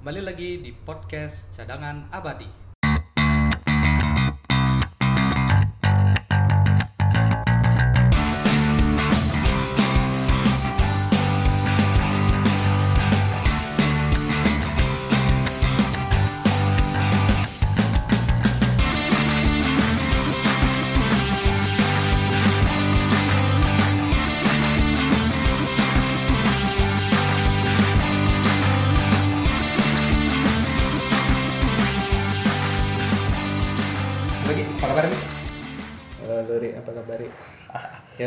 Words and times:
Kembali 0.00 0.24
lagi 0.24 0.64
di 0.64 0.72
podcast 0.72 1.52
Cadangan 1.52 2.08
Abadi. 2.08 2.69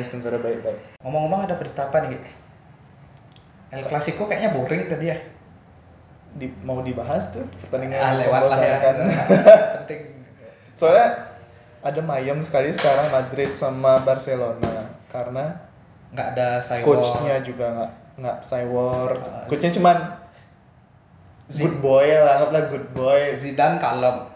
Ya, 0.03 0.11
semoga 0.11 0.35
baik-baik. 0.37 0.99
Ngomong-ngomong 0.99 1.47
ada 1.47 1.55
berita 1.55 1.87
apa 1.87 2.03
nih? 2.03 2.19
El 3.71 3.81
Clasico 3.81 4.27
kayaknya 4.27 4.51
boring 4.51 4.85
tadi 4.85 5.07
ya. 5.07 5.17
Di, 6.33 6.51
mau 6.59 6.81
dibahas 6.81 7.31
tuh 7.31 7.45
pertandingan 7.61 7.95
Ah, 7.95 8.13
lewat 8.13 8.41
lah 8.45 8.59
ya. 8.59 8.77
Penting. 9.79 10.01
Soalnya 10.75 11.07
ada 11.79 12.01
mayem 12.01 12.39
sekali 12.39 12.69
sekarang 12.69 13.07
Madrid 13.09 13.53
sama 13.53 14.01
Barcelona 14.01 14.91
karena 15.07 15.55
Nggak 16.11 16.27
ada 16.35 16.47
Cywar. 16.59 16.83
coachnya 16.83 17.35
juga 17.41 17.65
nggak 17.71 17.91
nggak 18.19 18.37
Cywar. 18.43 19.09
Ah, 19.15 19.45
Coachnya 19.47 19.71
cuman 19.71 19.97
Zid- 21.47 21.63
good 21.63 21.77
boy 21.79 22.07
lah, 22.09 22.39
anggaplah 22.39 22.63
good 22.67 22.87
boy. 22.91 23.31
Zidane 23.31 23.77
kalem. 23.77 24.27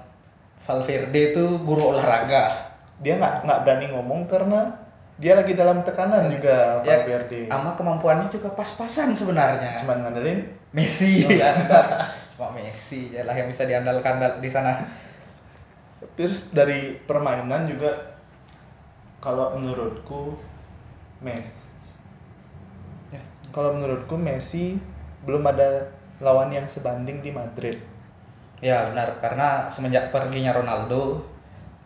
Valverde 0.59 1.21
itu 1.31 1.43
guru 1.59 1.91
olahraga. 1.91 2.73
Dia 2.99 3.17
nggak 3.17 3.43
nggak 3.43 3.59
berani 3.63 3.85
ngomong 3.89 4.25
karena 4.25 4.86
dia 5.17 5.33
lagi 5.33 5.57
dalam 5.57 5.81
tekanan 5.81 6.29
juga 6.29 6.81
Ya, 6.85 7.01
Valverde. 7.01 7.49
Sama 7.49 7.73
kemampuannya 7.73 8.29
juga 8.29 8.53
pas-pasan 8.53 9.17
sebenarnya. 9.17 9.81
Cuman 9.81 10.05
ngandelin 10.05 10.45
Messi 10.77 11.25
Oh. 11.25 11.33
ya. 11.41 11.51
Cuma 12.37 12.53
Messi 12.53 13.09
ya 13.09 13.25
lah 13.25 13.33
yang 13.33 13.49
bisa 13.49 13.65
diandalkan 13.65 14.21
dal- 14.21 14.37
di 14.37 14.49
sana. 14.49 14.77
Terus 16.13 16.53
dari 16.53 16.93
permainan 17.01 17.65
juga 17.65 17.97
kalau 19.17 19.57
menurutku 19.57 20.37
Messi 21.19 21.65
Ya. 23.09 23.21
kalau 23.49 23.73
menurutku 23.73 24.13
Messi 24.13 24.77
belum 25.25 25.41
ada 25.47 25.89
lawan 26.21 26.53
yang 26.53 26.69
sebanding 26.69 27.25
di 27.25 27.33
Madrid. 27.33 27.77
Ya 28.57 28.89
benar 28.89 29.17
karena 29.17 29.69
semenjak 29.69 30.09
perginya 30.09 30.53
Ronaldo 30.53 31.21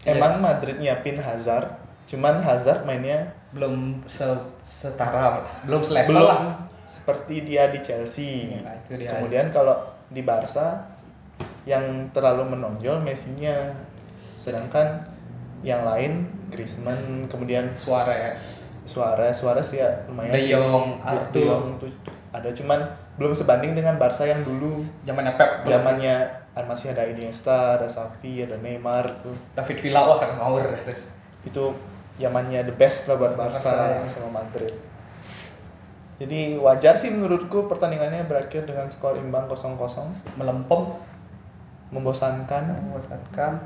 Emang 0.01 0.41
Madrid 0.41 0.81
nyiapin 0.81 1.19
Hazard, 1.21 1.67
cuman 2.09 2.41
Hazard 2.43 2.83
mainnya 2.83 3.31
belum 3.51 4.03
se- 4.07 4.47
setara, 4.63 5.43
belum 5.67 5.81
selevel 5.83 6.15
belum 6.15 6.27
lah. 6.27 6.41
seperti 6.87 7.43
dia 7.47 7.71
di 7.71 7.79
Chelsea. 7.83 8.51
Nah, 8.63 8.75
itu 8.83 8.99
dia. 8.99 9.11
Kemudian 9.11 9.51
kalau 9.51 9.75
di 10.11 10.23
Barca 10.23 10.91
yang 11.63 12.09
terlalu 12.11 12.57
menonjol 12.57 12.99
Messi-nya, 13.05 13.75
sedangkan 14.35 15.07
yang 15.61 15.85
lain 15.85 16.25
Griezmann, 16.49 17.29
kemudian 17.29 17.71
Suarez. 17.77 18.67
Suarez, 18.83 19.37
Suarez 19.37 19.69
ya 19.71 20.03
lumayan 20.09 20.33
De. 20.35 20.51
Jong, 20.51 20.99
Arthur. 21.05 21.77
De 21.77 21.79
tuh 21.79 21.91
ada 22.31 22.49
cuman 22.55 22.79
belum 23.19 23.35
sebanding 23.35 23.75
dengan 23.75 23.99
Barca 23.99 24.23
yang 24.23 24.41
dulu 24.41 24.81
Zamannya 25.03 25.35
Pep. 25.35 25.67
zamannya 25.67 26.15
ah, 26.55 26.65
masih 26.65 26.95
ada 26.95 27.03
Iniesta, 27.05 27.77
ada 27.77 27.87
Xavi, 27.91 28.47
ada 28.47 28.57
Neymar 28.57 29.19
tuh 29.21 29.35
David 29.53 29.77
Villa 29.83 30.01
wah 30.07 30.17
kan 30.17 30.39
ngawur 30.39 30.65
itu. 31.45 31.65
Itu 32.17 32.27
zamannya 32.27 32.67
the 32.67 32.75
best 32.75 33.07
lah 33.07 33.15
buat 33.17 33.33
Barca, 33.39 33.71
ya. 33.71 34.03
sama 34.11 34.43
Madrid. 34.43 34.73
Jadi 36.21 36.53
wajar 36.61 36.93
sih 37.01 37.09
menurutku 37.09 37.65
pertandingannya 37.65 38.29
berakhir 38.29 38.69
dengan 38.69 38.85
skor 38.93 39.17
imbang 39.17 39.49
0-0, 39.49 39.73
Melempem, 40.37 40.81
membosankan. 41.89 42.77
membosankan. 42.77 43.57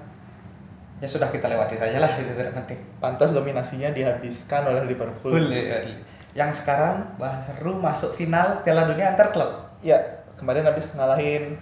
Ya 1.04 1.08
sudah 1.12 1.28
kita 1.28 1.52
lewati 1.52 1.76
saja 1.76 2.00
lah 2.00 2.16
itu 2.16 2.32
tidak 2.32 2.56
penting. 2.64 2.80
Pantas 3.04 3.36
dominasinya 3.36 3.92
dihabiskan 3.92 4.72
oleh 4.72 4.88
Liverpool. 4.88 5.36
Ya. 5.52 5.84
Yang 6.32 6.64
sekarang 6.64 7.20
baru 7.20 7.76
masuk 7.76 8.16
final 8.16 8.64
Piala 8.64 8.88
Dunia 8.88 9.12
antar 9.12 9.36
klub. 9.36 9.76
Ya, 9.84 10.24
kemarin 10.40 10.64
habis 10.64 10.96
ngalahin 10.96 11.60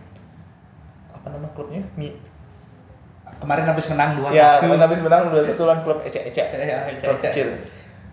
apa 1.10 1.34
nama 1.34 1.50
klubnya? 1.58 1.82
Mi. 1.98 2.14
Kemarin 3.44 3.66
habis 3.68 3.86
menang 3.92 4.12
2-1. 4.16 4.32
Ya, 4.32 4.50
kemarin 4.64 4.82
habis 4.82 5.00
menang 5.04 5.22
2-1 5.28 5.60
lawan 5.60 5.80
klub 5.84 6.00
ecek-ecek. 6.02 6.48
Ya, 6.56 6.88
Klub 6.96 7.20
kecil. 7.20 7.48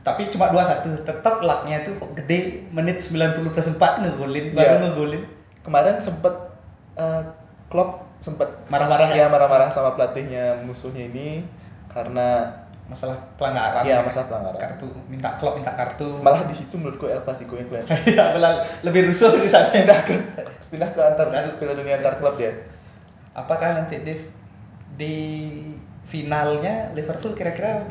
Tapi 0.03 0.27
cuma 0.29 0.51
2-1. 0.51 1.07
Tetap 1.07 1.39
lucknya 1.39 1.87
itu 1.87 1.95
gede 2.19 2.39
menit 2.69 2.99
90 2.99 3.55
plus 3.55 3.69
4 3.71 4.03
ngegolin, 4.03 4.47
Iya. 4.51 4.57
baru 4.59 4.75
ngegolin. 4.83 5.23
Kemarin 5.63 6.03
sempet 6.03 6.35
eh, 6.99 7.23
Klopp 7.71 8.11
sempet 8.19 8.51
Marah-marah 8.69 9.15
ya 9.15 9.25
ya 9.25 9.27
marah-marah 9.31 9.71
sama 9.71 9.97
pelatihnya 9.97 10.61
musuhnya 10.67 11.09
ini 11.09 11.41
karena 11.89 12.45
masalah 12.85 13.15
pelanggaran. 13.39 13.87
ya 13.87 14.03
masalah 14.03 14.27
pelanggaran. 14.27 14.59
Kartu 14.61 14.87
minta 15.07 15.39
klub 15.39 15.55
minta 15.55 15.71
kartu. 15.73 16.19
Malah 16.19 16.43
di 16.45 16.53
situ 16.59 16.75
menurutku 16.75 17.07
El 17.07 17.23
Clasico 17.23 17.55
yang 17.55 17.71
kelihatan. 17.71 17.95
Ya, 18.19 18.35
malah 18.35 18.67
lebih 18.83 19.07
rusuh 19.09 19.39
di 19.39 19.47
sana. 19.47 19.71
pindah 19.71 20.03
ke 20.03 20.19
pindah 20.69 20.91
ke 20.91 20.99
antar 20.99 21.31
Piala 21.31 21.73
Dunia 21.79 22.03
antar 22.03 22.19
klub 22.19 22.35
dia. 22.35 22.51
Apakah 23.31 23.79
nanti 23.79 24.03
di 24.03 24.19
di 24.95 25.15
finalnya 26.11 26.91
Liverpool 26.97 27.35
kira-kira 27.39 27.87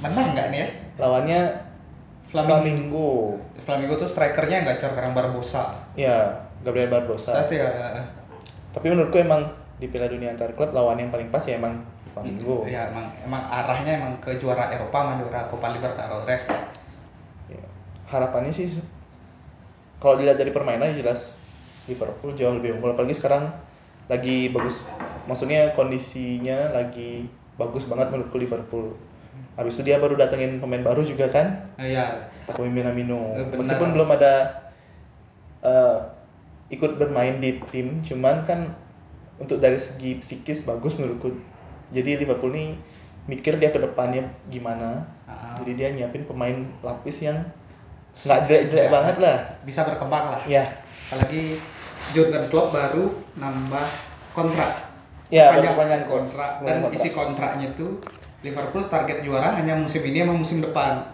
menang 0.00 0.32
nggak 0.32 0.46
nih 0.52 0.58
ya? 0.58 0.68
Lawannya 1.00 1.40
Flamingo. 2.32 2.48
Flamingo. 2.48 3.10
Flamingo 3.62 3.94
tuh 4.00 4.08
strikernya 4.08 4.64
nggak 4.64 4.76
cor 4.80 4.92
karena 4.96 5.12
Barbosa. 5.12 5.76
Ya, 5.94 6.48
Gabriel 6.64 6.88
Barbosa. 6.88 7.36
Berarti 7.36 7.60
ya. 7.60 7.68
Tapi 8.72 8.86
menurutku 8.88 9.20
emang 9.20 9.52
di 9.76 9.90
Piala 9.92 10.08
Dunia 10.08 10.32
antar 10.32 10.56
klub 10.56 10.72
lawan 10.72 10.96
yang 10.96 11.12
paling 11.12 11.28
pas 11.28 11.44
ya 11.44 11.60
emang 11.60 11.84
Flamingo. 12.16 12.64
Ya 12.64 12.88
emang 12.88 13.12
emang 13.20 13.42
arahnya 13.52 14.00
emang 14.00 14.16
ke 14.24 14.40
juara 14.40 14.72
Eropa 14.72 15.12
juara 15.20 15.44
Copa 15.52 15.76
Libertadores. 15.76 16.48
Ya. 17.52 17.64
Harapannya 18.08 18.52
sih 18.54 18.72
kalau 20.02 20.18
dilihat 20.18 20.40
dari 20.40 20.50
permainan 20.50 20.96
jelas 20.98 21.38
Liverpool 21.86 22.34
jauh 22.34 22.58
lebih 22.58 22.74
unggul 22.74 22.94
apalagi 22.94 23.14
sekarang 23.14 23.54
lagi 24.12 24.52
bagus. 24.52 24.84
Maksudnya 25.24 25.72
kondisinya 25.72 26.76
lagi 26.76 27.24
bagus 27.56 27.88
banget 27.88 28.12
menurutku 28.12 28.36
Liverpool. 28.36 28.92
Habis 29.56 29.80
itu 29.80 29.88
dia 29.88 29.96
baru 29.96 30.16
datengin 30.16 30.60
pemain 30.60 30.84
baru 30.84 31.00
juga 31.00 31.28
kan? 31.32 31.72
Eh, 31.80 31.96
ya 31.96 32.28
Takumi 32.44 32.68
Minamino. 32.68 33.32
Eh. 33.32 33.56
Meskipun 33.56 33.96
belum 33.96 34.12
ada 34.12 34.64
eh, 35.64 35.98
ikut 36.68 37.00
bermain 37.00 37.40
di 37.40 37.60
tim, 37.72 38.04
cuman 38.04 38.44
kan 38.44 38.72
untuk 39.40 39.60
dari 39.60 39.80
segi 39.80 40.20
psikis 40.20 40.64
bagus 40.64 41.00
menurutku. 41.00 41.32
Jadi 41.92 42.20
Liverpool 42.20 42.52
nih 42.52 42.76
mikir 43.28 43.56
dia 43.56 43.72
ke 43.72 43.80
depannya 43.80 44.28
gimana. 44.48 45.04
Ah. 45.24 45.56
Jadi 45.60 45.72
dia 45.78 45.88
nyiapin 45.92 46.24
pemain 46.24 46.56
lapis 46.82 47.24
yang 47.24 47.38
nggak 48.12 48.40
jelek-jelek 48.44 48.86
Ya. 48.88 48.92
banget 48.92 49.16
lah. 49.20 49.36
bisa 49.64 49.80
berkembang 49.88 50.36
lah. 50.36 50.42
Ya, 50.44 50.64
Apalagi 51.08 51.56
Jurgen 52.10 52.44
Klopp 52.50 52.74
baru 52.74 53.04
nambah 53.34 53.86
kontrak. 54.32 54.90
ya 55.32 55.48
Panjang 55.56 56.04
kontrak 56.04 56.60
dan 56.60 56.84
Perpanjang 56.84 56.92
isi 56.92 57.08
kontraknya 57.10 57.66
itu 57.72 57.88
Liverpool 58.42 58.84
target 58.86 59.22
juara 59.22 59.54
hanya 59.54 59.72
musim 59.72 60.02
ini 60.02 60.20
sama 60.20 60.34
musim 60.34 60.58
depan. 60.60 61.08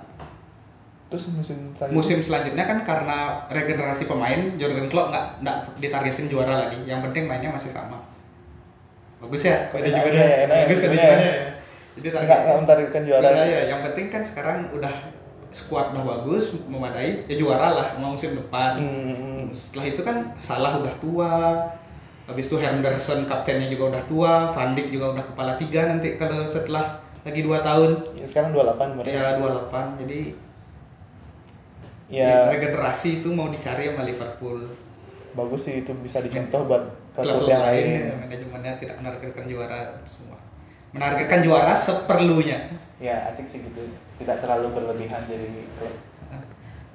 Terus 1.08 1.30
musim 1.30 1.70
selanjutnya- 1.72 1.94
Musim 1.94 2.18
selanjutnya 2.20 2.64
kan 2.64 2.78
karena 2.82 3.18
regenerasi 3.46 4.04
pemain 4.04 4.40
Jurgen 4.56 4.88
Klopp 4.88 5.08
nggak 5.08 5.26
nggak 5.40 5.58
ditargetin 5.78 6.26
juara 6.26 6.66
lagi. 6.66 6.82
Yang 6.82 7.00
penting 7.08 7.24
mainnya 7.24 7.48
masih 7.48 7.70
sama. 7.70 8.00
Bagus 9.18 9.44
ya, 9.44 9.68
kode 9.68 9.86
Enak 9.86 10.02
juga 10.04 10.10
ya, 10.14 10.26
ya, 10.26 10.46
Bagus 10.46 10.78
kode 10.78 10.94
juga 10.94 11.04
ya. 11.04 11.18
ya. 11.18 11.46
Jadi 11.98 12.06
nggak 12.08 12.22
nggak 12.26 12.56
mentargetkan 12.58 13.02
juara. 13.02 13.22
Iya, 13.24 13.42
iya. 13.44 13.60
Yang 13.68 13.80
penting 13.90 14.06
kan 14.08 14.22
sekarang 14.22 14.58
udah 14.70 14.94
squad 15.52 15.92
udah 15.96 16.04
bagus, 16.04 16.52
memadai, 16.68 17.24
ya 17.30 17.34
juara 17.40 17.68
lah 17.78 17.86
mau 18.00 18.14
musim 18.16 18.36
depan. 18.36 18.78
Hmm, 18.78 19.50
Setelah 19.56 19.86
itu 19.92 20.00
kan 20.04 20.16
Salah 20.40 20.72
udah 20.80 20.94
tua, 21.02 21.32
habis 22.28 22.44
itu 22.48 22.56
Henderson 22.60 23.20
kaptennya 23.30 23.66
juga 23.72 23.84
udah 23.96 24.02
tua, 24.10 24.32
Van 24.54 24.70
Dijk 24.76 24.88
juga 24.94 25.06
udah 25.16 25.24
kepala 25.30 25.52
tiga 25.60 25.80
nanti 25.90 26.08
kalau 26.20 26.44
setelah 26.46 26.84
lagi 27.26 27.40
dua 27.42 27.58
tahun 27.64 27.90
ya, 28.20 28.24
sekarang 28.30 28.50
28 28.54 28.90
berarti. 28.98 29.12
ya 29.16 29.24
28 29.38 29.84
jadi 30.00 30.18
Ya, 32.08 32.48
regenerasi 32.48 33.20
itu 33.20 33.28
mau 33.36 33.52
dicari 33.52 33.92
sama 33.92 34.02
Liverpool 34.08 34.58
bagus 35.36 35.60
sih 35.68 35.84
itu 35.84 35.92
bisa 36.04 36.18
dicontoh 36.24 36.64
buat 36.68 36.82
klub 37.20 37.44
yang 37.44 37.60
lain 37.68 37.86
lain. 37.86 38.00
ya, 38.00 38.12
manajemennya 38.16 38.72
tidak 38.80 38.96
menargetkan 39.00 39.44
juara 39.52 40.00
menargetkan 40.90 41.40
juara 41.40 41.72
seperlunya 41.72 42.72
Ya 42.98 43.30
asik 43.30 43.46
sih 43.46 43.62
gitu, 43.62 43.78
tidak 44.18 44.42
terlalu 44.42 44.74
berlebihan 44.74 45.22
jadi 45.24 45.46
klub. 45.74 45.94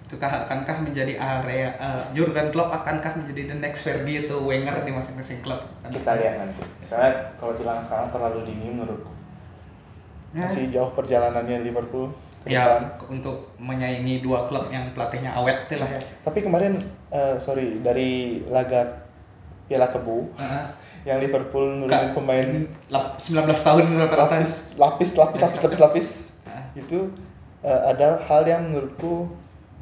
Itu 0.04 0.20
akankah 0.20 0.84
menjadi 0.84 1.16
area 1.16 1.72
eh, 1.74 2.02
Jurgen 2.12 2.52
Klopp 2.52 2.70
akankah 2.70 3.16
menjadi 3.16 3.50
the 3.50 3.58
next 3.58 3.82
Fergie 3.82 4.28
atau 4.28 4.44
Wenger 4.44 4.84
di 4.84 4.92
masing-masing 4.92 5.40
klub? 5.40 5.64
kita 5.82 6.20
lihat 6.20 6.38
nanti 6.38 6.60
misalnya 6.78 7.34
kalau 7.36 7.56
bilang 7.56 7.80
sekarang 7.80 8.12
terlalu 8.12 8.44
dini 8.44 8.68
menurutku 8.70 9.10
Ya. 10.34 10.44
masih 10.44 10.66
jauh 10.68 10.92
perjalanannya 10.92 11.62
Liverpool 11.62 12.10
Ya, 12.44 12.84
depan. 12.84 13.08
untuk 13.08 13.56
menyaingi 13.56 14.20
dua 14.20 14.44
klub 14.46 14.68
yang 14.68 14.92
pelatihnya 14.92 15.32
awet 15.32 15.72
lah 15.72 15.88
ya. 15.88 16.02
tapi 16.22 16.44
kemarin 16.44 16.76
eh, 17.08 17.40
sorry 17.40 17.80
dari 17.80 18.44
laga 18.50 19.08
Piala 19.66 19.88
Kebu 19.88 20.36
Heeh. 20.36 20.64
Yang 21.04 21.20
Liverpool 21.20 21.68
nurunin 21.78 22.12
pemain 22.12 22.48
lap- 22.88 23.20
19 23.20 23.44
tahun 23.54 23.86
rata-rata. 23.98 24.40
lapis 24.40 24.52
lapis 24.76 25.10
lapis 25.14 25.40
lapis 25.42 25.60
lapis 25.62 25.80
lapis 25.80 26.08
itu 26.82 27.12
eh, 27.62 27.82
ada 27.86 28.24
hal 28.24 28.44
yang 28.44 28.68
menurutku 28.68 29.28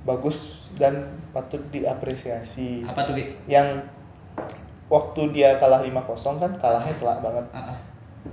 bagus 0.02 0.38
dan 0.76 1.06
patut 1.30 1.62
diapresiasi 1.70 2.82
Apa 2.84 3.06
tuh, 3.06 3.14
Ki? 3.14 3.38
yang 3.46 3.86
waktu 4.88 5.32
dia 5.32 5.56
kalah 5.56 5.80
5-0 5.80 6.04
kan 6.38 6.52
kalahnya 6.58 6.94
telak 6.98 7.22
banget 7.22 7.46
Heeh. 7.52 7.78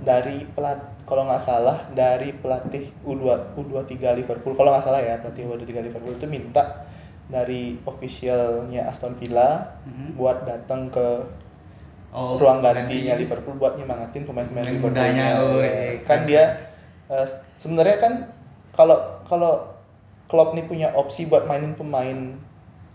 dari 0.01 0.37
pelat 0.49 0.77
kalau 1.05 1.25
nggak 1.25 1.39
salah 1.39 1.77
dari 1.91 2.33
pelatih 2.33 2.89
U2 3.01 3.21
U23 3.55 3.93
Liverpool 4.17 4.53
kalau 4.53 4.69
nggak 4.69 4.83
salah 4.83 4.99
ya 4.99 5.17
pelatih 5.17 5.45
U23 5.47 5.71
Liverpool 5.83 6.13
itu 6.13 6.25
minta 6.25 6.85
dari 7.25 7.77
officialnya 7.83 8.85
Aston 8.85 9.13
Villa 9.15 9.77
Mhm. 9.85 10.13
buat 10.15 10.43
datang 10.43 10.89
ke 10.89 11.07
Oh, 12.09 12.41
ruang 12.41 12.59
gantinya 12.65 13.13
ganti. 13.13 13.21
Liverpool 13.21 13.55
buat 13.55 13.77
nyemangatin 13.77 14.25
pemain-pemain 14.25 14.65
Pemain 14.65 14.73
Liverpool 14.73 14.91
mudanya, 14.93 15.25
oh, 15.39 15.61
iya. 15.61 16.01
kan 16.01 16.25
dia 16.25 16.43
eh, 17.05 17.27
sebenarnya 17.61 17.97
kan 18.01 18.13
kalau 18.73 18.97
kalau 19.25 19.69
Klopp 20.25 20.53
nih 20.53 20.65
punya 20.65 20.89
opsi 20.93 21.25
buat 21.25 21.45
mainin 21.45 21.73
pemain 21.73 22.37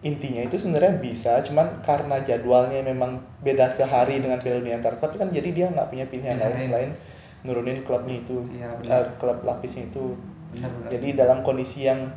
intinya 0.05 0.45
itu 0.45 0.61
sebenarnya 0.61 1.01
bisa 1.01 1.41
cuman 1.43 1.81
karena 1.81 2.21
jadwalnya 2.23 2.85
memang 2.85 3.25
beda 3.41 3.73
sehari 3.73 4.21
dengan 4.21 4.37
Piala 4.37 4.61
Dunia 4.61 4.77
antar 4.77 5.01
klub 5.01 5.17
kan 5.17 5.33
jadi 5.33 5.49
dia 5.51 5.67
nggak 5.73 5.89
punya 5.89 6.05
pilihan 6.07 6.37
lain 6.37 6.55
lain. 6.55 6.61
selain 6.61 6.91
nurunin 7.41 7.81
klubnya 7.83 8.21
itu 8.21 8.45
Iya, 8.53 8.69
eh, 8.69 8.77
benar. 8.85 9.17
klub 9.17 9.39
lapisnya 9.43 9.89
itu 9.89 10.13
Benar, 10.53 10.71
benar. 10.71 10.91
jadi 10.93 11.09
dalam 11.17 11.39
kondisi 11.41 11.89
yang 11.89 12.13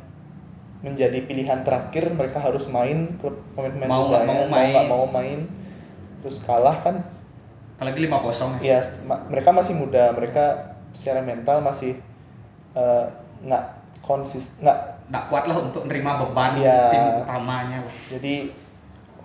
menjadi 0.78 1.18
pilihan 1.26 1.66
terakhir 1.66 2.12
mereka 2.14 2.38
harus 2.38 2.70
main 2.70 3.18
klub 3.18 3.34
pemain-pemain 3.56 3.90
Mau 3.90 4.02
nggak 4.06 4.24
mau 4.28 4.42
main. 4.46 4.74
mau 4.86 5.04
main 5.10 5.40
terus 6.20 6.42
kalah 6.42 6.76
kan 6.80 7.02
apalagi 7.76 8.04
5-0 8.04 8.58
ya. 8.58 8.78
ya 8.78 8.80
ma- 9.04 9.22
mereka 9.26 9.50
masih 9.50 9.74
muda 9.74 10.10
mereka 10.10 10.74
secara 10.90 11.22
mental 11.22 11.62
masih 11.62 11.94
eh, 12.74 13.04
nggak 13.40 13.64
konsis 14.00 14.58
nggak 14.58 14.98
Nggak 15.08 15.24
kuat 15.32 15.44
lah 15.48 15.56
untuk 15.58 15.88
nerima 15.88 16.20
beban 16.20 16.60
Iya. 16.60 16.92
tim 16.92 17.04
utamanya 17.24 17.80
jadi 18.12 18.52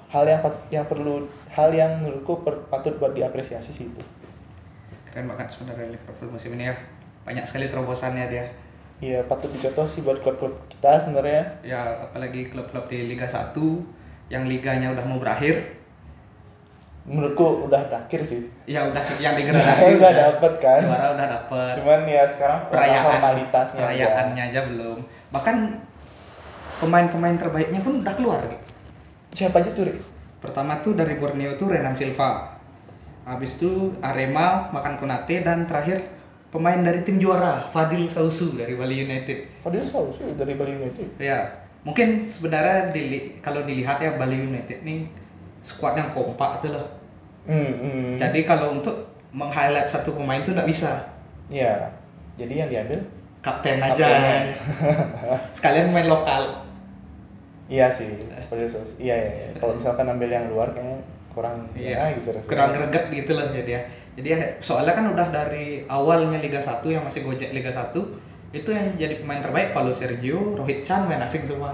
hal 0.08 0.24
yang 0.24 0.40
yang 0.70 0.86
perlu 0.88 1.28
hal 1.50 1.70
yang 1.70 2.00
menurutku 2.00 2.40
per- 2.40 2.72
patut 2.72 2.96
buat 2.96 3.12
diapresiasi 3.12 3.74
sih 3.74 3.90
itu 3.90 4.00
Keren 5.06 5.28
banget 5.28 5.52
sebenarnya 5.52 5.92
Liverpool 5.92 6.32
musim 6.32 6.56
ini 6.56 6.72
ya. 6.72 6.76
Banyak 7.22 7.46
sekali 7.46 7.68
terobosannya 7.68 8.26
dia. 8.28 8.46
ya 8.98 9.20
patut 9.24 9.52
dicontoh 9.52 9.86
sih 9.86 10.02
buat 10.02 10.18
klub-klub 10.18 10.56
kita 10.70 10.96
sebenarnya 10.98 11.60
Ya, 11.62 11.82
apalagi 12.02 12.48
klub-klub 12.48 12.88
di 12.88 13.06
Liga 13.06 13.28
1 13.28 13.54
yang 14.28 14.48
liganya 14.48 14.90
udah 14.90 15.04
mau 15.04 15.20
berakhir. 15.20 15.83
Menurutku 17.04 17.68
udah 17.68 17.84
berakhir 17.86 18.24
sih 18.24 18.48
Ya 18.64 18.88
udah 18.88 19.00
sekian 19.00 19.36
Juara 19.36 19.52
degradasi. 19.52 20.00
udah 20.00 20.12
dapet 20.14 20.54
kan 20.58 20.82
Juara 20.82 21.08
udah 21.12 21.28
dapet. 21.30 21.72
cuman 21.76 22.00
ya 22.06 22.24
sekarang 22.26 22.60
perayaan 22.68 23.04
formalitasnya 23.06 23.80
aja. 23.82 23.88
perayaannya 24.08 24.44
aja 24.46 24.60
belum. 24.68 24.98
Bahkan 25.30 25.56
pemain-pemain 26.80 27.36
terbaiknya 27.36 27.80
pun 27.80 28.00
udah 28.00 28.14
keluar. 28.14 28.42
Siapa 29.32 29.60
aja 29.60 29.72
tuh 29.72 29.84
Rik? 29.86 29.98
Pertama 30.40 30.80
tuh 30.80 30.94
dari 30.94 31.16
Borneo 31.16 31.56
tuh 31.56 31.68
Renan 31.70 31.92
Silva. 31.92 32.60
Habis 33.24 33.56
itu 33.58 33.96
Arema, 34.00 34.68
Makan 34.70 34.96
Konate 34.98 35.40
dan 35.42 35.64
terakhir 35.64 36.04
pemain 36.50 36.76
dari 36.78 37.02
tim 37.02 37.18
juara 37.18 37.68
Fadil 37.70 38.08
Sausu 38.08 38.52
dari 38.54 38.76
Bali 38.76 39.00
United. 39.02 39.60
Fadil 39.60 39.82
Sausu 39.82 40.36
dari 40.36 40.54
Bali 40.54 40.76
United 40.78 41.18
Ya, 41.18 41.40
mungkin 41.82 42.20
sebenarnya 42.22 42.92
dili- 42.92 43.40
kalau 43.40 43.64
dilihat 43.64 43.98
ya 43.98 44.14
Bali 44.14 44.36
United 44.38 44.84
nih 44.84 45.08
squad 45.64 45.96
yang 45.96 46.12
kompak 46.12 46.60
tuh 46.60 46.76
loh. 46.76 46.86
hmm, 47.48 47.74
hmm. 47.80 48.10
Jadi 48.20 48.44
kalau 48.44 48.76
untuk 48.76 48.94
meng-highlight 49.34 49.90
satu 49.90 50.14
pemain 50.14 50.44
tuh 50.44 50.54
nggak 50.54 50.70
bisa. 50.70 51.10
ya 51.52 51.90
jadi 52.34 52.66
yang 52.66 52.70
diambil 52.70 53.00
Kapten 53.44 53.78
aja. 53.78 53.94
Kaptennya. 53.94 54.56
Sekalian 55.58 55.92
main 55.92 56.08
lokal. 56.08 56.64
iya 57.72 57.88
sih 57.90 58.06
iya 59.00 59.16
iya, 59.16 59.16
iya. 59.16 59.48
kalau 59.56 59.80
misalkan 59.80 60.04
ambil 60.06 60.28
yang 60.30 60.52
luar 60.52 60.68
kayaknya 60.76 61.00
kurang 61.34 61.56
Iya, 61.74 61.96
ya, 61.98 62.06
gitu 62.20 62.30
rasanya. 62.36 62.52
kurang 62.52 62.70
greget 62.76 63.06
gitu 63.10 63.32
loh 63.34 63.48
jadi 63.50 63.72
ya. 63.72 63.82
Jadi 64.14 64.28
ya, 64.30 64.38
soalnya 64.62 64.94
kan 64.94 65.06
udah 65.10 65.28
dari 65.34 65.82
awalnya 65.90 66.38
Liga 66.38 66.62
1 66.62 66.86
yang 66.86 67.02
masih 67.02 67.26
gojek 67.26 67.50
Liga 67.50 67.74
1 67.74 67.98
itu 68.54 68.70
yang 68.70 68.94
jadi 69.02 69.18
pemain 69.18 69.42
terbaik 69.42 69.74
Paulo 69.74 69.90
Sergio, 69.98 70.54
Rohit 70.54 70.86
Chan 70.86 71.10
main 71.10 71.18
asing 71.26 71.50
semua. 71.50 71.74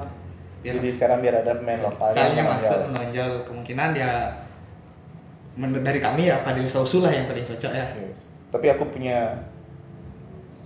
Biar 0.59 0.75
jadi 0.75 0.89
sekarang 0.91 1.23
biar 1.23 1.39
ada 1.39 1.55
pemain 1.55 1.79
lokal 1.79 2.11
yang 2.11 2.43
masuk 2.43 2.67
menonjol. 2.67 2.91
menonjol 2.91 3.31
kemungkinan 3.47 3.89
ya 3.95 4.11
menurut 5.55 5.83
dari 5.83 5.99
kami 5.99 6.27
ya 6.27 6.39
Fadil 6.43 6.67
Sausu 6.67 6.99
lah 6.99 7.11
yang 7.11 7.27
paling 7.27 7.43
cocok 7.43 7.71
ya. 7.71 7.85
Yes. 7.95 8.23
tapi 8.49 8.65
aku 8.71 8.87
punya 8.89 9.45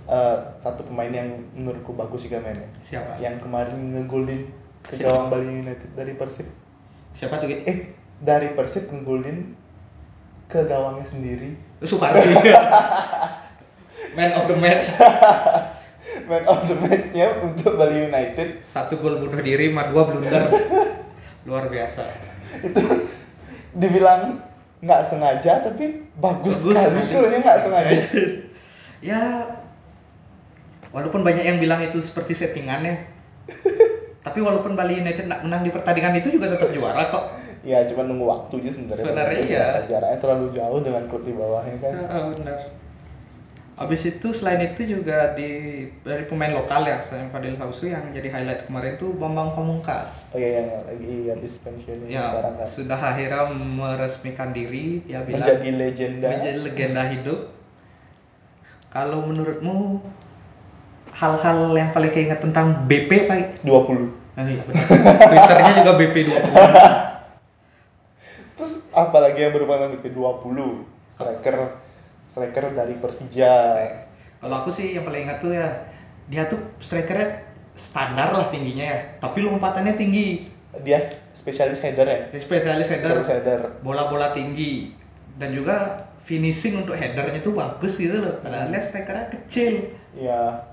eh, 0.07 0.37
satu 0.55 0.85
pemain 0.87 1.11
yang 1.11 1.29
menurutku 1.53 1.93
bagus 1.93 2.25
juga 2.25 2.39
mainnya 2.39 2.69
Siapa? 2.85 3.19
yang 3.19 3.37
kemarin 3.37 3.75
ngegolin 3.91 4.47
ke 4.81 4.97
Siapa? 4.97 5.09
gawang 5.11 5.27
Bali 5.29 5.61
United 5.65 5.89
dari 5.93 6.13
Persib 6.15 6.47
Siapa 7.13 7.37
tuh? 7.37 7.49
Eh 7.49 7.93
dari 8.21 8.53
Persib 8.55 8.87
ngegolin 8.89 9.53
ke 10.47 10.63
gawangnya 10.65 11.05
sendiri 11.05 11.53
Supardi. 11.83 12.23
Man 14.15 14.31
of 14.31 14.45
the 14.47 14.55
match. 14.55 14.87
man 16.27 16.43
of 16.47 16.65
the 16.67 16.75
match-nya 16.77 17.41
untuk 17.43 17.75
Bali 17.75 18.07
United. 18.07 18.63
Satu 18.63 18.99
gol 18.99 19.19
bunuh 19.19 19.41
diri, 19.43 19.71
sama 19.71 19.89
dua 19.91 20.07
blunder. 20.07 20.49
Luar 21.47 21.67
biasa. 21.67 22.03
dibilang 23.73 24.37
nggak 24.85 25.01
sengaja 25.01 25.65
tapi 25.65 26.05
bagus, 26.21 26.61
Bagus. 26.61 26.77
sekali 26.77 27.01
golnya 27.09 27.39
nggak 27.41 27.59
sengaja. 27.59 27.97
Ya 29.03 29.19
walaupun 30.95 31.27
banyak 31.27 31.43
yang 31.43 31.59
bilang 31.59 31.83
itu 31.83 31.99
seperti 31.99 32.39
settingan 32.39 32.87
ya. 32.87 32.95
Tapi 34.23 34.39
walaupun 34.39 34.79
Bali 34.79 35.03
United 35.03 35.27
nggak 35.27 35.43
menang 35.43 35.67
di 35.67 35.75
pertandingan 35.75 36.15
itu 36.23 36.39
juga 36.39 36.55
tetap 36.55 36.71
juara 36.71 37.11
kok. 37.11 37.35
Ya 37.67 37.83
cuma 37.83 38.07
nunggu 38.07 38.23
waktu 38.23 38.63
aja 38.63 38.71
sebenarnya. 38.79 39.03
Sebenarnya 39.03 39.39
iya. 39.43 39.67
jaraknya 39.83 40.19
terlalu 40.23 40.47
jauh 40.55 40.79
dengan 40.79 41.03
klub 41.11 41.27
di 41.27 41.35
bawahnya 41.35 41.75
kan. 41.83 41.93
Ah, 42.07 42.31
benar 42.31 42.82
Habis 43.73 44.05
itu 44.05 44.27
selain 44.37 44.61
itu 44.69 44.85
juga 44.85 45.33
di 45.33 45.49
dari 46.05 46.29
pemain 46.29 46.53
lokal 46.53 46.85
ya 46.85 47.01
selain 47.01 47.33
Fadil 47.33 47.57
Sausu 47.57 47.89
yang 47.89 48.05
jadi 48.13 48.29
highlight 48.29 48.69
kemarin 48.69 49.01
tuh 49.01 49.17
Bambang 49.17 49.57
Pamungkas. 49.57 50.29
oh 50.29 50.37
iya 50.37 50.61
yang 50.61 50.85
lagi 50.85 51.13
habis 51.33 51.57
pensiun 51.57 52.05
Ya 52.05 52.21
sekarang 52.21 52.53
kan 52.61 52.65
sudah 52.69 52.99
akhirnya 53.01 53.49
meresmikan 53.49 54.53
diri 54.53 55.01
dia 55.09 55.25
bilang 55.25 55.41
menjadi 55.41 55.69
legenda 55.73 56.27
menjadi 56.29 56.59
legenda 56.61 57.03
hidup. 57.09 57.39
Kalau 58.93 59.25
menurutmu 59.25 60.05
hal-hal 61.17 61.73
yang 61.73 61.89
paling 61.89 62.13
keinget 62.13 62.39
tentang 62.45 62.85
BP 62.85 63.25
Pak? 63.25 63.65
20 63.65 64.21
Oh, 64.33 64.41
iya 64.49 64.65
benar. 64.65 64.81
Twitternya 65.29 65.71
juga 65.81 65.91
BP 66.01 66.15
20. 66.25 67.13
terus 68.53 68.85
apalagi 68.93 69.45
yang 69.45 69.53
berhubungan 69.53 69.89
dengan 69.89 69.93
BP 69.97 70.05
20 70.13 70.85
striker 71.09 71.57
striker 72.33 72.73
dari 72.73 72.97
Persija 72.97 73.53
Kalau 74.41 74.55
aku 74.65 74.73
sih 74.73 74.97
yang 74.97 75.05
paling 75.05 75.29
ingat 75.29 75.37
tuh 75.37 75.53
ya 75.53 75.69
dia 76.25 76.49
tuh 76.49 76.57
strikernya 76.81 77.45
standar 77.77 78.33
lah 78.33 78.49
tingginya 78.49 78.85
ya, 78.85 78.99
tapi 79.21 79.45
lompatannya 79.45 79.93
tinggi. 79.93 80.49
dia 80.81 81.05
spesialis 81.37 81.77
header 81.85 82.09
ya 82.09 82.19
Dia 82.33 82.41
spesialis 82.41 82.89
header, 82.89 83.21
spesialis 83.21 83.29
header 83.29 83.61
bola-bola 83.85 84.33
tinggi 84.33 84.89
dan 85.37 85.53
juga 85.53 86.01
finishing 86.25 86.81
untuk 86.81 86.97
headernya 86.97 87.45
tuh 87.45 87.53
bagus 87.53 87.93
gitu 88.01 88.17
loh. 88.17 88.41
Padahal 88.41 88.73
dia 88.73 88.81
strikernya 88.81 89.29
kecil. 89.29 89.93
ya 90.17 90.65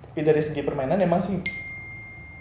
tapi 0.00 0.22
dari 0.22 0.42
segi 0.42 0.62
permainan 0.62 0.98
emang 0.98 1.22
sih 1.22 1.38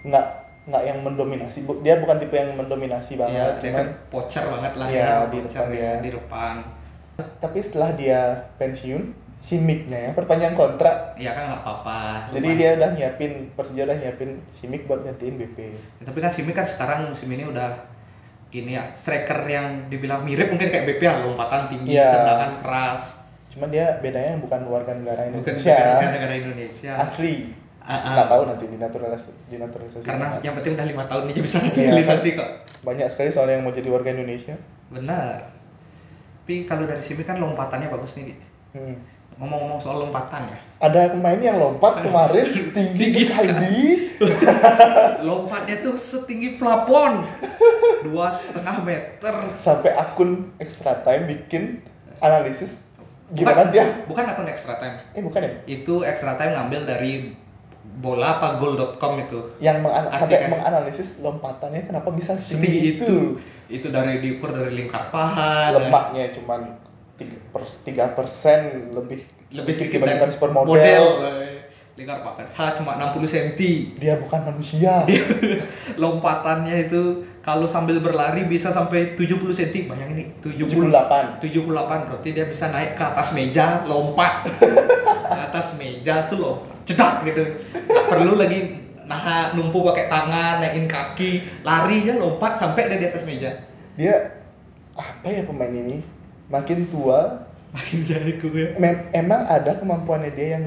nggak 0.05 0.25
nggak 0.67 0.83
yang 0.83 0.99
mendominasi 1.01 1.63
dia 1.79 1.97
bukan 1.97 2.17
tipe 2.19 2.33
yang 2.35 2.53
mendominasi 2.53 3.15
Iya, 3.15 3.21
banget 3.23 3.37
dia 3.37 3.61
cuman 3.65 3.77
kan 3.77 3.87
pocher 4.09 4.43
banget 4.49 4.73
lah 4.75 4.87
Iya, 4.89 4.99
ya, 4.99 5.13
di 5.29 5.37
depan 5.41 5.65
ya, 5.69 5.77
ya. 5.77 5.91
di 6.01 6.09
depan. 6.13 6.55
Tapi 7.17 7.59
setelah 7.59 7.91
dia 7.91 8.21
pensiun 8.55 9.09
si 9.37 9.55
Mick-nya 9.55 9.99
ya 9.99 10.11
perpanjang 10.11 10.53
kontrak 10.53 11.13
Ya 11.15 11.31
kan 11.31 11.45
nggak 11.47 11.61
apa-apa. 11.61 11.99
jadi 12.31 12.41
lumayan. 12.43 12.57
dia 12.57 12.69
udah 12.73 12.89
nyiapin 12.91 13.31
Persija 13.51 13.83
udah 13.83 13.97
nyiapin 13.97 14.29
si 14.49 14.65
Mick 14.65 14.85
buat 14.85 15.01
gantiin 15.01 15.35
BP 15.35 15.57
Ya, 15.95 16.03
tapi 16.03 16.19
kan 16.19 16.29
Simi 16.29 16.51
kan 16.51 16.65
sekarang 16.65 17.07
musim 17.07 17.29
ini 17.29 17.43
udah 17.43 17.77
gini 18.47 18.73
ya 18.73 18.89
striker 18.91 19.37
yang 19.43 19.85
dibilang 19.87 20.23
mirip 20.23 20.47
mungkin 20.47 20.67
kayak 20.67 20.85
BP 20.87 21.01
ya 21.01 21.13
lompatan 21.19 21.67
tinggi 21.67 21.93
Iya. 21.93 22.09
tendangan 22.11 22.51
keras 22.57 23.01
cuman 23.47 23.69
dia 23.69 23.85
bedanya 23.97 24.37
bukan 24.37 24.59
warga 24.65 24.93
negara 24.93 25.21
bukan 25.27 25.53
Indonesia 25.53 25.77
negara 26.07 26.33
Indonesia 26.35 26.91
asli 26.95 27.35
Ah, 27.79 27.95
ah. 27.95 28.13
nggak 28.13 28.27
tahu 28.27 28.41
nanti 28.45 28.65
dinaturalisasi 28.67 29.31
dinaturalisasi 29.47 30.03
Karena 30.03 30.27
yang 30.37 30.53
penting 30.53 30.75
udah 30.75 30.87
lima 30.87 31.03
tahun 31.05 31.29
aja 31.29 31.39
bisa 31.39 31.55
Iya, 31.57 31.71
naturalisasi 31.71 32.29
kok. 32.35 32.49
banyak 32.83 33.07
sekali 33.07 33.29
soalnya 33.31 33.55
yang 33.55 33.63
mau 33.63 33.71
jadi 33.71 33.87
warga 33.87 34.11
Indonesia 34.11 34.59
Benar. 34.89 35.55
Tapi 36.47 36.63
kalau 36.63 36.87
dari 36.87 37.03
sini 37.03 37.27
kan 37.27 37.43
lompatannya 37.43 37.91
bagus 37.91 38.15
nih. 38.15 38.31
Hmm. 38.71 38.95
Ngomong-ngomong 39.35 39.83
soal 39.83 39.99
lompatan 39.99 40.47
ya. 40.47 40.55
ada 40.79 41.11
pemain 41.11 41.35
yang 41.35 41.59
lompat 41.59 41.99
kemarin 41.99 42.47
tinggi 42.71 42.95
Tinggi 43.03 43.23
sekali 43.27 44.07
Lompatnya 45.27 45.83
tuh 45.83 45.99
setinggi 45.99 46.55
plafon. 46.55 47.27
Dua 47.99 48.31
setengah 48.31 48.79
meter. 48.79 49.35
sampai 49.59 49.91
akun 49.91 50.55
extra 50.55 51.03
time 51.03 51.27
bikin 51.27 51.83
analisis 52.17 52.87
gimana 53.27 53.67
Bukan- 53.67 53.73
dia 53.73 53.85
Bukan 54.07 54.23
akun 54.25 54.47
extra 54.47 54.79
time. 54.79 55.03
eh 55.11 55.19
bukan 55.19 55.41
ya 55.41 55.51
Itu 55.67 56.07
extra 56.07 56.33
time 56.33 56.55
ngambil 56.55 56.87
dari 56.87 57.35
bola 57.95 58.37
apa 58.37 58.55
goal.com 58.55 59.13
itu. 59.19 59.39
yang 59.57 59.79
mengan- 59.79 60.11
sampai 60.11 60.37
Artikan. 60.37 60.51
menganalisis 60.53 61.19
lompatannya 61.19 61.81
kenapa 61.81 62.09
bisa 62.09 62.35
Setinggi 62.35 62.67
setinggi 62.67 62.89
itu. 62.99 63.17
Itu 63.69 63.87
dari 63.89 64.19
diukur 64.19 64.51
dari 64.51 64.71
lingkar 64.73 65.09
paha. 65.09 65.71
dan- 65.71 65.87
lemaknya 65.87 66.29
cuman 66.31 66.77
tiga 67.15 67.37
pers- 67.49 67.81
tiga 67.81 68.05
persen 68.11 68.91
lebih 68.91 69.25
lebih 69.49 69.73
sedikit 69.73 69.97
dibandingkan 69.97 70.29
supermodel 70.29 71.03
lingkar 71.97 72.21
paha 72.21 72.77
cuma 72.77 72.93
60 72.93 73.25
cm 73.25 73.49
dia 73.97 74.13
bukan 74.15 74.45
manusia 74.45 75.01
lompatannya 75.97 76.85
itu 76.85 77.01
kalau 77.41 77.65
sambil 77.65 77.97
berlari 77.97 78.43
bisa 78.43 78.69
sampai 78.69 79.15
70 79.15 79.49
cm 79.49 79.87
bayangin 79.87 80.15
nih 80.15 80.27
70 80.37 80.93
78 80.93 81.41
78 81.41 82.05
berarti 82.05 82.29
dia 82.29 82.45
bisa 82.45 82.69
naik 82.69 82.93
ke 82.93 83.01
atas 83.01 83.33
meja 83.33 83.81
lompat 83.83 84.45
ke 85.27 85.35
atas 85.35 85.75
meja 85.75 86.25
tuh 86.25 86.37
lompat 86.39 86.75
cedak 86.87 87.23
gitu. 87.27 87.43
Nggak 87.87 88.05
perlu 88.07 88.33
lagi 88.39 88.59
nah 89.07 89.55
numpuk 89.55 89.87
pakai 89.87 90.11
tangan 90.11 90.59
naikin 90.59 90.83
kaki 90.91 91.63
lari 91.63 92.03
aja 92.03 92.19
lompat 92.19 92.59
sampai 92.59 92.91
dia 92.91 92.99
di 92.99 93.07
atas 93.07 93.23
meja. 93.23 93.51
Dia 93.95 94.35
apa 94.95 95.27
ya 95.27 95.47
pemain 95.47 95.71
ini? 95.71 96.03
Makin 96.47 96.87
tua 96.87 97.47
makin 97.75 98.07
jago 98.07 98.47
ya 98.55 98.79
mem- 98.79 99.11
emang 99.11 99.43
ada 99.43 99.75
kemampuannya 99.75 100.31
dia 100.31 100.57
yang 100.59 100.65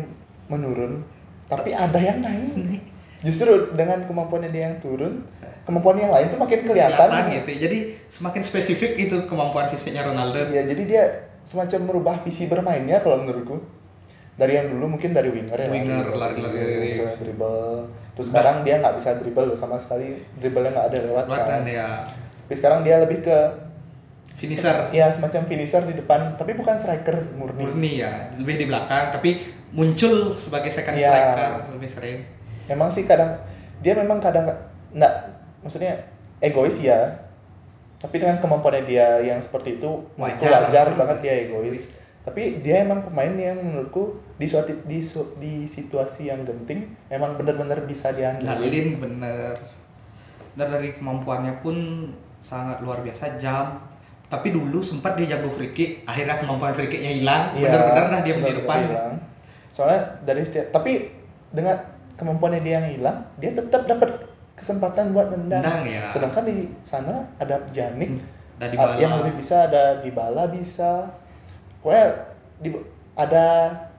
menurun 0.52 1.05
tapi 1.49 1.73
ada 1.73 1.97
yang 1.97 2.21
naik. 2.21 2.85
Justru 3.21 3.76
dengan 3.76 4.09
kemampuannya 4.09 4.49
dia 4.49 4.73
yang 4.73 4.76
turun 4.81 5.25
kemampuan 5.69 6.00
yang 6.00 6.11
lain 6.11 6.33
tuh 6.33 6.40
makin 6.40 6.61
kelihatan, 6.64 6.97
kelihatan 6.97 7.37
gitu. 7.37 7.50
Jadi 7.69 7.79
semakin 8.09 8.43
spesifik 8.43 8.97
itu 8.97 9.17
kemampuan 9.29 9.69
fisiknya 9.69 10.09
Ronaldo. 10.09 10.49
Iya, 10.50 10.67
jadi 10.73 10.83
dia 10.83 11.05
semacam 11.45 11.81
merubah 11.87 12.17
visi 12.25 12.49
bermainnya 12.50 13.00
kalau 13.00 13.23
menurutku 13.23 13.62
dari 14.40 14.56
yang 14.56 14.73
dulu 14.73 14.97
mungkin 14.97 15.12
dari 15.12 15.28
winger 15.28 15.59
ya. 15.61 15.68
Winger, 15.68 16.16
lari-lari. 16.16 16.97
dribble, 16.97 17.12
dribble. 17.20 17.73
Terus 18.16 18.26
sekarang 18.32 18.64
dia 18.64 18.80
nggak 18.80 18.97
bisa 18.97 19.20
dribble 19.20 19.52
loh 19.52 19.59
sama 19.61 19.76
sekali 19.76 20.16
dribblenya 20.40 20.73
nggak 20.73 20.87
ada 20.88 20.99
lewat 21.04 21.25
kan. 21.28 21.62
ya. 21.68 22.09
Tapi 22.49 22.54
sekarang 22.56 22.80
dia 22.80 22.97
lebih 23.04 23.20
ke 23.20 23.37
finisher. 24.40 24.88
Ya 24.97 25.12
semacam 25.12 25.44
finisher 25.44 25.85
di 25.85 25.92
depan 25.92 26.40
tapi 26.40 26.56
bukan 26.56 26.73
striker 26.80 27.20
murni, 27.37 27.61
murni 27.61 27.92
ya. 28.00 28.32
Lebih 28.40 28.56
di 28.56 28.66
belakang 28.66 29.12
tapi 29.12 29.44
muncul 29.76 30.32
sebagai 30.35 30.73
second 30.73 30.97
Iya. 30.97 31.12
striker 31.12 31.50
lebih 31.76 31.90
sering. 31.92 32.18
Emang 32.64 32.88
sih 32.88 33.04
kadang 33.04 33.37
dia 33.85 33.92
memang 33.92 34.25
kadang 34.25 34.49
nggak 34.97 35.14
maksudnya 35.61 36.00
egois 36.40 36.80
ya. 36.80 37.28
Tapi 38.00 38.16
dengan 38.16 38.40
kemampuannya 38.40 38.88
dia 38.88 39.20
yang 39.20 39.44
seperti 39.44 39.76
itu 39.76 40.00
Wajar. 40.16 40.64
wajar 40.64 40.88
banget 40.97 41.18
dia 41.20 41.35
egois 41.44 42.00
tapi 42.21 42.61
dia 42.61 42.85
emang 42.85 43.00
pemain 43.00 43.33
yang 43.33 43.57
menurutku 43.59 44.21
di 44.37 44.45
suatu 44.45 44.77
di, 44.85 45.00
su- 45.00 45.33
di 45.41 45.65
situasi 45.65 46.29
yang 46.29 46.45
genting 46.45 46.93
emang 47.09 47.41
benar-benar 47.41 47.89
bisa 47.89 48.12
diandelin 48.12 48.49
Lalin 48.61 48.89
bener. 49.00 49.55
Dan 50.53 50.67
dari 50.69 50.93
kemampuannya 50.93 51.65
pun 51.65 51.77
sangat 52.45 52.85
luar 52.85 53.00
biasa 53.00 53.41
jam. 53.41 53.81
Tapi 54.31 54.53
dulu 54.55 54.79
sempat 54.85 55.19
dia 55.19 55.35
jago 55.37 55.50
free 55.50 55.73
kick 55.75 55.91
akhirnya 56.05 56.39
kemampuan 56.39 56.71
free 56.71 56.87
kicknya 56.87 57.12
hilang. 57.19 57.43
Iya, 57.57 57.67
benar-benar 57.73 58.07
dah 58.12 58.21
dia 58.23 58.35
di 58.37 58.55
depan 58.62 58.79
hilang. 58.87 59.15
soalnya 59.71 60.03
dari 60.27 60.43
setiap 60.43 60.75
tapi 60.75 61.15
dengan 61.55 61.79
kemampuannya 62.19 62.59
dia 62.67 62.83
yang 62.83 62.89
hilang 62.91 63.23
dia 63.39 63.55
tetap 63.55 63.87
dapat 63.87 64.29
kesempatan 64.59 65.17
buat 65.17 65.31
nendang. 65.33 65.62
Nendang, 65.62 65.83
ya. 65.89 66.05
sedangkan 66.12 66.45
di 66.45 66.69
sana 66.85 67.25
ada 67.41 67.65
Janik. 67.73 68.21
Dan 68.61 68.67
di 68.71 68.77
Ah, 68.77 68.93
yang 69.00 69.25
lebih 69.25 69.41
bisa 69.41 69.71
ada 69.73 70.05
di 70.05 70.12
bala 70.12 70.45
bisa 70.53 71.09
pokoknya 71.81 72.07
di, 72.59 72.69
ada 73.15 73.45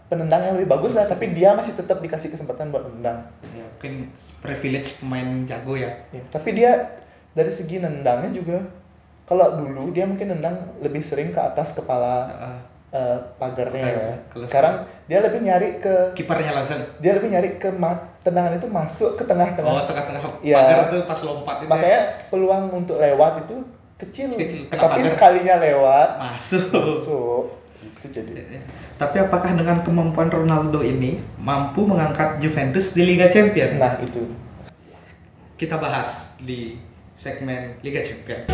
penendang 0.06 0.44
yang 0.44 0.56
lebih 0.56 0.70
bagus 0.70 0.92
lah 0.92 1.06
tapi 1.06 1.32
dia 1.32 1.52
masih 1.52 1.74
tetap 1.74 1.98
dikasih 1.98 2.30
kesempatan 2.30 2.70
buat 2.70 2.84
nendang 2.86 3.26
ya, 3.50 3.64
mungkin 3.66 4.12
privilege 4.40 5.00
pemain 5.00 5.46
jago 5.46 5.74
ya 5.74 5.96
ya, 6.10 6.22
tapi 6.28 6.52
dia 6.54 7.00
dari 7.32 7.48
segi 7.48 7.80
nendangnya 7.80 8.30
juga 8.30 8.60
kalau 9.24 9.56
dulu 9.56 9.90
dia 9.90 10.04
mungkin 10.04 10.30
nendang 10.30 10.54
lebih 10.78 11.00
sering 11.00 11.32
ke 11.32 11.40
atas 11.40 11.72
kepala 11.72 12.28
Heeh. 12.28 12.58
eh, 12.92 13.18
pagarnya 13.38 13.86
Pagar. 13.88 14.04
ya 14.04 14.16
sekarang 14.44 14.76
dia 15.08 15.20
lebih 15.22 15.40
nyari 15.42 15.80
ke 15.80 15.96
kipernya 16.14 16.52
langsung 16.54 16.84
dia 17.00 17.16
lebih 17.16 17.32
nyari 17.32 17.56
ke 17.56 17.72
ma- 17.72 18.12
tendangan 18.22 18.54
itu 18.54 18.68
masuk 18.68 19.16
ke 19.16 19.24
tengah-tengah 19.24 19.72
oh 19.72 19.82
tengah-tengah 19.82 20.22
Iya. 20.44 20.58
pagar 20.60 20.80
tuh 20.90 21.02
pas 21.08 21.20
lompat 21.24 21.56
itu 21.58 21.66
ya. 21.66 21.70
makanya 21.70 22.02
peluang 22.28 22.64
untuk 22.76 23.00
lewat 23.00 23.48
itu 23.48 23.56
kecil, 23.96 24.34
Kecil, 24.34 24.62
tapi 24.68 25.00
pagar. 25.00 25.08
sekalinya 25.08 25.56
lewat 25.58 26.10
masuk 26.20 26.64
masuk 26.70 27.44
itu 27.82 28.08
jadi 28.14 28.62
Tapi 29.02 29.18
apakah 29.26 29.58
dengan 29.58 29.82
kemampuan 29.82 30.30
Ronaldo 30.30 30.86
ini 30.86 31.18
mampu 31.42 31.90
mengangkat 31.90 32.38
Juventus 32.38 32.94
di 32.94 33.02
Liga 33.06 33.28
Champions? 33.34 33.78
nah 33.82 33.98
itu 34.02 34.22
Kita 35.58 35.78
bahas 35.78 36.38
di 36.42 36.78
segmen 37.18 37.78
Liga 37.86 38.02
Champions. 38.02 38.50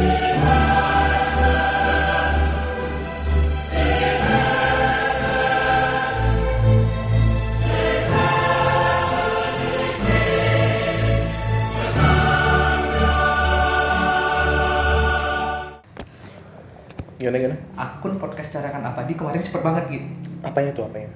Gimana 17.28 17.38
gimana 17.38 17.58
Akun 17.76 18.16
podcast 18.16 18.50
cadangan 18.50 18.82
abadi 18.86 19.14
kemarin 19.14 19.40
cepet 19.42 19.60
banget 19.60 19.84
gitu. 19.90 20.08
apanya 20.42 20.72
tuh 20.72 20.84
apanya 20.84 21.12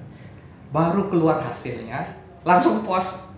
Baru 0.68 1.08
keluar 1.08 1.40
hasilnya, 1.40 2.12
langsung 2.42 2.80
post. 2.82 3.32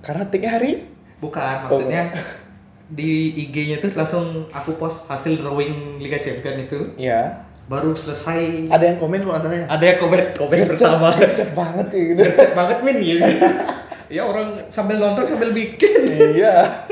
karena 0.00 0.22
tiknya 0.24 0.50
hari 0.52 0.86
Bukan, 1.16 1.40
maksudnya 1.64 2.10
di 2.92 3.10
IG-nya 3.40 3.78
tuh 3.78 3.90
langsung 3.92 4.24
aku 4.48 4.74
post 4.74 5.06
hasil 5.06 5.38
drawing 5.38 5.96
Liga 5.96 6.18
Champions 6.18 6.66
itu. 6.66 6.80
ya 6.96 7.46
Baru 7.64 7.94
selesai. 7.94 8.66
ada 8.68 8.84
yang 8.84 8.98
komen 8.98 9.22
kalau 9.22 9.32
nggak 9.32 9.44
salah 9.44 9.56
ya 9.56 9.66
Ada 9.68 9.84
yang 9.84 9.98
komen 9.98 10.20
komen 10.34 10.58
pertama. 10.66 11.08
Gercep 11.14 11.50
banget 11.52 11.86
ya 11.88 12.00
gitu 12.04 12.20
Gercep 12.20 12.50
banget 12.52 12.78
min 12.80 12.96
gitu. 12.98 13.22
ya 14.14 14.22
orang 14.22 14.48
sambil 14.68 14.98
nonton 14.98 15.24
sambil 15.24 15.50
bikin. 15.50 16.00
iya 16.36 16.84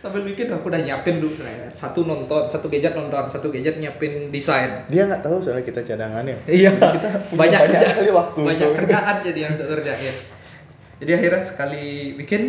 sambil 0.00 0.24
bikin 0.24 0.48
aku 0.48 0.72
udah 0.72 0.80
nyiapin 0.80 1.20
dulu. 1.20 1.36
Satu 1.70 2.02
nonton 2.02 2.48
satu 2.48 2.66
gadget 2.66 2.96
nonton 2.96 3.28
satu 3.28 3.52
gadget 3.52 3.76
nyiapin 3.76 4.32
desain. 4.32 4.88
Dia 4.88 5.04
nggak 5.04 5.20
tahu 5.20 5.38
soalnya 5.38 5.60
kita 5.62 5.84
cadangan 5.84 6.24
ya 6.24 6.36
iya 6.48 6.70
kita 6.72 7.08
punya 7.28 7.36
banyak, 7.44 7.60
banyak 7.60 7.76
kerja- 7.76 7.90
sekali 7.92 8.10
waktu. 8.10 8.40
banyak 8.40 8.64
tuh. 8.64 8.76
kerjaan 8.80 9.14
jadi 9.20 9.38
yang 9.38 9.52
untuk 9.54 9.68
kerjain 9.70 10.16
jadi 11.00 11.10
akhirnya 11.16 11.42
sekali 11.44 11.84
bikin 12.14 12.42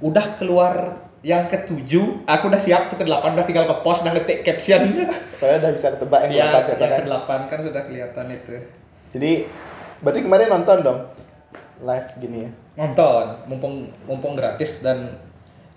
udah 0.00 0.26
keluar 0.34 0.74
yang 1.20 1.44
ketujuh 1.46 2.24
aku 2.24 2.48
udah 2.48 2.58
siap 2.58 2.88
tuh 2.88 2.96
ke 2.96 3.04
delapan 3.04 3.36
udah 3.36 3.44
tinggal 3.44 3.68
ke 3.68 3.76
post 3.82 4.02
udah 4.02 4.14
ngetik 4.14 4.40
caption. 4.40 4.82
Soalnya 5.38 5.68
udah 5.68 5.72
bisa 5.74 5.86
ketebak 5.92 6.20
yang 6.26 6.30
ya 6.30 6.38
keempat 6.40 6.54
yang 6.56 6.66
cadangan 6.72 6.96
ke 6.96 7.04
delapan 7.04 7.40
kan 7.46 7.58
sudah 7.60 7.82
kelihatan 7.84 8.26
itu. 8.30 8.52
Jadi 9.10 9.32
berarti 10.00 10.20
kemarin 10.22 10.48
nonton 10.48 10.76
dong? 10.80 10.98
Live 11.80 12.08
gini 12.16 12.38
ya? 12.46 12.50
Nonton 12.74 13.24
mumpung 13.46 13.74
mumpung 14.04 14.32
gratis 14.32 14.80
dan 14.80 15.18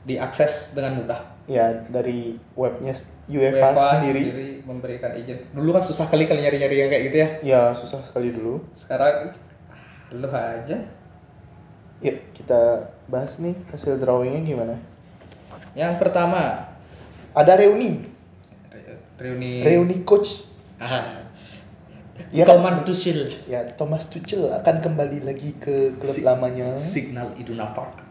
diakses 0.03 0.75
dengan 0.75 1.03
mudah. 1.03 1.19
Ya 1.43 1.83
dari 1.91 2.39
webnya 2.55 2.95
UEFA, 3.27 3.99
sendiri. 3.99 4.63
memberikan 4.63 5.11
izin. 5.15 5.43
Dulu 5.51 5.75
kan 5.75 5.83
susah 5.83 6.07
kali 6.07 6.23
kali 6.23 6.39
nyari-nyari 6.39 6.75
yang 6.79 6.89
kayak 6.91 7.03
gitu 7.11 7.17
ya. 7.19 7.27
Ya 7.43 7.61
susah 7.75 7.99
sekali 7.99 8.31
dulu. 8.31 8.63
Sekarang 8.79 9.35
lu 10.15 10.27
aja. 10.31 10.77
Yuk 12.03 12.17
kita 12.35 12.91
bahas 13.11 13.39
nih 13.43 13.55
hasil 13.71 13.99
drawingnya 13.99 14.43
gimana. 14.43 14.75
Yang 15.75 15.99
pertama. 15.99 16.71
Ada 17.33 17.59
reuni. 17.59 18.05
Re- 18.69 18.99
reuni. 19.17 19.65
Reuni 19.65 19.97
coach. 20.05 20.45
Ah, 20.77 21.23
ya 22.29 22.45
Thomas 22.45 22.85
Tuchel. 22.85 23.41
Ya 23.49 23.65
Thomas 23.73 24.05
Tuchel 24.05 24.53
akan 24.53 24.85
kembali 24.85 25.25
lagi 25.25 25.55
ke 25.57 25.97
klub 25.97 26.13
Si- 26.13 26.21
lamanya. 26.21 26.77
Signal 26.77 27.33
Iduna 27.39 27.73
Park. 27.73 28.03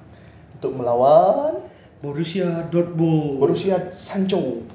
Untuk 0.58 0.74
melawan 0.74 1.62
Borussia 2.02 2.66
Dortmund 2.68 3.38
Borussia 3.38 3.78
Sancho 3.94 4.66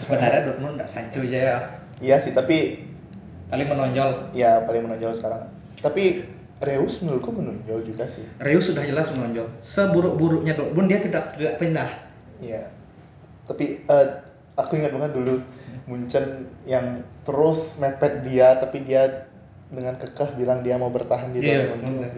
sebenarnya 0.00 0.48
Dortmund 0.48 0.80
nggak 0.80 0.88
Sancho 0.88 1.20
aja 1.22 1.38
ya 1.38 1.56
iya 2.00 2.16
sih 2.18 2.32
tapi 2.32 2.88
paling 3.52 3.68
menonjol 3.68 4.32
ya 4.32 4.64
paling 4.64 4.88
menonjol 4.88 5.12
sekarang 5.12 5.44
tapi 5.84 6.24
Reus 6.62 7.02
menurutku 7.02 7.34
menonjol 7.34 7.84
juga 7.84 8.06
sih 8.06 8.22
Reus 8.38 8.70
sudah 8.70 8.86
jelas 8.86 9.10
menonjol. 9.10 9.50
Seburuk-buruknya 9.58 10.54
Dortmund 10.54 10.86
dia 10.94 11.02
tidak 11.02 11.34
tidak 11.34 11.58
pindah. 11.58 11.90
Iya. 12.38 12.70
Tapi 13.50 13.82
eh, 13.82 14.06
aku 14.54 14.78
ingat 14.78 14.94
banget 14.94 15.10
dulu 15.18 15.42
Munchen 15.90 16.46
yang 16.62 17.02
terus 17.26 17.82
mepet 17.82 18.22
dia 18.22 18.54
tapi 18.62 18.86
dia 18.86 19.26
dengan 19.74 19.98
kekeh 19.98 20.38
bilang 20.38 20.62
dia 20.62 20.78
mau 20.78 20.86
bertahan 20.86 21.34
di 21.34 21.42
Iya, 21.42 21.74
Dortmund. 21.74 22.06
benar. 22.06 22.14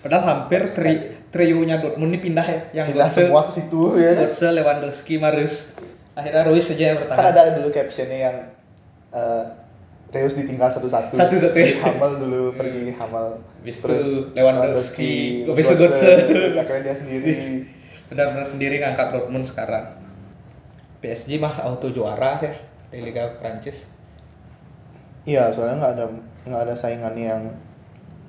Padahal 0.00 0.24
hampir 0.24 0.64
tri, 0.64 0.92
trionya 1.28 1.76
Dortmund 1.78 2.16
ini 2.16 2.20
pindah 2.24 2.46
ya. 2.46 2.60
Yang 2.72 2.86
Pindah 2.96 3.08
Götze, 3.12 3.20
semua 3.28 3.42
ke 3.44 3.52
situ 3.52 3.82
ya. 4.00 4.10
Götze, 4.16 4.48
Lewandowski, 4.56 5.14
Marus. 5.20 5.76
Akhirnya 6.16 6.42
Ruiz 6.48 6.64
saja 6.66 6.84
yang 6.92 6.98
Kan 7.04 7.12
bertahan. 7.12 7.32
ada 7.36 7.52
dulu 7.60 7.68
captionnya 7.68 8.18
yang 8.18 8.36
eh, 9.12 9.44
Reus 10.10 10.34
ditinggal 10.34 10.74
satu-satu. 10.74 11.14
Satu-satu, 11.14 11.54
ya. 11.54 11.86
Hamel 11.86 12.12
dulu 12.18 12.40
pergi 12.58 12.90
Hamel. 12.98 13.38
Habis 13.60 13.76
itu 13.78 13.94
Lewandowski, 14.32 15.12
habis 15.46 15.66
itu 15.68 15.76
Götze, 15.76 16.12
terus 16.26 16.54
akhirnya 16.56 16.82
dia 16.90 16.96
sendiri. 16.96 17.34
Benar-benar 18.10 18.46
sendiri 18.48 18.82
ngangkat 18.82 19.08
Dortmund 19.14 19.46
sekarang. 19.46 20.00
PSG 21.00 21.38
mah 21.40 21.62
auto 21.62 21.88
juara 21.92 22.40
ya 22.42 22.52
di 22.90 23.00
Liga 23.00 23.38
Prancis. 23.38 23.86
Iya, 25.24 25.52
soalnya 25.54 25.78
nggak 25.78 25.92
ada 25.94 26.04
nggak 26.48 26.62
ada 26.66 26.74
saingan 26.74 27.14
yang 27.14 27.42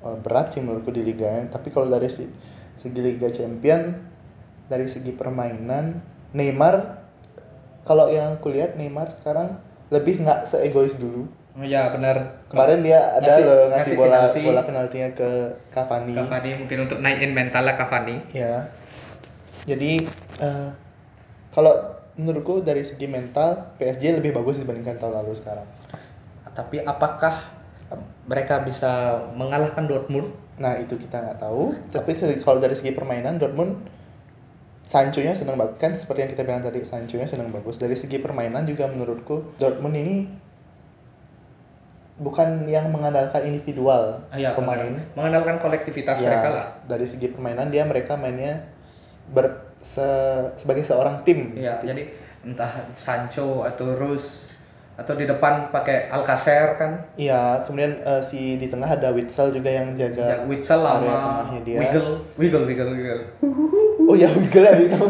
eh, 0.02 0.16
berat 0.18 0.50
sih 0.50 0.60
menurutku 0.60 0.90
di 0.90 1.02
liganya. 1.02 1.48
Tapi 1.48 1.70
kalau 1.70 1.86
dari 1.86 2.06
si- 2.06 2.30
segi 2.74 2.98
Liga 2.98 3.28
Champion, 3.28 3.94
dari 4.66 4.86
segi 4.86 5.10
permainan, 5.10 6.00
Neymar, 6.32 7.04
kalau 7.82 8.08
yang 8.08 8.38
kulihat 8.38 8.74
Neymar 8.74 9.10
sekarang 9.12 9.58
lebih 9.88 10.20
nggak 10.20 10.44
seegois 10.44 10.96
dulu. 10.96 11.28
Oh 11.52 11.60
ya 11.60 11.92
benar. 11.92 12.40
Kemarin 12.48 12.80
dia 12.80 13.12
ada 13.12 13.28
Ngasih- 13.28 13.44
loh 13.44 13.60
ngasih 13.62 13.76
ngasih 13.76 13.94
bola 13.94 14.16
penalti. 14.16 14.40
bola 14.42 14.62
penaltinya 14.64 15.08
ke 15.12 15.28
Cavani. 15.68 16.14
Cavani 16.14 16.50
mungkin 16.56 16.78
untuk 16.82 16.98
naikin 16.98 17.32
mentalnya 17.32 17.76
Cavani. 17.76 18.16
Ya. 18.32 18.72
Jadi 19.62 20.00
eh, 20.40 20.68
kalau 21.50 21.74
menurutku 22.12 22.60
dari 22.60 22.80
segi 22.82 23.04
mental 23.04 23.76
PSG 23.76 24.16
lebih 24.16 24.32
bagus 24.32 24.58
dibandingkan 24.58 24.96
tahun 24.96 25.20
lalu 25.20 25.32
sekarang. 25.34 25.68
Tapi 26.48 26.80
apakah 26.80 27.61
mereka 28.26 28.62
bisa 28.62 29.22
mengalahkan 29.34 29.84
Dortmund? 29.88 30.30
Nah 30.60 30.78
itu 30.78 30.94
kita 31.00 31.18
nggak 31.22 31.38
tahu. 31.42 31.74
Tapi 31.90 32.10
kalau 32.44 32.58
dari 32.62 32.76
segi 32.76 32.92
permainan 32.94 33.40
Dortmund 33.40 33.78
Sancho-nya 34.82 35.32
sedang 35.38 35.56
bagus 35.56 35.78
kan 35.78 35.94
seperti 35.94 36.26
yang 36.26 36.30
kita 36.34 36.42
bilang 36.44 36.62
tadi 36.62 36.82
Sancho-nya 36.84 37.30
sedang 37.30 37.48
bagus. 37.54 37.78
Dari 37.78 37.94
segi 37.94 38.18
permainan 38.18 38.66
juga 38.68 38.90
menurutku 38.90 39.56
Dortmund 39.56 39.94
ini 39.96 40.16
bukan 42.20 42.68
yang 42.68 42.92
mengandalkan 42.92 43.42
individual 43.48 44.20
Ah, 44.30 44.38
ya, 44.38 44.52
pemain. 44.54 45.00
mengandalkan 45.16 45.58
kolektivitas 45.58 46.20
Ya, 46.20 46.28
mereka 46.28 46.48
lah. 46.52 46.66
Dari 46.86 47.06
segi 47.08 47.32
permainan 47.32 47.72
dia 47.72 47.82
mereka 47.88 48.14
mainnya 48.20 48.68
ber, 49.32 49.74
se- 49.80 50.52
sebagai 50.60 50.84
seorang 50.84 51.24
tim. 51.24 51.56
Iya, 51.56 51.80
jadi 51.82 52.12
entah 52.44 52.90
Sancho 52.92 53.64
atau 53.64 53.96
Rus 53.96 54.51
atau 54.92 55.16
di 55.16 55.24
depan 55.24 55.72
pakai 55.72 56.12
Alcacer 56.12 56.76
kan. 56.76 56.92
Iya, 57.16 57.64
kemudian 57.64 57.96
eh, 57.98 58.20
si 58.20 58.60
di 58.60 58.68
tengah 58.68 58.86
ada 58.86 59.08
Witsel 59.10 59.50
juga 59.50 59.72
yang 59.72 59.96
jaga. 59.96 60.24
Ya, 60.24 60.36
Witsel 60.44 60.84
sama 60.84 61.00
tengahnya 61.00 61.60
dia. 61.64 61.78
Wiggle, 61.80 62.10
Wiggle, 62.36 62.64
Wiggle, 62.68 62.90
Wiggle. 62.92 63.22
Oh 64.04 64.14
ya 64.14 64.28
Wiggle 64.28 64.64
ya 64.68 64.74
Wiggle. 64.76 65.00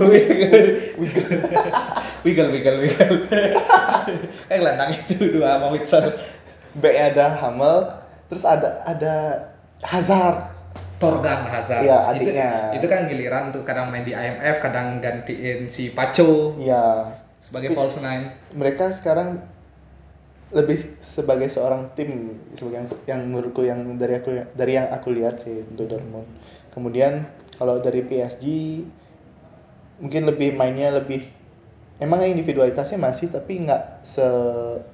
Wiggle, 2.24 2.48
Wiggle, 2.54 2.78
Wiggle. 2.78 3.16
Kayak 4.48 4.58
gelandang 4.62 4.90
itu 4.94 5.14
dua 5.34 5.58
sama 5.58 5.66
Witsel. 5.74 6.04
B 6.72 6.84
ada 6.88 7.36
Hamel, 7.36 7.76
terus 8.30 8.44
ada 8.46 8.80
ada 8.86 9.14
Hazard. 9.82 10.48
Torgan 10.96 11.50
Hazard. 11.50 11.82
Iya, 11.82 12.14
Itu, 12.14 12.30
adiknya. 12.30 12.50
itu 12.78 12.86
kan 12.86 13.10
giliran 13.10 13.50
tuh 13.50 13.66
kadang 13.66 13.90
main 13.90 14.06
di 14.06 14.14
IMF, 14.14 14.62
kadang 14.62 15.02
gantiin 15.02 15.66
si 15.66 15.90
Paco 15.90 16.54
Iya, 16.62 17.10
sebagai 17.42 17.74
false 17.74 17.98
nine. 17.98 18.30
mereka 18.54 18.94
sekarang 18.94 19.42
lebih 20.52 21.00
sebagai 21.00 21.48
seorang 21.48 21.96
tim 21.96 22.36
sebagai 22.52 22.76
yang, 22.76 22.88
yang 23.08 23.20
menurutku 23.24 23.64
yang 23.64 23.80
dari 23.96 24.20
aku 24.20 24.30
dari 24.52 24.72
yang 24.76 24.92
aku 24.92 25.08
lihat 25.08 25.40
sih 25.40 25.64
untuk 25.64 25.88
Dortmund. 25.88 26.28
Kemudian 26.76 27.24
kalau 27.56 27.80
dari 27.80 28.04
PSG 28.04 28.44
mungkin 30.04 30.28
lebih 30.28 30.52
mainnya 30.52 30.92
lebih 30.92 31.24
emang 32.00 32.28
individualitasnya 32.28 33.00
masih 33.00 33.32
tapi 33.32 33.64
nggak 33.64 34.04
se 34.04 34.24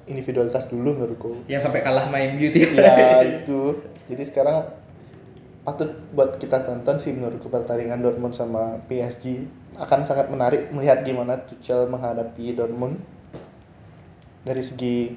individualitas 0.07 0.71
dulu 0.71 0.95
menurutku. 0.95 1.43
Yang 1.51 1.67
sampai 1.67 1.83
kalah 1.83 2.07
main 2.07 2.39
gitu 2.39 2.63
ya 2.79 3.19
itu 3.43 3.83
jadi 4.07 4.23
sekarang 4.23 4.57
patut 5.67 5.91
buat 6.15 6.39
kita 6.39 6.63
tonton 6.63 7.03
sih 7.03 7.11
menurutku 7.11 7.51
pertandingan 7.51 7.99
Dortmund 7.99 8.31
sama 8.31 8.79
PSG 8.87 9.43
akan 9.75 10.07
sangat 10.07 10.31
menarik 10.31 10.71
melihat 10.71 11.03
gimana 11.03 11.35
Tuchel 11.43 11.91
menghadapi 11.91 12.55
Dortmund 12.55 12.95
dari 14.47 14.63
segi 14.63 15.13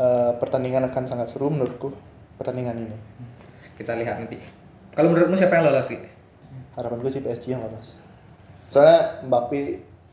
eh, 0.00 0.32
pertandingan 0.36 0.88
akan 0.88 1.04
sangat 1.04 1.28
seru 1.28 1.48
menurutku 1.48 1.92
pertandingan 2.34 2.80
ini 2.80 2.96
Kita 3.76 3.92
lihat 3.94 4.16
nanti. 4.18 4.36
Kalau 4.90 5.08
menurutmu 5.08 5.36
siapa 5.36 5.54
yang 5.54 5.68
lolos 5.68 5.86
sih? 5.86 6.00
harapan 6.70 6.98
gue 6.98 7.10
sih 7.10 7.20
PSG 7.20 7.44
yang 7.50 7.60
lolos 7.60 8.00
soalnya 8.66 9.20
Mbappe 9.22 9.60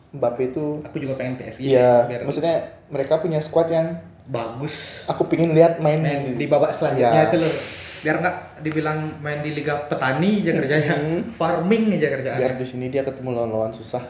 Mbappe 0.10 0.43
itu 0.45 0.82
Aku 0.84 0.97
juga 0.97 1.13
pengen 1.15 1.38
PSG. 1.38 1.63
ya 1.63 2.04
biar 2.04 2.23
maksudnya 2.23 2.56
mereka 2.88 3.17
punya 3.17 3.38
squad 3.38 3.69
yang 3.69 4.02
bagus. 4.26 5.06
aku 5.06 5.23
pingin 5.26 5.54
lihat 5.54 5.78
main, 5.78 6.00
Main 6.00 6.36
di 6.36 6.45
babak 6.45 6.71
selanjutnya 6.71 7.13
Ya. 7.15 7.30
itu 7.30 7.38
loh. 7.39 7.54
Biar 7.97 8.15
nggak 8.17 8.36
dibilang 8.62 9.00
main 9.19 9.39
di 9.39 9.52
liga 9.52 9.86
petani 9.86 10.41
aja 10.41 10.52
kerjanya, 10.54 10.93
Mhm. 10.95 11.19
farming 11.32 11.93
aja 11.93 12.08
kerjanya. 12.10 12.38
biar 12.38 12.54
di 12.54 12.65
sini 12.65 12.86
dia 12.88 13.02
ketemu 13.02 13.30
lawan-lawan 13.34 13.71
susah 13.71 14.04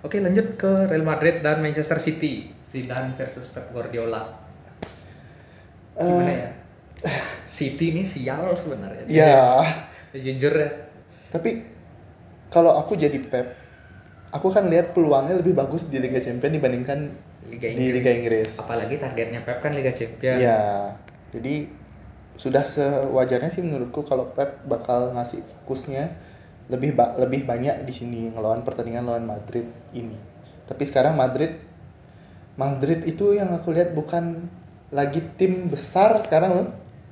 Oke 0.00 0.16
lanjut 0.16 0.56
ke 0.56 0.88
Real 0.88 1.04
Madrid 1.04 1.38
dan 1.38 1.60
Manchester 1.60 1.98
City. 1.98 2.48
Zidane 2.64 3.12
versus 3.14 3.44
Pep 3.46 3.68
Guardiola. 3.68 4.32
Gimana 5.94 6.30
Eh, 6.30 6.36
ya? 6.36 6.50
City 7.46 7.90
ini 7.90 8.02
sial 8.02 8.44
sebenarnya. 8.52 9.04
ya 9.06 9.64
Jujur 10.12 10.52
ya. 10.52 10.70
Tapi 11.30 11.62
kalau 12.48 12.74
aku 12.74 12.94
jadi 12.94 13.16
Pep, 13.20 13.54
aku 14.30 14.50
kan 14.50 14.66
lihat 14.66 14.90
peluangnya 14.90 15.38
lebih 15.38 15.54
bagus 15.54 15.86
di 15.86 15.98
Liga 15.98 16.18
Champions 16.18 16.54
dibandingkan 16.56 16.98
Liga 17.46 17.66
di 17.66 17.74
Inggris. 17.78 17.94
Liga 17.94 18.10
Inggris. 18.12 18.50
Apalagi 18.58 18.94
targetnya 18.96 19.40
Pep 19.42 19.58
kan 19.58 19.72
Liga 19.72 19.90
Champions. 19.90 20.38
Iya. 20.38 20.94
Jadi 21.30 21.54
sudah 22.34 22.62
sewajarnya 22.62 23.50
sih 23.50 23.62
menurutku 23.62 24.02
kalau 24.02 24.30
Pep 24.30 24.62
bakal 24.64 25.14
ngasih 25.14 25.42
fokusnya 25.62 26.10
lebih 26.70 26.94
ba- 26.94 27.18
lebih 27.18 27.42
banyak 27.44 27.82
di 27.82 27.90
sini 27.90 28.30
ngelawan 28.30 28.62
pertandingan 28.62 29.06
lawan 29.06 29.26
Madrid 29.26 29.66
ini. 29.90 30.14
Tapi 30.66 30.82
sekarang 30.86 31.14
Madrid 31.14 31.54
Madrid 32.54 33.02
itu 33.04 33.32
yang 33.32 33.50
aku 33.50 33.70
lihat 33.70 33.90
bukan 33.90 34.46
lagi 34.90 35.20
tim 35.36 35.66
besar 35.66 36.18
sekarang 36.18 36.50
loh. 36.52 36.66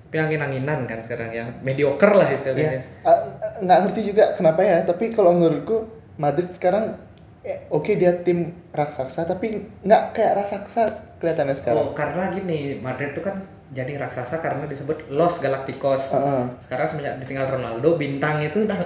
Tapi 0.08 0.16
angin-anginan 0.18 0.88
kan 0.88 0.98
sekarang 1.00 1.30
ya. 1.30 1.44
Mediocre 1.60 2.12
lah 2.12 2.26
Ya, 2.26 2.34
istilahnya. 2.34 2.80
eh, 2.80 3.18
nggak 3.60 3.78
ngerti 3.84 4.00
juga 4.06 4.34
kenapa 4.34 4.60
ya. 4.62 4.82
Tapi 4.82 5.12
kalau 5.12 5.32
menurutku 5.32 5.84
Madrid 6.16 6.48
sekarang 6.50 6.96
eh, 7.42 7.68
oke 7.68 7.94
dia 7.94 8.18
tim 8.20 8.50
raksasa 8.72 9.24
tapi 9.24 9.62
nggak 9.84 10.02
kayak 10.12 10.32
raksasa 10.36 10.82
kelihatannya 11.18 11.54
sekarang. 11.54 11.78
Oh, 11.78 11.88
karena 11.92 12.30
gini, 12.30 12.78
Madrid 12.78 13.12
itu 13.12 13.20
kan 13.20 13.40
jadi 13.68 14.00
raksasa 14.00 14.40
karena 14.40 14.64
disebut 14.64 15.12
Los 15.12 15.38
Galacticos. 15.38 16.16
Heeh. 16.16 16.42
Sekarang 16.64 16.88
semenjak 16.88 17.20
ditinggal 17.20 17.52
Ronaldo, 17.52 17.94
bintang 17.94 18.40
itu 18.40 18.64
udah 18.64 18.80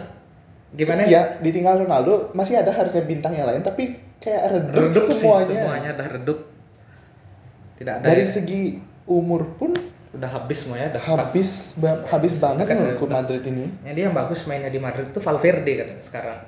gimana? 0.75 1.07
Ya, 1.07 1.39
ditinggal 1.39 1.87
Ronaldo 1.87 2.35
masih 2.35 2.59
ada 2.59 2.75
harusnya 2.75 3.05
bintang 3.05 3.33
yang 3.33 3.47
lain 3.47 3.63
tapi 3.63 3.95
kayak 4.19 4.51
redup, 4.51 4.91
Redup 4.91 5.05
sih, 5.07 5.23
semuanya. 5.23 5.55
semuanya 5.63 5.89
udah 5.95 6.09
redup. 6.11 6.39
Tidak 7.83 7.95
ada 7.99 8.07
Dari 8.07 8.23
ya. 8.23 8.31
segi 8.31 8.63
umur 9.05 9.59
pun 9.59 9.75
udah 10.13 10.31
habis 10.31 10.63
semuanya, 10.63 10.95
udah 10.95 11.03
habis 11.19 11.75
ba- 11.77 12.05
habis 12.07 12.39
banget 12.39 12.69
Kan 12.69 12.79
menurutku 12.79 13.11
Madrid 13.11 13.43
ini. 13.43 13.67
Ya, 13.83 13.91
dia 13.91 14.05
yang 14.07 14.15
bagus 14.15 14.47
mainnya 14.47 14.71
di 14.71 14.79
Madrid 14.79 15.11
itu 15.11 15.19
Valverde 15.19 15.73
kan 15.75 15.89
sekarang 15.99 16.39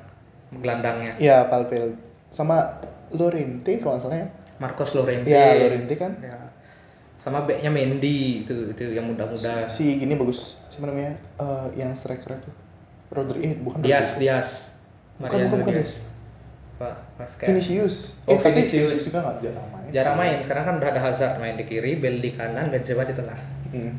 gelandangnya. 0.55 1.19
Ya, 1.19 1.43
Valverde 1.51 1.99
sama 2.31 2.79
Lorente 3.11 3.83
kalau 3.83 3.99
nggak 3.99 4.05
salah 4.05 4.19
ya. 4.23 4.29
Marcos 4.63 4.95
Llorente. 4.95 5.27
Ya, 5.27 5.59
Lorente 5.59 5.95
kan 5.99 6.15
Ya. 6.23 6.39
Sama 7.19 7.43
backnya 7.43 7.73
Mendy 7.73 8.45
itu 8.45 8.71
itu 8.71 8.85
yang 8.93 9.09
muda-muda. 9.09 9.65
si 9.67 9.97
gini 9.97 10.13
bagus. 10.13 10.61
Siapa 10.69 10.87
namanya? 10.87 11.17
Eh, 11.41 11.67
yang 11.81 11.97
striker 11.97 12.37
itu. 12.37 12.53
Rodri 13.11 13.41
eh 13.43 13.55
bukan 13.57 13.81
Dias, 13.81 14.15
Rodri. 14.15 14.29
Dias. 14.29 14.49
Bukan, 15.17 15.31
Mariano 15.33 15.49
bukan, 15.49 15.61
bukan 15.65 15.75
Dias. 15.75 15.93
Pak. 16.77 16.95
Vinicius. 17.41 18.13
Oh, 18.29 18.35
eh, 18.35 18.39
tapi 18.39 18.61
Vinicius. 18.61 18.93
Vinicius 18.93 19.05
juga 19.09 19.19
nggak 19.25 19.67
main. 19.73 19.84
Jarang 19.95 20.19
main, 20.19 20.43
sekarang 20.43 20.65
kan 20.67 20.75
udah 20.83 20.91
ada 20.91 21.01
Hazard 21.01 21.39
main 21.39 21.55
di 21.55 21.63
kiri, 21.63 21.95
Bale 22.03 22.19
di 22.19 22.35
kanan, 22.35 22.75
Benzema 22.75 23.07
di 23.07 23.15
tengah. 23.15 23.39
Hmm. 23.71 23.95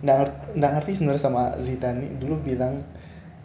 Nggak, 0.00 0.16
ngerti, 0.16 0.36
nggak 0.56 0.70
ngerti 0.80 0.90
sebenarnya 0.96 1.22
sama 1.22 1.42
Zidane 1.60 1.98
nih. 2.00 2.10
dulu 2.16 2.34
bilang 2.40 2.80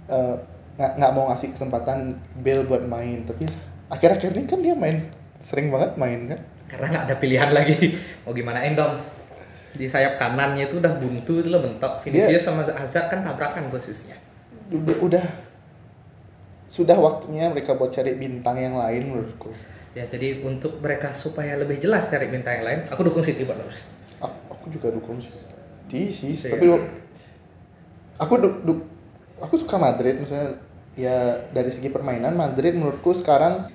eh, 0.08 0.36
nggak 0.80 0.92
nggak 0.96 1.12
mau 1.12 1.28
ngasih 1.28 1.52
kesempatan 1.52 2.16
Bale 2.40 2.64
buat 2.64 2.84
main 2.88 3.28
tapi 3.28 3.52
akhir-akhir 3.92 4.32
ini 4.40 4.48
kan 4.48 4.60
dia 4.64 4.76
main 4.76 5.04
sering 5.44 5.68
banget 5.68 6.00
main 6.00 6.32
kan 6.32 6.40
Karena 6.72 6.86
nggak 6.96 7.06
ada 7.12 7.16
pilihan 7.20 7.52
lagi. 7.52 8.00
Mau 8.24 8.32
gimana 8.32 8.64
Endom? 8.64 8.96
di 9.76 9.86
sayap 9.92 10.16
kanannya 10.16 10.72
itu 10.72 10.80
udah 10.80 10.94
buntu 10.98 11.44
itu 11.44 11.50
lo 11.52 11.60
mentok 11.60 12.02
Vinicius 12.08 12.48
sama 12.48 12.64
Hazard 12.64 13.12
kan 13.12 13.28
tabrakan 13.28 13.68
posisinya 13.68 14.16
udah, 14.72 14.98
udah 15.04 15.26
sudah 16.72 16.98
waktunya 16.98 17.52
mereka 17.52 17.76
buat 17.76 17.92
cari 17.92 18.16
bintang 18.16 18.58
yang 18.58 18.80
lain 18.80 19.12
menurutku 19.12 19.52
ya 19.96 20.04
jadi 20.12 20.44
untuk 20.44 20.84
mereka 20.84 21.16
supaya 21.16 21.56
lebih 21.56 21.80
jelas 21.80 22.12
cari 22.12 22.28
bintang 22.28 22.60
yang 22.60 22.66
lain 22.68 22.80
aku 22.92 23.02
dukung 23.08 23.24
City 23.24 23.48
buat 23.48 23.56
lolos 23.56 23.88
aku, 24.20 24.68
juga 24.68 24.92
dukung 24.92 25.24
City 25.24 26.12
sih 26.12 26.36
Iya. 26.36 26.52
tapi 26.52 26.66
aku 28.20 28.34
du- 28.40 28.60
du- 28.64 28.86
aku 29.40 29.56
suka 29.56 29.80
Madrid 29.80 30.20
misalnya 30.20 30.60
ya 30.96 31.48
dari 31.52 31.72
segi 31.72 31.88
permainan 31.92 32.36
Madrid 32.36 32.76
menurutku 32.76 33.16
sekarang 33.16 33.68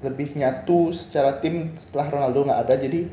lebih 0.00 0.32
nyatu 0.34 0.90
secara 0.90 1.38
tim 1.38 1.74
setelah 1.78 2.08
Ronaldo 2.08 2.46
nggak 2.50 2.60
ada 2.66 2.74
jadi 2.80 3.06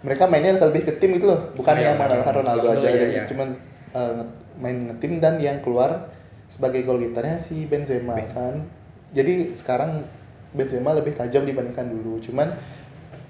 mereka 0.00 0.24
mainnya 0.24 0.56
lebih 0.56 0.88
ke 0.88 0.92
tim 0.96 1.20
gitu 1.20 1.28
loh 1.28 1.52
bukan 1.52 1.76
Iya, 1.76 1.92
yang 1.92 1.94
mengandalkan 2.00 2.34
Ronaldo, 2.40 2.64
Ronaldo, 2.64 2.80
aja 2.80 2.88
iya, 2.88 2.96
jadi 2.96 3.06
iya. 3.12 3.24
cuman 3.28 3.48
eh, 3.92 4.22
main 4.60 4.78
ngetim 4.88 5.12
dan 5.20 5.36
yang 5.36 5.60
keluar 5.60 6.08
sebagai 6.48 6.84
gol 6.84 7.00
gitarnya 7.00 7.36
si 7.36 7.68
Benzema 7.68 8.16
kan 8.32 8.64
jadi 9.12 9.52
sekarang 9.58 10.06
Benzema 10.50 10.94
lebih 10.96 11.14
tajam 11.14 11.46
dibandingkan 11.46 11.86
dulu 11.86 12.18
cuman 12.22 12.54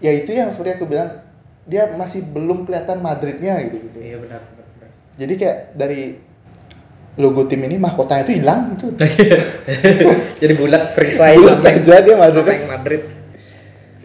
ya 0.01 0.13
itu 0.17 0.33
yang 0.33 0.49
seperti 0.49 0.81
aku 0.81 0.89
bilang 0.89 1.21
dia 1.69 1.93
masih 1.95 2.25
belum 2.33 2.65
kelihatan 2.65 3.05
Madridnya 3.05 3.61
gitu, 3.69 3.77
gitu. 3.79 3.99
iya 4.01 4.17
benar 4.17 4.41
benar, 4.43 4.67
benar. 4.77 4.91
jadi 5.21 5.33
kayak 5.37 5.59
dari 5.77 6.03
logo 7.21 7.45
tim 7.45 7.61
ini 7.67 7.77
mahkotanya 7.77 8.25
itu 8.25 8.35
hilang 8.41 8.75
gitu 8.75 8.87
jadi 10.43 10.53
bulat 10.57 10.97
perisai 10.97 11.37
Bulat 11.37 11.61
aja 11.67 11.95
dia 12.01 12.17
Madrid. 12.17 12.59
Madrid 12.65 13.03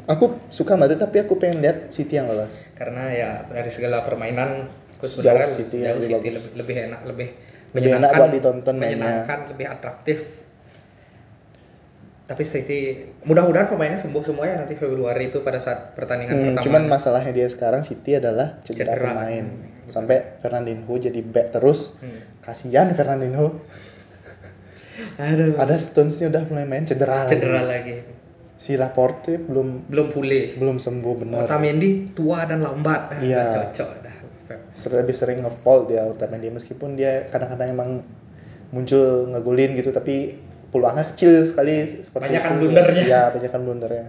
aku 0.06 0.38
suka 0.52 0.76
Madrid 0.76 1.00
tapi 1.00 1.24
aku 1.24 1.40
pengen 1.40 1.64
lihat 1.64 1.90
City 1.96 2.20
yang 2.20 2.28
lolos 2.28 2.68
karena 2.76 3.04
ya 3.16 3.30
dari 3.48 3.72
segala 3.72 4.04
permainan 4.04 4.68
aku 5.00 5.08
Jauh 5.08 5.24
sebenarnya 5.24 5.48
City 5.48 5.78
jauh 5.82 5.88
yang 5.88 5.98
lebih 6.02 6.10
City 6.12 6.30
lebih, 6.36 6.54
lebih 6.60 6.76
enak 6.92 7.02
lebih 7.08 7.30
Lebih 7.76 7.92
enak 8.00 8.12
buat 8.16 8.32
ditonton 8.32 8.76
mainnya. 8.80 8.96
menyenangkan 9.28 9.40
lebih 9.52 9.68
atraktif 9.68 10.18
tapi 12.26 12.42
City 12.42 12.80
mudah-mudahan 13.22 13.66
pemainnya 13.68 13.98
sembuh 13.98 14.22
semua 14.22 14.46
ya 14.46 14.58
nanti 14.58 14.74
Februari 14.74 15.30
itu 15.30 15.40
pada 15.40 15.58
saat 15.58 15.94
pertandingan 15.94 16.34
Hmm, 16.34 16.46
pertama 16.52 16.64
cuman 16.64 16.84
masalahnya 16.88 17.32
dia 17.32 17.46
sekarang 17.46 17.82
City 17.82 18.16
adalah 18.16 18.58
cedera, 18.62 18.92
Cedera. 18.92 19.14
pemain. 19.14 19.46
Sampai 19.86 20.18
Fernandinho 20.40 20.90
jadi 20.92 21.22
back 21.22 21.54
terus. 21.54 21.98
Hmm. 22.00 22.18
kasihan 22.42 22.90
Fernandinho. 22.92 23.62
Aduh. 25.18 25.54
Ada 25.56 25.76
Stonesnya 25.76 26.30
udah 26.30 26.44
mulai 26.48 26.66
main 26.66 26.84
cedera, 26.84 27.26
cedera 27.26 27.62
lagi. 27.62 27.94
lagi 27.94 27.96
si 28.56 28.74
Laporte 28.74 29.36
belum 29.36 29.86
belum 29.86 30.08
pulih. 30.10 30.56
belum 30.56 30.80
sembuh 30.80 31.16
benar. 31.20 31.44
Otamendi 31.44 32.16
tua 32.16 32.48
dan 32.48 32.64
lambat. 32.64 33.02
Ah, 33.12 33.20
Iya. 33.20 33.44
cocok 33.70 33.90
dah. 34.02 34.16
Lebih 34.96 35.12
sering 35.12 35.44
nge-fault 35.44 35.92
dia 35.92 36.08
Otamendi. 36.08 36.48
Meskipun 36.50 36.96
dia 36.96 37.28
kadang-kadang 37.28 37.70
emang 37.70 37.90
muncul 38.72 39.28
ngegolin 39.28 39.76
gitu 39.76 39.92
tapi 39.92 40.40
peluangnya 40.76 41.08
kecil 41.08 41.40
sekali 41.42 41.88
seperti 41.88 42.28
Banyakan 42.28 42.52
itu. 42.52 42.60
blundernya. 42.60 43.02
Iya, 43.02 43.22
banyakan 43.32 43.62
blundernya. 43.64 44.06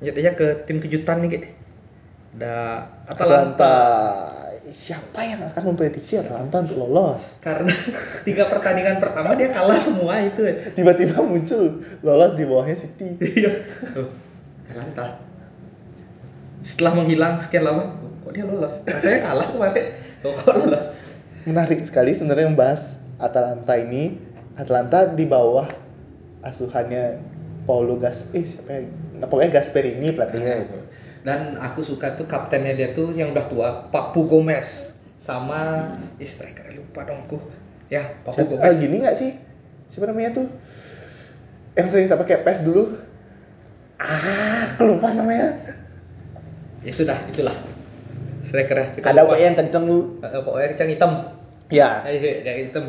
lanjut 0.00 0.16
aja 0.16 0.32
ke 0.32 0.46
tim 0.64 0.80
kejutan 0.80 1.20
nih 1.20 1.28
Ki. 1.28 1.38
ada 2.32 2.88
Atlanta. 3.04 3.12
Atalanta 3.12 3.74
Siapa 4.70 5.20
yang 5.26 5.42
akan 5.50 5.74
memprediksi 5.74 6.14
Atlanta 6.16 6.62
untuk 6.62 6.78
lolos? 6.78 7.42
karena 7.42 7.74
tiga 8.28 8.46
pertandingan 8.46 9.02
pertama 9.02 9.34
dia 9.34 9.50
kalah 9.50 9.76
semua 9.76 10.14
itu 10.22 10.46
Tiba-tiba 10.72 11.18
muncul 11.20 11.82
lolos 12.00 12.38
di 12.38 12.46
bawahnya 12.46 12.78
City. 12.78 13.18
Iya. 13.18 13.50
Atalanta. 14.64 15.18
Setelah 16.62 16.92
menghilang 16.96 17.40
sekian 17.42 17.66
lama, 17.66 17.98
kok 18.22 18.30
dia 18.30 18.46
lolos? 18.46 18.78
Rasanya 18.86 19.18
kalah 19.26 19.46
kemarin. 19.50 19.86
Kok 20.22 20.32
kok 20.38 20.54
lolos? 20.54 20.84
Menarik 21.50 21.80
sekali 21.82 22.14
sebenarnya 22.14 22.52
membahas 22.54 23.00
Atalanta 23.18 23.74
ini. 23.74 24.16
Atlanta 24.56 25.10
di 25.10 25.24
bawah 25.24 25.66
asuhannya 26.42 27.20
Paulo 27.68 28.00
Gasper, 28.00 28.42
siapa 28.42 28.70
ya? 28.72 28.80
Nah, 29.20 29.26
pokoknya 29.28 29.60
Gasperini 29.60 30.10
pelatihnya 30.10 30.66
itu. 30.66 30.78
Dan 31.20 31.60
aku 31.60 31.84
suka 31.84 32.16
tuh 32.16 32.24
kaptennya 32.24 32.72
dia 32.72 32.96
tuh 32.96 33.12
yang 33.12 33.36
udah 33.36 33.46
tua, 33.46 33.68
Papu 33.92 34.24
Gomez 34.24 34.96
sama 35.20 35.84
ih 36.16 36.24
striker 36.24 36.72
lupa 36.72 37.04
dong 37.04 37.28
aku. 37.28 37.36
Ya, 37.92 38.08
Papu 38.24 38.40
Siapa, 38.40 38.50
Gomez. 38.56 38.64
ah, 38.64 38.72
gini 38.72 38.96
nggak 39.04 39.16
sih? 39.16 39.30
Siapa 39.92 40.08
namanya 40.08 40.40
tuh? 40.40 40.46
Yang 41.76 41.86
sering 41.92 42.04
kita 42.08 42.16
pakai 42.16 42.40
PES 42.40 42.60
dulu. 42.64 42.84
Ah, 44.00 44.72
aku 44.72 44.96
lupa 44.96 45.12
namanya. 45.12 45.60
Ya 46.80 46.92
sudah, 46.96 47.20
itulah. 47.28 47.52
Strikernya. 48.40 48.96
Kita 48.96 49.12
Ada 49.12 49.28
pokoknya 49.28 49.46
yang 49.52 49.58
kenceng 49.60 49.84
dulu. 49.84 50.02
Eh, 50.24 50.40
pokoknya 50.40 50.66
yang 50.72 50.90
hitam. 50.90 51.12
Ya, 51.68 51.88
Eh, 52.08 52.16
eh, 52.16 52.36
yang 52.40 52.58
hitam. 52.66 52.84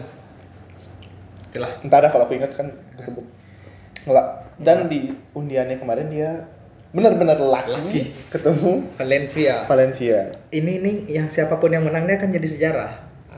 Itulah. 1.52 1.72
dah 1.84 2.10
kalau 2.10 2.24
aku 2.26 2.40
ingat 2.40 2.56
kan 2.56 2.72
tersebut. 2.96 3.28
Enggak. 4.08 4.28
Dan 4.62 4.88
di 4.88 5.12
undiannya 5.36 5.78
kemarin 5.78 6.08
dia 6.08 6.48
benar-benar 6.92 7.40
laki, 7.40 7.72
Laki. 7.72 8.02
ketemu 8.32 8.84
Valencia. 9.00 9.64
Valencia. 9.68 10.36
ini 10.52 10.80
nih 10.84 10.96
yang 11.08 11.28
siapa 11.32 11.56
pun 11.56 11.72
yang 11.72 11.88
menang 11.88 12.08
dia 12.08 12.20
akan 12.20 12.32
jadi 12.32 12.48
sejarah. 12.48 12.92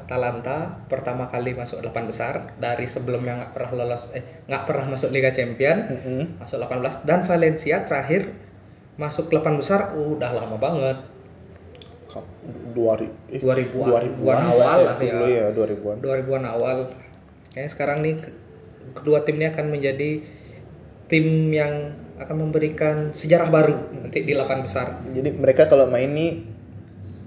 Atalanta 0.03 0.83
pertama 0.91 1.31
kali 1.31 1.55
masuk 1.55 1.79
delapan 1.79 2.05
besar 2.11 2.33
dari 2.59 2.83
sebelumnya 2.85 3.39
nggak 3.39 3.51
pernah 3.55 3.71
lolos 3.81 4.11
eh 4.11 4.43
nggak 4.51 4.63
pernah 4.67 4.85
masuk 4.91 5.15
Liga 5.15 5.31
Champion 5.31 5.77
Mm-mm. 5.87 6.43
masuk 6.43 6.59
18 6.59 7.07
dan 7.07 7.23
Valencia 7.23 7.87
terakhir 7.87 8.35
masuk 8.99 9.31
delapan 9.31 9.55
besar 9.55 9.95
udah 9.95 10.31
lama 10.35 10.59
banget 10.59 10.97
Dua 12.77 12.93
eh, 13.01 13.41
2000-an 13.41 14.21
2000-an 14.21 14.37
awal 14.53 14.77
sih 15.01 15.09
lah 15.09 15.25
ya. 15.25 15.49
ya 15.49 15.55
2000-an. 15.55 15.97
2000-an 16.03 16.43
awal 16.45 16.77
kayaknya 17.53 17.71
sekarang 17.71 17.97
nih 18.01 18.15
ke- 18.19 18.35
kedua 18.97 19.21
tim 19.23 19.37
ini 19.39 19.47
akan 19.47 19.65
menjadi 19.69 20.11
tim 21.07 21.25
yang 21.53 21.93
akan 22.17 22.35
memberikan 22.41 22.95
sejarah 23.13 23.49
baru 23.49 23.75
nanti 23.93 24.25
di 24.25 24.33
delapan 24.33 24.65
besar 24.65 25.01
Jadi 25.13 25.29
mereka 25.33 25.69
kalau 25.69 25.85
main 25.85 26.09
nih 26.09 26.31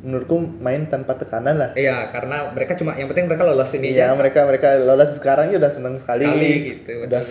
menurutku 0.07 0.39
main 0.62 0.87
tanpa 0.87 1.19
tekanan 1.19 1.59
lah. 1.59 1.71
Iya, 1.75 2.07
karena 2.15 2.55
mereka 2.55 2.79
cuma 2.79 2.95
yang 2.95 3.11
penting 3.11 3.27
mereka 3.27 3.43
lolos 3.43 3.75
ini 3.75 3.91
Iya, 3.91 4.15
aja. 4.15 4.15
mereka 4.15 4.47
mereka 4.47 4.79
lolos 4.79 5.19
sekarang 5.19 5.51
ya 5.51 5.59
udah 5.59 5.73
seneng 5.73 5.99
sekali. 5.99 6.23
Sekali 6.31 6.51
gitu, 6.62 6.91
Udah 7.03 7.23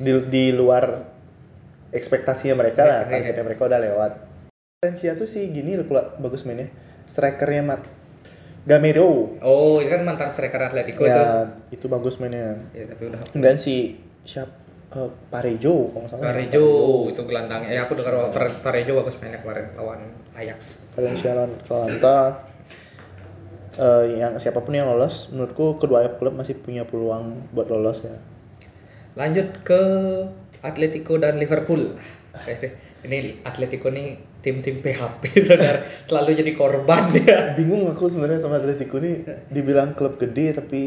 di, 0.00 0.12
di 0.32 0.44
luar 0.56 1.04
ekspektasinya 1.92 2.56
mereka 2.56 2.88
lah, 2.88 3.04
Iya, 3.04 3.08
iya. 3.08 3.12
targetnya 3.28 3.44
mereka 3.44 3.62
udah 3.68 3.80
lewat. 3.80 4.12
Valencia 4.80 5.12
tuh 5.18 5.28
sih 5.28 5.52
gini 5.52 5.76
loh 5.76 5.84
bagus 6.16 6.48
mainnya. 6.48 6.72
Strikernya 7.04 7.62
Mat 7.66 7.82
Gamero. 8.66 9.38
Oh, 9.40 9.78
itu 9.78 9.88
kan 9.88 10.02
mantan 10.02 10.28
striker 10.28 10.60
Atletico 10.60 11.04
itu. 11.04 11.12
ya, 11.12 11.46
itu 11.70 11.86
bagus 11.86 12.18
mainnya. 12.18 12.58
Ya, 12.72 12.84
tapi 12.86 13.08
udah 13.08 13.18
Kemudian 13.30 13.56
si 13.56 13.96
siap 14.24 14.48
eh, 14.92 15.10
Parejo 15.30 15.88
kalau 15.92 16.06
salah. 16.08 16.32
Parejo 16.32 16.64
itu 17.08 17.20
gelandangnya. 17.24 17.70
Ya, 17.70 17.80
aku 17.84 17.94
dengar 17.94 18.18
bahwa 18.18 18.30
Pare- 18.32 18.58
Parejo 18.60 18.98
bagus 18.98 19.14
mainnya 19.20 19.40
kemarin 19.40 19.72
lawan 19.76 20.00
Ajax. 20.34 20.82
Valencia 20.96 21.32
lawan 21.32 21.52
Atalanta. 21.56 22.18
Eh, 23.78 24.18
yang 24.18 24.34
siapa 24.36 24.58
pun 24.58 24.74
yang 24.74 24.90
lolos, 24.90 25.30
menurutku 25.30 25.78
kedua 25.78 26.02
klub 26.18 26.34
masih 26.34 26.58
punya 26.58 26.82
peluang 26.82 27.46
buat 27.54 27.70
lolos 27.70 28.02
ya. 28.02 28.16
Lanjut 29.14 29.62
ke 29.62 29.80
Atletico 30.60 31.14
dan 31.16 31.38
Liverpool. 31.38 31.94
Ini 32.98 33.46
Atletico 33.46 33.92
nih 33.94 34.18
tim-tim 34.42 34.82
PHP 34.82 35.22
saudara 35.48 35.86
selalu 36.06 36.30
jadi 36.34 36.52
korban 36.58 37.14
ya. 37.14 37.54
Bingung 37.54 37.86
aku 37.86 38.10
sebenarnya 38.10 38.42
sama 38.42 38.58
Atletico 38.58 38.98
ini 38.98 39.22
dibilang 39.50 39.94
klub 39.94 40.18
gede 40.18 40.54
tapi 40.56 40.82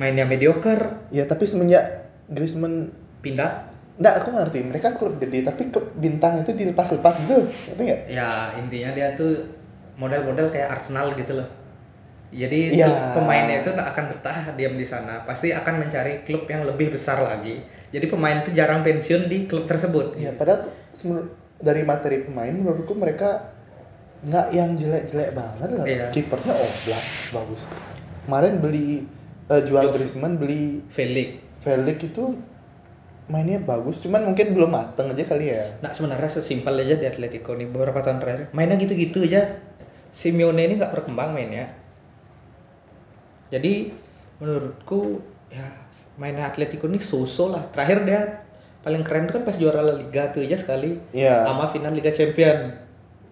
Mainnya 0.00 0.24
mediocre, 0.24 1.12
ya 1.12 1.28
tapi 1.28 1.44
semenjak 1.44 2.08
Griezmann 2.32 2.88
pindah. 3.20 3.68
Enggak, 4.00 4.24
aku 4.24 4.28
ngerti. 4.32 4.58
Mereka 4.64 4.96
klub 4.96 5.20
gede 5.20 5.44
tapi 5.44 5.68
klub 5.68 5.92
bintang 5.92 6.40
itu 6.40 6.56
dilepas-lepas 6.56 7.20
gitu. 7.20 7.44
Ngerti 7.68 7.82
nggak? 7.84 8.00
Ya, 8.08 8.56
intinya 8.56 8.96
dia 8.96 9.12
tuh 9.12 9.44
model-model 10.00 10.48
kayak 10.48 10.72
Arsenal 10.72 11.12
gitu 11.12 11.36
loh. 11.36 11.48
Jadi 12.30 12.78
tuh 12.78 12.94
pemainnya 13.18 13.58
itu 13.58 13.74
akan 13.74 14.04
betah 14.06 14.54
diam 14.54 14.78
di 14.78 14.86
sana, 14.86 15.26
pasti 15.26 15.50
akan 15.50 15.82
mencari 15.82 16.22
klub 16.22 16.46
yang 16.46 16.62
lebih 16.62 16.94
besar 16.94 17.18
lagi. 17.18 17.58
Jadi 17.90 18.06
pemain 18.06 18.38
itu 18.38 18.54
jarang 18.54 18.86
pensiun 18.86 19.26
di 19.26 19.50
klub 19.50 19.66
tersebut. 19.66 20.14
Ya, 20.14 20.30
padahal 20.30 20.70
dari 21.58 21.82
materi 21.82 22.22
pemain 22.22 22.54
menurutku 22.54 22.94
mereka 22.94 23.50
nggak 24.20 24.46
yang 24.54 24.78
jelek-jelek 24.78 25.34
banget 25.34 25.68
lah. 25.74 25.86
Iya. 25.88 26.06
Kipernya 26.14 26.54
Oblak 26.54 27.04
bagus. 27.34 27.62
Kemarin 28.28 28.54
beli 28.62 29.02
eh, 29.50 29.62
jual. 29.66 29.90
Griezmann 29.90 30.38
beli 30.38 30.84
Felix. 30.92 31.40
Felix 31.60 31.98
itu 32.04 32.38
mainnya 33.30 33.62
bagus, 33.62 34.02
cuman 34.02 34.26
mungkin 34.26 34.54
belum 34.54 34.70
mateng 34.74 35.14
aja 35.14 35.24
kali 35.26 35.54
ya. 35.54 35.70
Nah 35.82 35.90
sebenarnya 35.94 36.30
sesimpel 36.30 36.78
aja 36.82 36.98
di 36.98 37.06
Atletico 37.06 37.54
nih 37.54 37.70
beberapa 37.70 38.02
tahun 38.02 38.18
terakhir 38.18 38.54
mainnya 38.54 38.78
gitu-gitu 38.78 39.26
aja. 39.26 39.58
Simeone 40.10 40.66
ini 40.66 40.78
nggak 40.78 40.94
berkembang 40.94 41.34
mainnya. 41.34 41.79
Jadi 43.50 43.90
menurutku 44.38 45.20
ya 45.50 45.66
mainnya 46.16 46.46
Atletico 46.46 46.86
ini 46.86 47.02
so-so 47.02 47.50
lah. 47.50 47.66
Terakhir 47.74 48.06
dia 48.06 48.20
paling 48.80 49.04
keren 49.04 49.28
itu 49.28 49.36
kan 49.36 49.44
pas 49.44 49.56
juara 49.58 49.84
La 49.84 49.92
Liga 49.92 50.32
tuh 50.32 50.40
aja 50.40 50.56
sekali 50.56 50.96
Iya. 51.12 51.44
sama 51.44 51.68
final 51.68 51.92
Liga 51.92 52.08
Champion. 52.08 52.72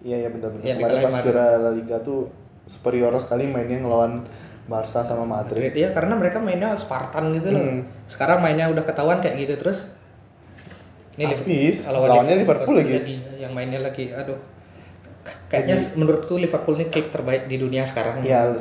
Iya 0.03 0.15
iya 0.21 0.29
benar 0.29 0.53
benar. 0.53 0.63
Yang 0.63 0.77
Kemarin 0.77 0.93
dikalahin 0.93 1.07
pas 1.09 1.23
juara 1.25 1.45
La 1.57 1.71
Liga 1.73 1.97
tuh 1.99 2.29
superior 2.69 3.15
sekali 3.17 3.49
mainnya 3.49 3.81
ngelawan 3.81 4.27
Barca 4.69 5.01
sama 5.01 5.25
Madrid. 5.25 5.65
Madrid 5.65 5.73
ya 5.73 5.89
karena 5.89 6.13
mereka 6.13 6.37
mainnya 6.37 6.77
Spartan 6.77 7.33
gitu 7.33 7.49
loh. 7.49 7.63
Hmm. 7.65 7.81
Sekarang 8.05 8.45
mainnya 8.45 8.69
udah 8.69 8.85
ketahuan 8.85 9.17
kayak 9.19 9.41
gitu 9.41 9.57
terus. 9.57 9.89
Habis, 11.19 11.83
Liverpool- 11.83 12.07
lawannya 12.07 12.35
Liverpool 12.37 12.75
lagi. 12.79 13.19
Yang 13.41 13.51
mainnya 13.51 13.79
lagi 13.81 14.13
aduh. 14.13 14.39
Kayaknya 15.47 15.75
menurutku 15.93 16.35
Liverpool 16.35 16.75
ini 16.75 16.87
klub 16.87 17.09
terbaik 17.09 17.45
di 17.45 17.55
dunia 17.55 17.83
sekarang. 17.83 18.21
Iya. 18.21 18.53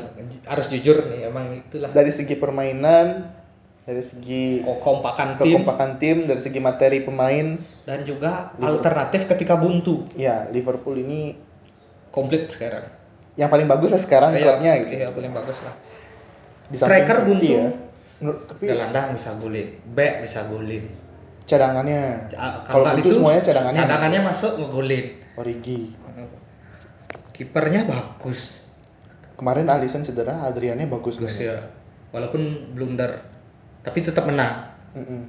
Harus 0.45 0.67
jujur 0.69 1.05
nih 1.07 1.27
emang 1.27 1.53
itulah 1.53 1.89
Dari 1.89 2.09
segi 2.09 2.35
permainan, 2.35 3.29
dari 3.83 4.01
segi 4.01 4.61
kekompakan 4.61 5.35
tim 5.35 5.45
kekompakan 5.51 5.91
tim, 5.97 6.17
dari 6.25 6.39
segi 6.39 6.59
materi 6.59 7.01
pemain, 7.01 7.57
dan 7.83 8.03
juga 8.03 8.53
alternatif 8.59 9.25
ketika 9.27 9.55
buntu. 9.55 10.05
ya 10.13 10.49
Liverpool 10.49 10.97
ini 10.97 11.37
Komplit 12.09 12.49
sekarang. 12.49 12.85
yang 13.35 13.47
paling 13.47 13.65
bagus 13.65 13.93
lah 13.93 14.01
sekarang 14.01 14.31
Iya, 14.33 14.43
klubnya 14.43 14.73
gitu. 14.83 14.93
Iya, 14.95 15.09
paling 15.11 15.31
bagus 15.31 15.63
lah. 15.63 15.75
Di 16.67 16.77
Striker 16.77 17.19
buntu. 17.23 17.47
ya. 17.47 17.69
Menurut- 18.19 18.45
tapi 18.47 18.63
Gelandang 18.67 19.15
bisa 19.15 19.31
golin, 19.35 19.69
back 19.89 20.15
bisa 20.21 20.43
golin. 20.45 20.85
cadangannya 21.47 22.29
Ca- 22.29 22.61
Kalau 22.61 22.85
buntu 22.93 23.09
semuanya 23.09 23.41
cadangannya 23.41 23.81
cadangannya 23.81 24.21
masuk 24.21 24.53
ngegolin. 24.59 25.07
Origi. 25.33 25.97
Kipernya 27.39 27.87
bagus. 27.87 28.67
Kemarin 29.39 29.71
Alisson 29.71 30.03
cedera, 30.03 30.43
Adriannya 30.43 30.91
bagus 30.91 31.23
Bagus 31.23 31.39
ya. 31.39 31.63
Walaupun 32.11 32.75
blunder, 32.75 33.23
tapi 33.81 34.03
tetap 34.03 34.27
menang. 34.27 34.75
Mm-mm. 34.99 35.23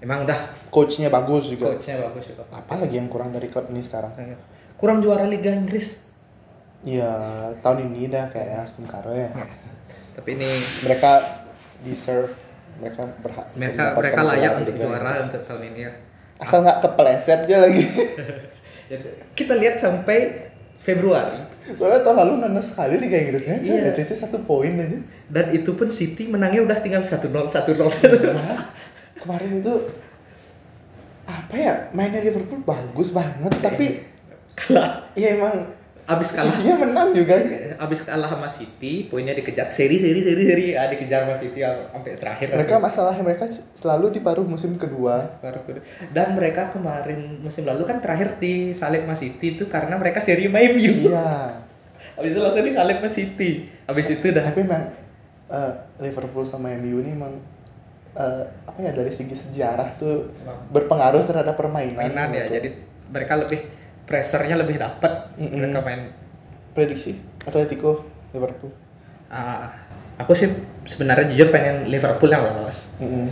Emang 0.00 0.24
udah 0.24 0.56
Coachnya 0.72 1.12
bagus 1.12 1.52
juga. 1.52 1.76
coachnya 1.76 2.00
bagus 2.00 2.32
juga. 2.32 2.48
Apa 2.48 2.80
lagi 2.80 2.96
yang 2.96 3.12
kurang 3.12 3.36
dari 3.36 3.52
klub 3.52 3.68
ini 3.68 3.84
sekarang? 3.84 4.16
Kurang 4.80 5.04
juara 5.04 5.28
Liga 5.28 5.52
Inggris. 5.52 6.00
Iya, 6.80 7.12
tahun 7.60 7.92
ini 7.92 8.08
dah 8.08 8.32
kayak 8.32 8.64
Aston 8.64 8.88
Caro 8.88 9.12
ya. 9.12 9.28
Tapi 10.16 10.28
ini 10.32 10.48
Mereka 10.80 11.10
deserve, 11.84 12.32
mereka 12.80 13.04
berhak. 13.20 13.46
mereka 13.52 13.92
mereka 13.92 14.20
layak 14.24 14.52
untuk 14.64 14.74
juara 14.80 15.04
Inggris. 15.04 15.24
untuk 15.28 15.42
tahun 15.44 15.62
ini 15.68 15.80
ya. 15.84 15.92
Asal 16.40 16.64
nggak 16.64 16.80
kepeleset 16.80 17.44
aja 17.44 17.56
lagi. 17.60 17.84
Kita 19.36 19.52
lihat 19.60 19.76
sampai 19.76 20.48
Februari 20.80 21.38
Soalnya 21.76 22.02
tahun 22.02 22.16
lalu 22.24 22.32
nanas 22.42 22.72
sekali 22.72 22.98
Liga 22.98 23.20
Inggrisnya, 23.20 23.60
Iya. 23.62 23.74
iya. 23.78 23.90
selisih 23.94 24.16
satu 24.16 24.42
poin 24.42 24.74
aja. 24.74 24.98
dan 25.30 25.52
itu 25.54 25.70
pun 25.76 25.92
City 25.92 26.26
menangnya 26.26 26.66
udah 26.66 26.78
tinggal 26.82 27.04
1-0 27.04 27.30
1-0. 27.30 27.78
Nah, 28.34 28.72
kemarin 29.20 29.60
itu 29.60 29.74
apa 31.30 31.54
ya 31.54 31.72
mainnya 31.94 32.24
Liverpool 32.24 32.64
bagus 32.66 33.14
banget 33.14 33.54
tapi 33.62 34.02
kalah 34.58 35.06
ya 35.14 35.38
emang 35.38 35.70
abis 36.16 36.28
kalah 36.34 36.54
City-nya 36.54 36.74
menang 36.80 37.08
juga 37.14 37.34
abis 37.78 38.00
kalah 38.02 38.30
sama 38.30 38.48
City 38.50 39.06
poinnya 39.06 39.34
dikejar 39.36 39.70
seri 39.70 40.02
seri 40.02 40.20
seri 40.22 40.42
seri 40.42 40.66
ah, 40.74 40.90
dikejar 40.90 41.26
sama 41.26 41.36
City 41.38 41.60
sampai 41.62 42.18
terakhir 42.18 42.46
mereka 42.50 42.76
masalahnya 42.82 43.22
mereka 43.22 43.44
selalu 43.78 44.18
di 44.18 44.20
paruh 44.20 44.42
musim 44.42 44.74
kedua 44.74 45.30
Baru 45.40 45.60
kedua. 45.64 45.84
Dan 46.10 46.34
mereka 46.36 46.72
kemarin 46.74 47.40
musim 47.40 47.64
lalu 47.64 47.86
kan 47.86 48.02
terakhir 48.02 48.36
disalib 48.42 49.06
sama 49.06 49.16
City 49.16 49.46
itu 49.56 49.64
karena 49.70 49.94
mereka 49.96 50.18
seri 50.20 50.46
sama 50.50 50.60
MU. 50.60 51.10
iya 51.10 51.62
Habis 52.16 52.30
itu 52.36 52.40
langsung 52.40 52.64
disalib 52.66 52.96
sama 53.00 53.10
City. 53.10 53.50
Habis 53.86 54.06
itu 54.10 54.24
udah 54.30 54.42
tapi 54.44 54.58
memang 54.66 54.84
eh, 55.48 55.72
Liverpool 56.02 56.44
sama 56.44 56.72
MU 56.76 57.00
ini 57.04 57.10
emang 57.14 57.32
eh, 58.16 58.44
apa 58.66 58.78
ya 58.80 58.92
dari 58.92 59.12
segi 59.12 59.36
sejarah 59.36 59.96
tuh 59.96 60.28
berpengaruh 60.74 61.24
terhadap 61.24 61.54
permainan 61.56 61.96
mainan 61.96 62.28
ya. 62.34 62.44
Jadi 62.50 62.68
mereka 63.10 63.38
lebih 63.38 63.60
pressernya 64.10 64.58
lebih 64.58 64.82
dapat. 64.82 65.30
Mm-mm. 65.38 65.70
Mereka 65.70 65.80
main. 65.86 66.02
prediksi 66.70 67.18
Atletico 67.46 68.06
Liverpool 68.30 68.70
Ah, 69.30 69.70
aku 70.18 70.34
sih 70.34 70.50
sebenarnya 70.86 71.30
jujur 71.30 71.54
pengen 71.54 71.86
Liverpool 71.86 72.30
yang 72.30 72.42
lolos. 72.42 72.90
Mm-mm. 72.98 73.30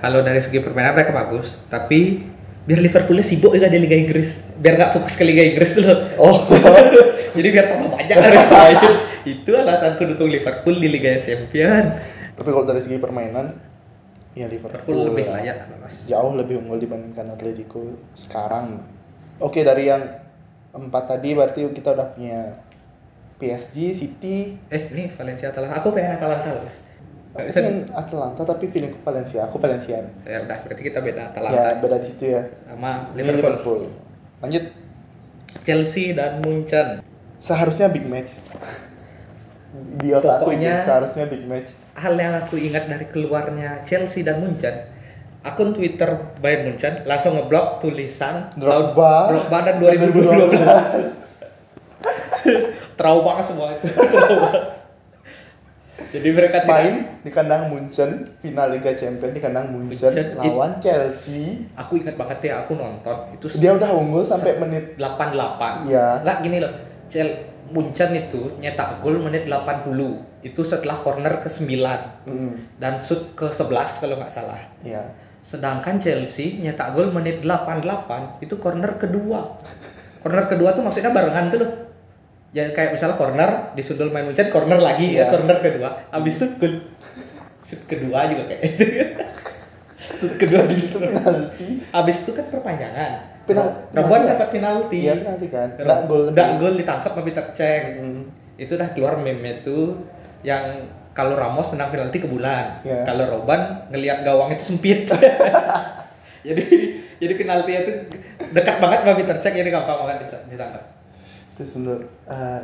Kalau 0.00 0.24
dari 0.24 0.40
segi 0.40 0.60
permainan 0.60 0.96
mereka 0.96 1.12
bagus, 1.12 1.60
tapi 1.68 2.24
biar 2.64 2.80
Liverpoolnya 2.80 3.20
sibuk 3.20 3.52
juga 3.52 3.68
di 3.68 3.76
Liga 3.76 3.92
Inggris, 3.92 4.40
biar 4.56 4.80
nggak 4.80 4.96
fokus 4.96 5.20
ke 5.20 5.24
Liga 5.28 5.44
Inggris 5.44 5.76
dulu. 5.76 5.92
oh 6.16 6.48
Jadi 7.36 7.48
biar 7.52 7.66
tambah 7.68 7.92
banyak 7.92 8.16
harus 8.16 8.44
main. 8.56 8.78
Itu 9.28 9.52
alasanku 9.52 10.02
dukung 10.16 10.32
Liverpool 10.32 10.76
di 10.80 10.88
Liga 10.88 11.20
Champion. 11.20 11.92
tapi 12.34 12.48
kalau 12.50 12.66
dari 12.66 12.82
segi 12.82 12.98
permainan 12.98 13.54
ya 14.34 14.48
Liverpool, 14.48 14.80
Liverpool 14.80 15.00
lebih 15.12 15.24
layak 15.30 15.70
lolos. 15.70 15.96
jauh 16.08 16.32
lebih 16.34 16.58
unggul 16.64 16.80
dibandingkan 16.80 17.30
Atletico 17.30 17.84
sekarang. 18.16 18.80
Oke 19.38 19.62
dari 19.62 19.86
yang 19.86 20.02
empat 20.70 21.04
tadi 21.08 21.34
berarti 21.34 21.66
kita 21.68 21.90
udah 21.90 22.08
punya 22.10 22.40
PSG, 23.34 23.90
City, 23.90 24.54
Eh, 24.70 24.82
ini 24.90 25.10
Valencia 25.10 25.50
Atalanta. 25.50 25.78
Aku 25.78 25.90
pengen 25.90 26.14
Atalanta 26.14 26.54
loh. 26.54 26.66
Aku 27.34 27.50
bisa 27.50 27.58
pengen 27.60 27.90
Atlanta 27.90 28.42
tapi 28.44 28.70
feelingku 28.70 29.02
Valencia, 29.02 29.42
aku 29.42 29.58
Valencia. 29.58 30.06
Ya 30.22 30.38
udah, 30.40 30.58
berarti 30.62 30.82
kita 30.82 31.02
beda 31.02 31.20
Ya 31.20 31.26
Atalanta 31.30 31.82
beda 31.82 31.96
di 31.98 32.06
situ 32.06 32.24
ya. 32.30 32.42
sama 32.64 33.10
Ini 33.10 33.22
Liverpool. 33.26 33.90
Lanjut, 34.38 34.64
Chelsea 35.62 36.14
dan 36.14 36.38
Munchen. 36.40 37.02
seharusnya 37.38 37.90
big 37.90 38.06
match. 38.06 38.40
Di 40.00 40.14
otakku 40.14 40.48
Pokoknya- 40.48 40.80
itu 40.80 40.86
seharusnya 40.86 41.24
big 41.26 41.44
match. 41.44 41.74
Hal 41.92 42.14
yang 42.14 42.34
aku 42.34 42.56
ingat 42.56 42.86
dari 42.86 43.04
keluarnya 43.04 43.82
Chelsea 43.82 44.22
dan 44.22 44.40
Munchen, 44.40 44.72
akun 45.44 45.70
Twitter 45.70 46.08
Bayern 46.40 46.66
Munchen 46.66 47.04
langsung 47.04 47.36
ngeblok 47.36 47.78
tulisan 47.78 48.48
tahun 48.50 48.90
Drogba. 48.90 49.12
Drogba 49.28 49.58
dan 49.62 49.76
2012. 49.76 50.16
Trauma 52.94 53.40
semua 53.40 53.72
itu. 53.72 53.86
Trauma. 53.86 54.50
Jadi 55.94 56.28
mereka 56.30 56.62
tidak- 56.62 56.74
Main 56.74 56.94
di 57.20 57.30
kandang 57.30 57.62
Munchen, 57.68 58.10
final 58.38 58.66
Liga 58.68 58.94
Champions 58.94 59.30
di 59.30 59.40
kandang 59.40 59.70
Munchen 59.70 60.10
Munchen, 60.10 60.34
lawan 60.36 60.78
Chelsea. 60.78 61.70
aku 61.74 61.96
ingat 61.96 62.14
banget 62.14 62.38
ya 62.44 62.62
aku 62.62 62.74
nonton 62.74 63.30
itu 63.30 63.46
Dia 63.58 63.74
udah 63.74 63.90
unggul 63.94 64.22
sampai 64.22 64.58
menit 64.58 64.94
88. 64.96 65.86
Iya. 65.86 66.22
Enggak 66.22 66.38
gini 66.40 66.58
loh. 66.58 66.72
Cel 67.06 67.30
Munchen 67.66 68.10
itu 68.12 68.58
nyetak 68.58 69.00
gol 69.00 69.18
menit 69.18 69.46
80. 69.46 69.90
Itu 70.42 70.60
setelah 70.62 70.98
corner 70.98 71.40
ke 71.40 71.48
9 71.48 72.26
Mm, 72.26 72.52
dan 72.76 72.98
shoot 72.98 73.32
ke 73.32 73.48
11 73.48 73.70
kalau 73.98 74.16
nggak 74.16 74.30
salah. 74.30 74.60
Iya. 74.82 75.02
Sedangkan 75.44 76.00
Chelsea 76.00 76.56
nyetak 76.56 76.96
gol 76.96 77.12
menit 77.12 77.44
88 77.44 78.40
itu 78.40 78.56
corner 78.56 78.96
kedua. 78.96 79.60
Corner 80.24 80.48
kedua 80.48 80.72
tuh 80.72 80.80
maksudnya 80.80 81.12
barengan 81.12 81.52
tuh 81.52 81.58
loh. 81.60 81.70
Ya 82.56 82.72
kayak 82.72 82.96
misalnya 82.96 83.20
corner 83.20 83.50
disundul 83.76 84.08
main 84.08 84.24
Munchen, 84.24 84.48
corner 84.48 84.80
lagi 84.80 85.20
ya 85.20 85.28
Iya. 85.28 85.36
corner 85.36 85.58
kedua. 85.60 85.88
Habis 86.08 86.34
itu 86.40 86.46
gol. 86.56 86.74
Shoot 87.60 87.82
kedua 87.84 88.24
juga 88.32 88.42
kayak 88.48 88.62
itu. 88.64 88.84
shoot 90.16 90.34
kedua 90.40 90.64
di 90.64 90.76
Itu 90.80 90.96
penalti. 90.96 91.68
Habis 91.92 92.16
itu 92.24 92.30
kan 92.32 92.46
perpanjangan. 92.48 93.12
Penalti 93.44 94.00
ya? 94.00 94.24
dapat 94.32 94.48
penalti. 94.48 94.98
Iya 95.04 95.14
penalti 95.20 95.46
kan. 95.52 95.68
Nggak 95.76 96.00
gol. 96.08 96.22
Nggak 96.32 96.50
gol 96.56 96.74
ditangkap 96.80 97.12
tapi 97.12 97.30
tercek. 97.36 97.82
Mm, 98.00 98.22
Itu 98.56 98.78
udah 98.80 98.88
keluar 98.96 99.18
meme 99.20 99.60
itu 99.60 99.98
yang 100.46 100.88
kalau 101.14 101.32
Ramos 101.32 101.70
tendang 101.70 101.88
penalti 101.88 102.18
ke 102.18 102.26
bulan. 102.26 102.82
Iya. 102.82 103.06
Kalau 103.06 103.24
Roban 103.30 103.86
ngelihat 103.88 104.20
gawang 104.20 104.50
itu 104.50 104.66
sempit. 104.66 105.06
jadi 106.46 106.64
jadi 107.16 107.32
penaltinya 107.34 107.80
itu 107.80 107.92
dekat 108.50 108.76
banget 108.76 108.98
sama 109.00 109.14
Peter 109.14 109.36
Cech 109.38 109.54
jadi 109.54 109.70
gampang 109.70 109.96
banget 109.96 110.26
dita- 110.26 110.44
ditangkap. 110.46 110.84
Terus 111.54 111.70
menurut 111.78 112.04
eh, 112.26 112.62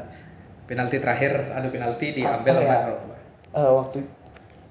Penalti 0.66 0.98
terakhir 0.98 1.50
adu 1.50 1.66
penalti 1.68 2.14
diambil 2.14 2.54
sama 2.54 2.66
ya? 2.68 2.78
Robban. 2.88 3.18
eh, 3.50 3.70
waktu 3.72 3.98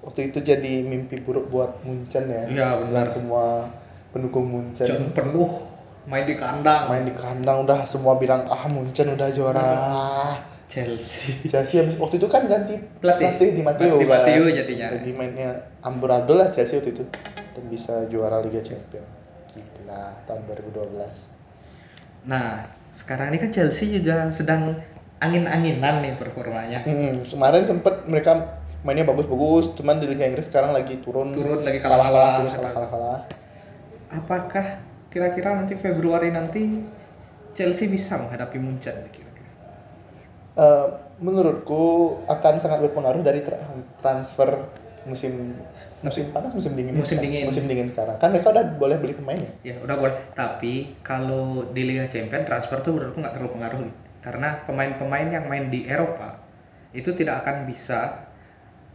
waktu 0.00 0.20
itu 0.28 0.38
jadi 0.40 0.72
mimpi 0.80 1.20
buruk 1.20 1.48
buat 1.48 1.80
Munchen 1.82 2.24
ya. 2.24 2.44
Iya, 2.48 2.68
benar. 2.80 3.04
Semua 3.04 3.68
pendukung 4.08 4.48
Munchen 4.48 4.88
Jangan 4.88 5.12
penuh 5.12 5.50
main 6.04 6.24
di 6.24 6.34
kandang. 6.34 6.88
main 6.88 7.04
di 7.04 7.12
kandang 7.12 7.68
udah 7.68 7.84
semua 7.84 8.16
bilang 8.16 8.48
ah 8.48 8.64
Munchen 8.66 9.12
udah 9.12 9.28
juara. 9.28 9.68
Chelsea. 10.70 11.34
Chelsea 11.50 11.82
habis 11.82 11.98
waktu 11.98 12.22
itu 12.22 12.30
kan 12.30 12.46
ganti 12.46 12.78
Pelatih. 13.02 13.50
di 13.58 13.62
Matteo 13.66 13.98
Di 13.98 14.06
kan. 14.06 14.22
Matteo 14.22 14.44
jadinya. 14.46 14.88
Jadi 14.94 15.10
mainnya 15.10 15.50
amburadul 15.82 16.38
lah 16.38 16.54
Chelsea 16.54 16.78
waktu 16.78 16.94
itu 16.94 17.04
dan 17.58 17.64
bisa 17.66 18.06
juara 18.06 18.38
Liga 18.38 18.62
Champions. 18.62 19.10
Gila 19.50 20.14
tahun 20.30 20.46
2012. 20.46 22.30
Nah, 22.30 22.70
sekarang 22.94 23.34
ini 23.34 23.42
kan 23.42 23.50
Chelsea 23.50 23.90
juga 23.90 24.30
sedang 24.30 24.78
angin-anginan 25.18 26.06
nih 26.06 26.14
performanya. 26.14 26.86
Hmm, 26.86 27.26
kemarin 27.26 27.66
sempet 27.66 28.06
mereka 28.06 28.62
mainnya 28.86 29.04
bagus-bagus, 29.04 29.76
cuman 29.76 30.00
di 30.00 30.06
Liga 30.08 30.24
Inggris 30.24 30.48
sekarang 30.48 30.72
lagi 30.72 31.02
turun. 31.02 31.34
Turun 31.34 31.66
lagi 31.66 31.82
kalah-kalah, 31.82 32.46
kalah-kalah. 32.46 33.20
Apakah 34.10 34.80
kira-kira 35.10 35.58
nanti 35.58 35.74
Februari 35.74 36.30
nanti 36.30 36.80
Chelsea 37.58 37.90
bisa 37.90 38.16
menghadapi 38.16 38.56
Munchen 38.62 38.96
kira-kira? 39.10 39.29
Eh, 40.50 40.86
menurutku 41.20 41.82
akan 42.26 42.58
sangat 42.58 42.82
berpengaruh 42.82 43.22
dari 43.22 43.40
tra- 43.40 43.60
transfer 44.00 44.66
musim 45.04 45.54
musim 46.00 46.32
panas 46.32 46.50
musim 46.50 46.72
dingin 46.74 46.96
Musim 46.96 47.16
sekarang. 47.16 47.24
dingin. 47.28 47.44
musim 47.46 47.64
dingin 47.68 47.86
sekarang 47.86 48.16
kan 48.16 48.32
mereka 48.32 48.50
udah 48.50 48.64
boleh 48.74 48.96
beli 48.98 49.14
pemain 49.14 49.36
ya 49.36 49.52
Ya 49.62 49.74
udah 49.78 49.96
boleh. 49.96 50.16
Tapi 50.32 50.96
kalau 51.00 51.68
di 51.70 51.84
Liga 51.84 52.08
Champions 52.08 52.44
transfer 52.44 52.80
tuh 52.80 52.92
menurutku 52.92 53.20
nggak 53.20 53.34
terlalu 53.36 53.52
pengaruh. 53.56 53.80
karena 54.20 54.60
pemain-pemain 54.64 55.28
yang 55.30 55.44
main 55.48 55.68
di 55.68 55.88
Eropa 55.88 56.36
itu 56.92 57.08
tidak 57.14 57.40
akan 57.40 57.64
bisa 57.64 58.28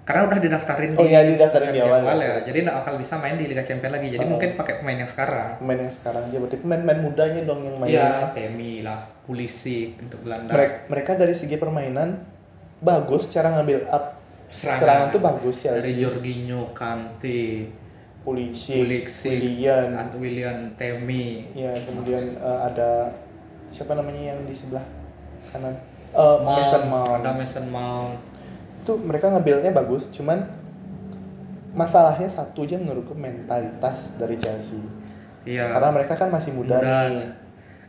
karena 0.06 0.22
udah 0.30 0.38
didaftarin 0.38 0.94
Oh 0.94 1.02
iya, 1.02 1.26
didaftarin 1.26 1.74
di 1.74 1.82
awal, 1.82 2.06
ya, 2.16 2.38
ya. 2.38 2.46
jadi 2.46 2.58
nggak 2.62 2.78
akan 2.86 2.94
bisa 3.02 3.18
main 3.18 3.36
di 3.36 3.50
Liga 3.50 3.66
Champions 3.66 3.94
lagi 3.98 4.08
jadi 4.14 4.22
Oh. 4.22 4.30
mungkin 4.30 4.54
pakai 4.54 4.74
pemain 4.80 5.02
yang 5.02 5.10
sekarang 5.10 5.58
pemain 5.58 5.80
yang 5.82 5.90
sekarang 5.90 6.24
aja 6.26 6.38
berarti 6.38 6.58
pemain-pemain 6.62 7.00
mudanya 7.02 7.42
dong 7.42 7.62
yang 7.66 7.76
main 7.76 7.90
Iya, 7.90 8.10
Temi 8.32 8.86
lah, 8.86 9.02
Pulisic 9.26 9.98
untuk 9.98 10.22
Belanda. 10.22 10.54
mereka, 10.54 10.76
mereka 10.88 11.12
dari 11.18 11.34
segi 11.34 11.58
permainan 11.58 12.22
bagus 12.80 13.28
cara 13.28 13.50
ngambil 13.52 13.90
up 13.90 14.22
Serangan. 14.46 14.78
serangan, 14.80 15.08
tuh 15.10 15.22
bagus 15.26 15.56
dari 15.58 15.82
Chelsea 15.82 15.98
Jorginho, 15.98 16.62
Kante, 16.72 17.66
Pulisic, 18.22 18.78
Pulisic, 18.78 19.32
Willian 19.36 19.90
atau 19.96 20.18
William, 20.18 20.58
Temi, 20.74 21.50
ya 21.52 21.74
kemudian 21.82 22.22
eh, 22.36 22.60
ada 22.64 23.10
siapa 23.70 23.94
namanya 23.94 24.34
yang 24.34 24.46
di 24.46 24.54
sebelah 24.54 24.86
kanan 25.50 25.74
Eh, 26.14 26.38
Mason 26.40 26.88
Mount 26.88 27.20
ada 27.20 27.32
Mason 27.34 27.68
Mount. 27.68 28.16
Itu 28.86 28.94
mereka 29.02 29.34
ngambilnya 29.34 29.74
bagus 29.74 30.14
cuman 30.14 30.46
masalahnya 31.74 32.30
satu 32.30 32.64
aja 32.64 32.78
menurutku 32.78 33.18
mentalitas 33.18 34.16
dari 34.16 34.38
Chelsea 34.38 34.80
Iya. 35.46 35.74
karena 35.74 35.90
mereka 35.94 36.18
kan 36.18 36.30
masih 36.30 36.54
muda, 36.54 36.78
Muda. 36.78 37.10
nih 37.10 37.22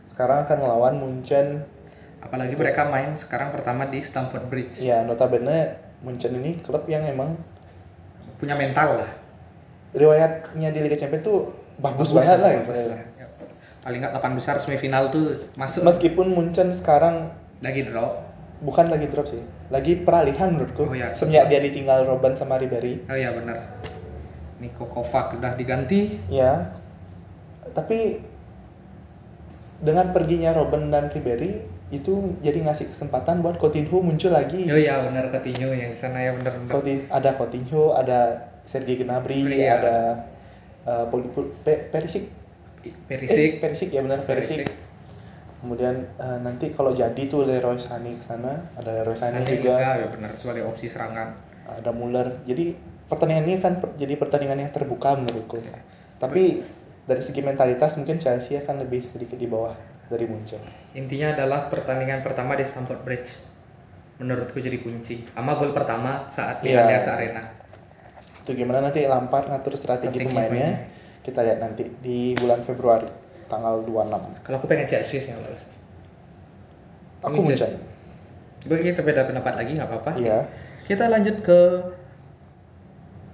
sekarang 0.08 0.44
akan 0.44 0.56
melawan 0.58 0.94
Munchen 0.96 1.68
Apalagi 2.16 2.58
mereka 2.58 2.88
main 2.88 3.14
sekarang 3.14 3.54
pertama 3.54 3.86
di 3.86 4.02
Stamford 4.02 4.48
Bridge. 4.48 4.82
ya 4.82 5.04
notabene 5.04 5.78
Munchen 6.00 6.34
ini 6.34 6.58
klub 6.58 6.82
yang 6.84 7.04
emang 7.04 7.36
Punya 8.36 8.52
mental 8.52 9.04
lah. 9.04 9.10
riwayatnya 9.92 10.68
di 10.68 10.80
Liga 10.82 10.98
Champions 10.98 11.22
tuh 11.22 11.54
bagus, 11.78 12.10
banget 12.12 12.36
lah 12.36 12.50
gitu 12.52 12.68
bagus 12.68 12.82
lah. 12.90 12.98
Ya. 13.14 13.26
Paling 13.80 13.98
nggak 14.02 14.12
8 14.18 14.36
besar 14.36 14.54
semifinal 14.58 15.08
tuh 15.08 15.38
masuk 15.54 15.86
meskipun 15.86 16.34
Munchen 16.34 16.74
sekarang 16.74 17.30
lagi 17.62 17.86
drop. 17.86 18.25
Bukan 18.58 18.88
lagi 18.88 19.06
drop 19.06 19.26
sih 19.26 19.40
lagi 19.68 19.98
peralihan 19.98 20.48
menurutku 20.50 20.84
Oh, 20.84 20.92
iya. 20.92 21.12
semenjak 21.12 21.46
dia 21.46 21.60
ditinggal 21.60 22.04
Robben 22.04 22.32
sama 22.32 22.56
Ribery 22.56 23.04
Oh 23.04 23.12
iya 23.12 23.30
benar. 23.30 23.76
Niko 24.56 24.86
Kovac 24.86 25.34
udah 25.34 25.52
diganti. 25.52 26.16
ya 26.26 26.72
tapi 27.68 28.24
dengan 29.76 30.08
perginya 30.10 30.50
Robben 30.52 30.88
dan 30.88 31.08
Ribery 31.08 31.60
itu 31.86 32.12
jadi 32.40 32.64
ngasih 32.64 32.88
kesempatan 32.88 33.40
buat 33.40 33.56
Coutinho 33.56 34.00
muncul 34.00 34.32
lagi 34.32 34.64
Oh 34.64 34.74
iya 34.74 35.04
benar 35.04 35.28
Coutinho 35.28 35.70
yang 35.70 35.92
di 35.92 35.98
sana 35.98 36.18
ya 36.18 36.32
benar 36.32 36.56
benar. 36.56 36.72
Coutinho, 36.72 37.04
ada 37.08 37.30
Coutinho 37.32 37.82
ada 37.92 38.20
Sergei 38.64 38.96
Gnabry 38.96 39.44
Iya. 39.44 39.70
ada 39.76 39.96
uh, 40.82 41.04
Perisic 41.86 42.32
Perisic, 43.04 43.28
eh, 43.28 43.58
Perisic 43.58 43.90
ya 43.90 44.00
benar 44.00 44.22
Perisic, 44.22 44.62
Perisic. 44.62 44.68
Kemudian 45.66 46.06
uh, 46.16 46.38
nanti 46.38 46.70
kalau 46.70 46.94
jadi 46.94 47.18
tuh 47.26 47.42
Leroy 47.42 47.74
Sané 47.74 48.14
ke 48.14 48.22
sana 48.22 48.54
ada 48.78 49.02
Leroy 49.02 49.18
Sané 49.18 49.42
juga 49.42 49.74
juga 49.74 49.74
ya 49.98 50.06
benar 50.06 50.30
sebagai 50.38 50.62
opsi 50.62 50.86
serangan. 50.86 51.34
ada 51.66 51.90
Muller 51.90 52.46
jadi 52.46 52.78
pertandingan 53.10 53.44
ini 53.44 53.58
kan 53.58 53.82
per- 53.82 53.98
jadi 53.98 54.14
pertandingan 54.14 54.62
yang 54.62 54.70
terbuka 54.70 55.18
menurutku 55.18 55.58
Ya. 55.58 55.74
tapi 56.22 56.62
dari 57.02 57.18
segi 57.18 57.42
mentalitas 57.42 57.98
mungkin 57.98 58.22
Chelsea 58.22 58.54
akan 58.56 58.86
lebih 58.86 59.02
sedikit 59.02 59.34
di 59.34 59.50
bawah 59.50 59.74
dari 60.06 60.30
Munchen 60.30 60.62
Intinya 60.94 61.34
adalah 61.34 61.66
pertandingan 61.66 62.22
pertama 62.22 62.54
di 62.54 62.62
Stamford 62.62 63.02
Bridge. 63.02 63.30
Menurutku 64.16 64.56
jadi 64.56 64.80
kunci. 64.80 65.28
Sama 65.28 65.58
gol 65.58 65.74
pertama 65.74 66.24
saat 66.26 66.62
di 66.62 66.70
Iya. 66.70 66.86
Allianz 66.86 67.10
Arena. 67.10 67.42
itu 68.40 68.54
gimana 68.54 68.78
nanti 68.80 69.02
Lampard 69.02 69.50
ngatur 69.50 69.74
strategi, 69.74 70.22
Strategi 70.22 70.30
pemainnya 70.30 70.86
kita 71.20 71.42
lihat 71.42 71.58
nanti 71.58 71.82
di 71.98 72.30
bulan 72.32 72.62
Februari 72.62 73.25
tanggal 73.46 73.82
26 73.82 74.42
Kalau 74.44 74.56
aku 74.58 74.66
pengen 74.66 74.86
Chelsea 74.86 75.22
sih 75.22 75.30
yang 75.30 75.40
lolos. 75.42 75.64
aku 77.24 77.42
Munchen. 77.42 77.72
Gue 78.66 78.82
kita 78.82 79.02
beda 79.02 79.26
pendapat 79.26 79.54
lagi 79.58 79.78
nggak 79.78 79.88
apa-apa. 79.88 80.10
iya 80.18 80.46
Kita 80.86 81.10
lanjut 81.10 81.42
ke 81.42 81.60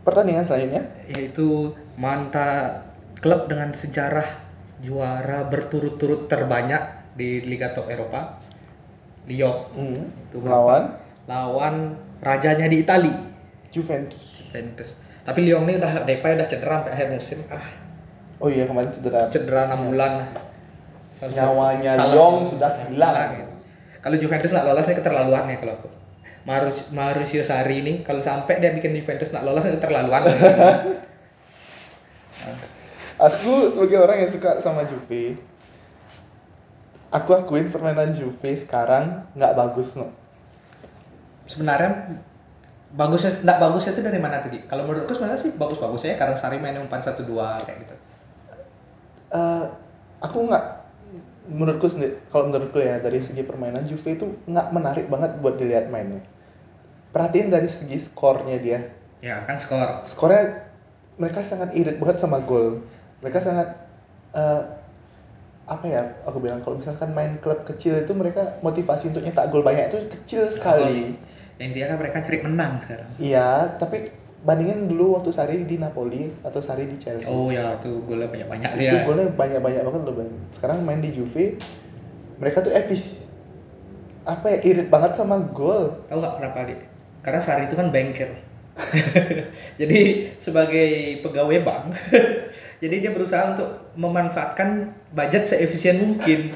pertandingan 0.02 0.44
selanjutnya 0.44 0.82
yaitu 1.12 1.76
manta 2.00 2.82
klub 3.20 3.46
dengan 3.46 3.70
sejarah 3.76 4.26
juara 4.82 5.46
berturut-turut 5.46 6.26
terbanyak 6.26 7.14
di 7.14 7.44
Liga 7.44 7.72
Top 7.76 7.88
Eropa. 7.88 8.40
Lyon 9.30 9.70
hmm. 9.78 10.32
Itu 10.32 10.42
melawan 10.42 10.98
lawan 11.30 11.94
rajanya 12.18 12.66
di 12.66 12.82
Itali, 12.82 13.14
Juventus 13.70 14.42
Juventus. 14.52 14.98
Tapi 15.22 15.46
Lyon 15.46 15.64
ini 15.64 15.78
udah 15.78 16.02
Depay 16.02 16.34
udah 16.34 16.44
cedera 16.50 16.82
sampai 16.82 16.92
akhir 16.92 17.08
musim. 17.14 17.38
Ah, 17.48 17.62
oh 18.42 18.50
iya 18.50 18.66
kemarin 18.66 18.90
cedera 18.90 19.30
cedera 19.30 19.70
6 19.70 19.88
bulan 19.88 20.12
lah. 20.18 20.28
Salah 21.14 21.30
Nyawanya 21.32 21.92
Lyon 22.10 22.42
satu- 22.42 22.58
sudah 22.58 22.70
hilang. 22.90 23.38
gitu. 23.38 23.52
Kalau 24.02 24.16
Juventus 24.18 24.50
nggak 24.50 24.66
lolos 24.66 24.86
ini 24.90 24.98
keterlaluan 24.98 25.46
ya 25.46 25.56
kalau 25.62 25.74
aku. 25.78 25.88
Marus 26.42 26.90
Mauricio 26.90 27.46
Sarri 27.46 27.86
ini 27.86 28.02
kalau 28.02 28.18
sampai 28.18 28.58
dia 28.58 28.74
bikin 28.74 28.98
Juventus 28.98 29.30
nggak 29.30 29.46
lolos 29.46 29.62
itu 29.62 29.78
keterlaluan. 29.78 30.26
aku 33.22 33.70
sebagai 33.70 34.02
orang 34.02 34.26
yang 34.26 34.30
suka 34.30 34.58
sama 34.58 34.82
Juve 34.82 35.38
aku 37.14 37.30
akuin 37.30 37.70
permainan 37.70 38.10
Juve 38.10 38.50
sekarang 38.56 39.22
nggak 39.38 39.54
bagus 39.54 39.94
no 39.94 40.10
sebenarnya 41.46 42.18
bagusnya 42.90 43.38
nggak 43.46 43.58
bagusnya 43.62 43.92
itu 43.94 44.02
dari 44.02 44.18
mana 44.18 44.42
tuh 44.42 44.50
Gi? 44.50 44.66
Kalau 44.66 44.82
menurutku 44.84 45.14
sebenarnya 45.14 45.38
sih 45.38 45.52
bagus-bagus 45.54 46.02
ya 46.02 46.18
karena 46.18 46.34
Sarri 46.34 46.58
mainnya 46.58 46.82
umpan 46.82 47.00
satu 47.00 47.22
dua 47.24 47.60
kayak 47.62 47.86
gitu. 47.88 47.94
Eh, 49.32 49.64
aku 50.20 50.38
nggak 50.44 50.64
menurutku 51.48 51.90
sendiri 51.90 52.20
kalau 52.30 52.52
menurutku 52.52 52.78
ya 52.78 53.02
dari 53.02 53.18
segi 53.18 53.42
permainan 53.42 53.82
Juve 53.88 54.14
itu 54.14 54.30
nggak 54.46 54.70
menarik 54.70 55.06
banget 55.08 55.40
buat 55.40 55.56
dilihat 55.56 55.88
mainnya. 55.88 56.20
Perhatiin 57.16 57.48
dari 57.48 57.68
segi 57.72 57.96
skornya 57.96 58.60
dia. 58.60 58.80
Ya 59.24 59.40
kan 59.48 59.56
skor. 59.56 60.04
skornya 60.04 60.68
mereka 61.16 61.40
sangat 61.40 61.72
irit 61.72 61.96
banget 61.96 62.20
sama 62.20 62.44
gol. 62.44 62.84
Mereka 63.24 63.40
sangat 63.40 63.72
eh, 64.36 64.62
apa 65.62 65.84
ya 65.88 66.02
aku 66.28 66.42
bilang 66.42 66.60
kalau 66.60 66.76
misalkan 66.76 67.16
main 67.16 67.40
klub 67.40 67.64
kecil 67.64 68.04
itu 68.04 68.12
mereka 68.12 68.60
motivasi 68.60 69.14
untuk 69.14 69.24
nyetak 69.24 69.48
gol 69.48 69.64
banyak 69.64 69.88
itu 69.88 69.98
kecil 70.12 70.44
sekali. 70.52 71.16
Yang 71.56 71.70
dia 71.72 71.84
kan 71.88 71.96
mereka 71.96 72.16
cari 72.20 72.38
menang 72.44 72.72
sekarang. 72.84 73.08
iya 73.16 73.48
tapi 73.80 74.12
bandingin 74.42 74.90
dulu 74.90 75.14
waktu 75.18 75.30
Sari 75.30 75.62
di 75.62 75.78
Napoli 75.78 76.26
atau 76.42 76.58
Sari 76.58 76.90
di 76.90 76.98
Chelsea 76.98 77.30
Oh 77.30 77.54
ya 77.54 77.78
tuh 77.78 78.02
golnya 78.02 78.26
banyak-banyak 78.26 78.70
itu 78.74 78.90
dia. 78.90 79.06
golnya 79.06 79.30
banyak-banyak 79.30 79.82
banget 79.86 80.02
loh 80.02 80.14
Bang. 80.18 80.30
sekarang 80.50 80.82
main 80.82 80.98
di 80.98 81.14
Juve 81.14 81.56
mereka 82.42 82.58
tuh 82.58 82.74
efis 82.74 83.30
apa 84.22 84.50
ya 84.50 84.58
irit 84.62 84.86
banget 84.90 85.18
sama 85.18 85.38
gol 85.50 85.94
Tahu 86.10 86.18
nggak 86.18 86.34
kenapa 86.38 86.58
Gi? 86.70 86.76
Karena 87.22 87.40
Sarri 87.42 87.70
itu 87.70 87.78
kan 87.78 87.94
banker. 87.94 88.30
jadi 89.80 90.32
sebagai 90.40 91.20
pegawai 91.20 91.60
bank, 91.60 91.92
jadi 92.82 92.94
dia 93.04 93.10
berusaha 93.12 93.52
untuk 93.52 93.68
memanfaatkan 94.00 94.96
budget 95.12 95.44
seefisien 95.44 96.00
mungkin. 96.00 96.50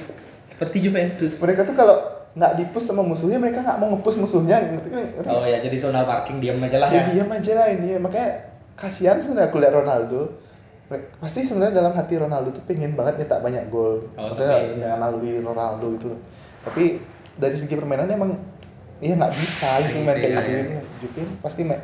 Seperti 0.48 0.80
Juventus. 0.80 1.36
mereka 1.36 1.68
tuh 1.68 1.76
kalau 1.76 2.15
nggak 2.36 2.52
dipus 2.54 2.84
sama 2.84 3.00
musuhnya 3.00 3.36
mereka 3.36 3.60
nggak 3.60 3.78
mau 3.78 3.88
ngepus 3.90 4.16
musuhnya 4.18 4.60
ngerti 4.60 4.88
ngerti? 4.92 5.26
Oh 5.26 5.42
ya, 5.42 5.56
jadi 5.58 5.76
zona 5.78 6.04
parking 6.04 6.36
diam 6.36 6.60
aja 6.60 6.76
lah 6.78 6.88
ya 6.88 6.96
ya. 6.98 7.02
diam 7.10 7.30
aja 7.30 7.52
lah 7.54 7.66
ini 7.70 7.96
makanya 7.96 8.30
kasihan 8.74 9.16
sebenarnya 9.16 9.48
aku 9.48 9.56
lihat 9.56 9.72
Ronaldo 9.74 10.20
pasti 11.16 11.42
sebenarnya 11.42 11.74
dalam 11.76 11.92
hati 11.92 12.14
Ronaldo 12.14 12.52
tuh 12.52 12.62
pengen 12.62 12.92
banget 12.92 13.18
nyetak 13.18 13.40
banyak 13.40 13.64
gol 13.66 14.04
Oh, 14.14 14.30
maksudnya 14.30 14.52
tapi- 14.54 14.68
dengan 14.76 14.94
melalui 14.94 15.32
Ronaldo 15.40 15.86
itu 15.90 16.06
loh. 16.06 16.20
tapi 16.62 17.00
dari 17.34 17.56
segi 17.56 17.72
permainan 17.72 18.06
emang 18.06 18.36
iya 18.98 19.12
nggak 19.14 19.32
bisa 19.32 19.68
gitu 19.82 19.98
main 19.98 20.14
Gitu, 20.14 20.22
kayak 20.22 20.36
ya, 20.36 20.40
gitu 20.46 20.70
ya. 20.70 20.82
Juve 21.00 21.20
pasti 21.40 21.60
main 21.62 21.80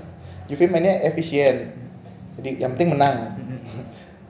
Juve 0.46 0.64
mainnya 0.66 1.00
efisien 1.02 1.72
jadi 2.34 2.60
yang 2.60 2.76
penting 2.76 2.92
menang 2.92 3.16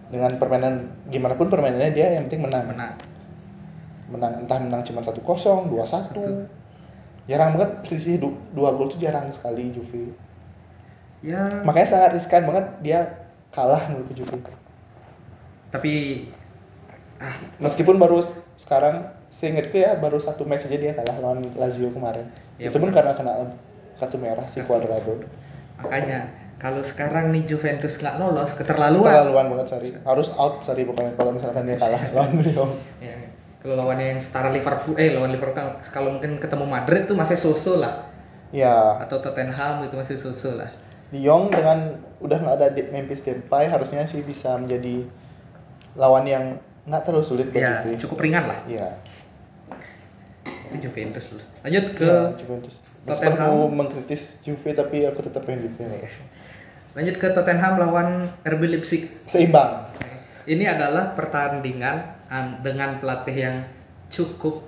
dengan 0.09 0.31
permainan 0.37 0.75
gimana 1.07 1.35
pun 1.35 1.49
permainannya 1.49 1.91
dia 1.91 2.15
yang 2.15 2.25
penting 2.27 2.43
menang 2.43 2.65
Menang. 2.69 2.95
Menang 4.11 4.43
entah 4.45 4.59
menang 4.59 4.83
cuma 4.83 5.01
satu 5.05 5.21
kosong 5.23 5.71
dua 5.71 5.85
satu. 5.87 6.23
Jarang 7.31 7.55
banget 7.55 7.71
selisih 7.87 8.17
du- 8.19 8.41
dua 8.55 8.75
gol 8.75 8.91
tuh 8.91 8.99
jarang 8.99 9.31
sekali 9.31 9.71
Juve. 9.71 10.11
Ya, 11.23 11.39
makanya 11.63 11.87
sangat 11.87 12.11
riskan 12.19 12.43
banget 12.51 12.67
dia 12.83 13.01
kalah 13.55 13.79
menurut 13.91 14.11
Juve. 14.11 14.39
Tapi 15.71 15.93
ah 17.23 17.35
meskipun 17.63 17.97
baru 18.03 18.19
sekarang 18.59 19.07
seingatku 19.31 19.79
ya 19.79 19.95
baru 19.97 20.19
satu 20.19 20.43
match 20.43 20.67
aja 20.67 20.77
dia 20.77 20.93
kalah 20.99 21.17
lawan 21.23 21.47
Lazio 21.55 21.89
kemarin. 21.95 22.27
Ya, 22.59 22.69
itu 22.69 22.79
pun 22.83 22.91
karena 22.91 23.15
kena 23.15 23.33
kartu 23.97 24.19
merah 24.19 24.47
si 24.51 24.61
Cuadrado. 24.67 25.23
makanya 25.83 26.31
kalau 26.63 26.83
sekarang 26.87 27.35
nih 27.35 27.43
Juventus 27.43 27.99
nggak 27.99 28.23
lolos 28.23 28.55
keterlaluan. 28.55 29.03
keterlaluan 29.03 29.47
banget 29.51 29.67
Sari 29.71 29.89
harus 30.07 30.29
out 30.39 30.63
Sari 30.63 30.87
pokoknya 30.87 31.15
kalau 31.19 31.35
misalkan 31.35 31.67
dia 31.67 31.79
kalah 31.79 32.03
lawan 32.15 32.39
Lyon. 32.39 32.71
Ya, 33.03 33.15
kalau 33.63 33.79
lawannya 33.79 34.07
yang 34.13 34.21
setara 34.21 34.51
Liverpool, 34.51 34.99
eh 34.99 35.15
lawan 35.15 35.31
Liverpool 35.31 35.55
kan 35.55 35.79
kalau 35.89 36.19
mungkin 36.19 36.37
ketemu 36.37 36.67
Madrid 36.67 37.07
tuh 37.07 37.15
masih 37.15 37.39
susu 37.39 37.79
lah, 37.79 38.11
ya 38.51 38.99
atau 38.99 39.23
Tottenham 39.23 39.87
itu 39.87 39.95
masih 39.95 40.19
susu 40.19 40.59
lah. 40.59 40.67
Lyon 41.15 41.49
dengan 41.49 41.95
udah 42.19 42.39
nggak 42.39 42.57
ada 42.59 42.67
Memphis 42.91 43.23
Depay 43.23 43.69
harusnya 43.69 44.03
sih 44.03 44.21
bisa 44.21 44.57
menjadi 44.57 45.07
lawan 45.95 46.25
yang 46.25 46.45
nggak 46.83 47.03
terlalu 47.05 47.23
sulit 47.23 47.47
Ya, 47.53 47.79
Juve 47.79 47.95
cukup 48.01 48.19
ringan 48.19 48.49
lah. 48.49 48.59
Iya. 48.67 48.99
itu 50.73 50.89
Juventus 50.89 51.37
loh. 51.37 51.45
Lanjut 51.63 51.85
ke 51.95 52.09
Ya, 52.09 52.33
Juventus. 52.35 52.81
Tottenham. 53.05 53.45
aku 53.45 53.61
mengkritis 53.69 54.41
Juve 54.41 54.73
tapi 54.73 55.05
aku 55.05 55.21
tetap 55.21 55.45
pengen 55.45 55.69
Juve. 55.69 55.85
lanjut 56.93 57.17
ke 57.17 57.27
Tottenham 57.31 57.77
lawan 57.77 58.09
RB 58.43 58.63
Leipzig. 58.67 59.13
Seimbang. 59.29 59.89
Ini 60.43 60.65
adalah 60.73 61.13
pertandingan 61.13 61.97
an- 62.03 62.22
dengan 62.65 62.97
pelatih 62.99 63.37
yang 63.37 63.57
cukup 64.09 64.65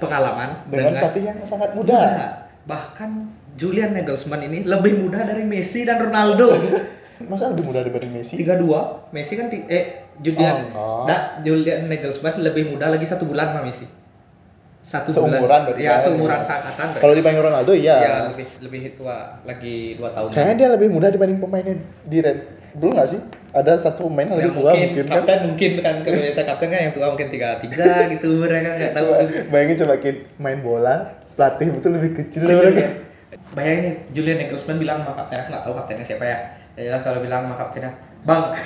pengalaman 0.00 0.64
Dengan 0.68 0.98
pelatih 0.98 1.22
yang 1.28 1.38
sangat 1.44 1.76
muda. 1.76 1.92
muda. 1.94 2.26
Bahkan 2.66 3.10
Julian 3.54 3.92
Nagelsmann 3.92 4.42
ini 4.48 4.64
lebih 4.64 4.96
muda 4.98 5.22
dari 5.28 5.44
Messi 5.44 5.84
dan 5.84 6.00
Ronaldo. 6.00 6.56
Masa 7.30 7.54
lebih 7.54 7.70
muda 7.70 7.84
dibanding 7.86 8.18
Messi? 8.18 8.34
32, 8.40 9.14
Messi 9.14 9.34
kan 9.38 9.46
eh 9.52 10.10
Julian 10.18 10.74
Oh. 10.74 11.06
Nah, 11.06 11.38
Julian 11.44 11.86
Nagelsmann 11.86 12.42
lebih 12.42 12.72
muda 12.74 12.90
lagi 12.90 13.06
satu 13.06 13.28
bulan 13.28 13.54
sama 13.54 13.62
Messi. 13.62 13.86
Satu 14.82 15.14
Seumuran 15.14 15.46
bulan. 15.46 15.60
berarti 15.70 15.86
Ya, 15.86 15.94
seumuran 16.02 16.42
seangkatan. 16.42 16.98
Kalau 16.98 17.14
dibanding 17.14 17.42
Ronaldo 17.46 17.70
ya, 17.70 18.02
iya. 18.02 18.14
lebih 18.34 18.46
lebih 18.58 18.80
tua 18.98 19.38
lagi 19.46 19.94
dua 19.94 20.10
tahun. 20.10 20.34
Kayaknya 20.34 20.54
dia 20.58 20.68
lebih 20.74 20.88
muda 20.90 21.06
dibanding 21.14 21.38
pemainnya 21.38 21.78
di 22.02 22.18
Red 22.18 22.61
Bull 22.72 22.96
nggak 22.96 23.08
sih? 23.08 23.20
Ada 23.52 23.76
satu 23.76 24.08
pemain 24.08 24.32
yang 24.32 24.40
Ya, 24.40 24.48
lebih 24.48 24.56
tua 24.56 24.72
mungkin, 24.72 24.88
mungkin 24.88 25.04
kan? 25.04 25.12
kapten 25.20 25.38
mungkin 25.44 25.72
kan 25.84 25.94
kalau 26.00 26.18
biasa 26.24 26.40
kapten 26.48 26.68
kan 26.72 26.80
yang 26.88 26.94
tua 26.96 27.06
mungkin 27.12 27.28
tiga 27.28 27.48
tiga 27.60 28.08
gitu 28.08 28.28
mereka 28.40 28.70
nggak 28.80 28.92
tahu 28.96 29.08
Bayangin 29.52 29.76
coba 29.84 29.94
Kid, 30.00 30.16
main 30.40 30.58
bola, 30.64 30.96
pelatih 31.36 31.68
betul 31.68 32.00
lebih 32.00 32.16
kecil 32.16 32.48
dari 32.48 32.80
ya. 32.80 32.88
Bayangin 33.52 34.08
Julian 34.16 34.40
Nagelsmann 34.40 34.80
bilang 34.80 35.04
sama 35.04 35.12
kaptennya, 35.20 35.44
aku 35.44 35.50
nggak 35.52 35.64
tahu 35.68 35.74
kaptennya 35.76 36.04
siapa 36.08 36.24
ya. 36.24 36.38
Ya 36.72 36.96
kalau 37.04 37.20
bilang 37.20 37.44
sama 37.44 37.56
kaptennya, 37.60 37.92
Bang, 38.24 38.42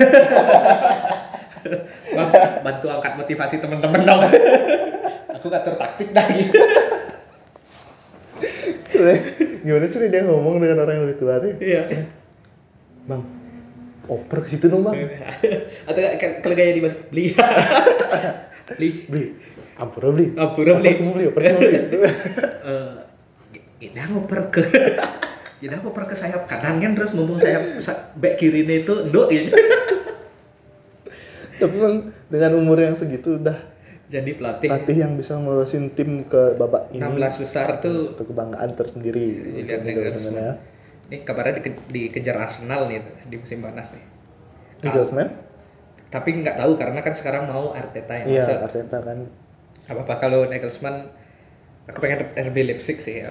Bang, 2.16 2.28
bantu 2.62 2.86
angkat 2.86 3.12
motivasi 3.18 3.58
temen-temen 3.58 4.06
dong. 4.06 4.22
aku 5.34 5.50
gak 5.50 5.66
taktik 5.66 6.14
dah 6.14 6.22
gitu. 6.30 6.54
Gimana 9.66 9.86
sih 9.90 9.98
dia 10.06 10.22
ngomong 10.22 10.62
dengan 10.62 10.86
orang 10.86 11.02
yang 11.02 11.04
lebih 11.10 11.18
tua 11.18 11.42
tuh? 11.42 11.50
Iya. 11.58 11.82
Bang, 13.10 13.26
oper 14.06 14.38
ke 14.42 14.48
situ 14.48 14.66
dong 14.66 14.86
bang. 14.86 14.94
Atau 15.88 16.00
kalau 16.42 16.54
gaya 16.54 16.72
di 16.72 16.82
balik, 16.82 17.10
beli. 17.10 17.24
beli. 18.78 18.90
Beli, 19.06 19.26
ampura 19.76 20.08
beli. 20.10 20.26
Ampura 20.34 20.72
beli. 20.78 20.90
Oper 20.90 20.98
kamu 20.98 21.10
beli, 21.14 21.24
oper 21.30 21.40
kamu 21.42 21.58
beli. 21.60 21.78
Eh, 22.66 22.94
kita 23.78 24.10
ngoper 24.10 24.50
ke 24.50 24.62
kita 25.62 25.78
ngoper 25.78 26.10
ke 26.10 26.18
sayap 26.18 26.50
kanan 26.50 26.82
kan 26.82 26.98
terus 26.98 27.14
mumpung 27.14 27.38
sayap 27.38 27.78
sa- 27.78 28.10
back 28.18 28.42
kiri 28.42 28.66
itu 28.66 29.06
nduk 29.06 29.30
gitu. 29.30 29.54
Tapi 31.56 31.72
memang 31.72 32.12
dengan 32.28 32.52
umur 32.60 32.82
yang 32.82 32.98
segitu 32.98 33.40
udah 33.40 33.56
Jadi 34.06 34.38
pelatih 34.38 34.70
pelatih 34.70 34.96
yang 35.02 35.12
bisa 35.18 35.34
ngelolosin 35.34 35.90
tim 35.94 36.22
ke 36.26 36.54
babak 36.54 36.94
ini. 36.94 37.02
16 37.02 37.42
besar 37.42 37.82
tuh 37.82 37.98
Satu 37.98 38.22
kebanggaan 38.22 38.70
tersendiri 38.74 39.24
Iya, 39.66 39.82
ya. 40.30 40.52
Ini 41.06 41.22
kabarnya 41.22 41.62
dike- 41.62 41.86
dikejar 41.90 42.36
Arsenal 42.38 42.90
nih 42.90 42.98
di 43.30 43.36
musim 43.38 43.62
panas 43.62 43.94
nih. 43.94 44.04
Nagelsmann? 44.82 45.30
Tapi 46.10 46.28
nggak 46.42 46.56
tahu 46.58 46.72
karena 46.78 47.00
kan 47.02 47.14
sekarang 47.14 47.46
mau 47.50 47.74
Arteta 47.74 48.12
yang 48.14 48.26
Iya, 48.26 48.42
masuk. 48.46 48.58
Arteta 48.66 48.98
kan. 49.02 49.18
Apa 49.86 50.00
apa 50.02 50.14
kalau 50.18 50.50
Nagelsmann 50.50 51.06
aku 51.86 51.98
pengen 52.02 52.26
RB 52.34 52.56
Leipzig 52.66 52.98
sih 52.98 53.22
ya. 53.22 53.30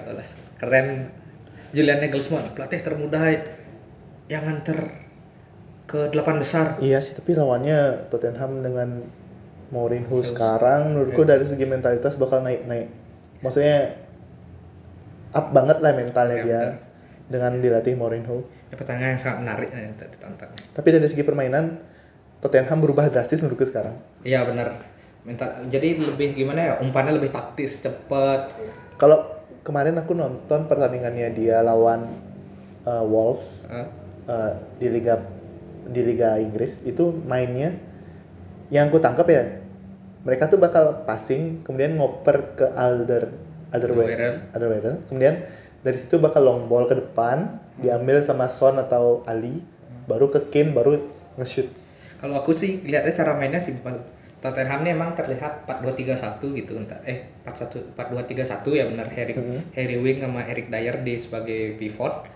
Keren 0.56 1.12
Julian 1.76 2.00
Nagelsmann 2.00 2.56
pelatih 2.56 2.80
termuda 2.80 3.20
yang 4.32 4.42
nganter 4.48 4.78
ke 5.86 6.10
delapan 6.10 6.42
besar. 6.42 6.66
Iya 6.82 6.98
sih, 6.98 7.14
tapi 7.14 7.36
lawannya 7.38 8.08
Tottenham 8.10 8.64
dengan 8.64 8.88
Mourinho 9.70 10.22
sekarang 10.22 10.94
menurutku 10.94 11.26
dari 11.26 11.46
segi 11.46 11.66
mentalitas 11.66 12.16
bakal 12.18 12.42
naik-naik. 12.42 12.88
Maksudnya 13.42 13.94
up 15.34 15.52
banget 15.52 15.78
lah 15.84 15.92
mentalnya 15.94 16.36
Ya, 16.38 16.44
dia 16.44 16.60
benar. 16.62 16.85
Dengan 17.26 17.58
dilatih 17.58 17.98
Mourinho. 17.98 18.46
Ya, 18.70 18.74
pertandingan 18.78 19.18
yang 19.18 19.22
sangat 19.22 19.38
menarik 19.42 19.68
untuk 19.74 20.08
ditonton. 20.10 20.50
Tapi 20.74 20.88
dari 20.94 21.06
segi 21.06 21.22
permainan 21.26 21.78
Tottenham 22.42 22.78
berubah 22.84 23.10
drastis 23.10 23.42
menurutku 23.42 23.66
sekarang. 23.66 23.96
Iya 24.22 24.46
benar. 24.46 24.82
Mental, 25.26 25.66
jadi 25.66 25.98
lebih 25.98 26.38
gimana 26.38 26.60
ya? 26.62 26.74
Umpannya 26.78 27.18
lebih 27.18 27.34
taktis, 27.34 27.82
cepet. 27.82 28.40
Kalau 28.94 29.42
kemarin 29.66 29.98
aku 29.98 30.14
nonton 30.14 30.70
pertandingannya 30.70 31.34
dia 31.34 31.66
lawan 31.66 32.06
uh, 32.86 33.02
Wolves 33.02 33.66
Eh, 33.66 33.86
uh, 34.30 34.52
di 34.78 34.86
liga 34.90 35.22
di 35.86 36.02
liga 36.02 36.38
Inggris 36.38 36.82
itu 36.82 37.14
mainnya 37.26 37.74
yang 38.74 38.90
aku 38.90 38.98
tangkap 38.98 39.26
ya 39.30 39.62
mereka 40.26 40.50
tuh 40.50 40.58
bakal 40.58 41.06
passing 41.06 41.62
kemudian 41.62 41.94
ngoper 41.94 42.58
ke 42.58 42.66
Alder. 42.74 43.30
Alderweireld 43.70 44.54
Alderweireld 44.54 45.00
kemudian 45.10 45.46
dari 45.86 45.94
situ 45.94 46.18
bakal 46.18 46.42
long 46.42 46.66
ball 46.66 46.90
ke 46.90 46.98
depan 46.98 47.62
diambil 47.78 48.18
sama 48.18 48.50
Son 48.50 48.74
atau 48.74 49.22
Ali 49.22 49.62
baru 50.10 50.26
ke 50.34 50.50
Kane 50.50 50.74
baru 50.74 50.98
nge-shoot 51.38 51.70
Kalau 52.18 52.42
aku 52.42 52.56
sih 52.58 52.82
lihatnya 52.82 53.12
cara 53.14 53.38
mainnya 53.38 53.62
simpel. 53.62 54.02
Tottenham 54.42 54.82
ini 54.82 54.96
emang 54.96 55.12
terlihat 55.14 55.68
4-2-3-1 55.68 56.58
gitu 56.58 56.72
entar. 56.80 56.98
Eh 57.06 57.28
4-1 57.44 57.92
4-2-3-1 57.94 58.66
ya 58.72 58.84
benar 58.90 59.06
Harry 59.14 59.34
Mhm. 59.36 59.60
Harry 59.76 59.96
Wing 60.00 60.18
sama 60.24 60.40
Eric 60.42 60.66
Dyer 60.72 60.96
di 61.06 61.14
sebagai 61.22 61.78
pivot. 61.78 62.26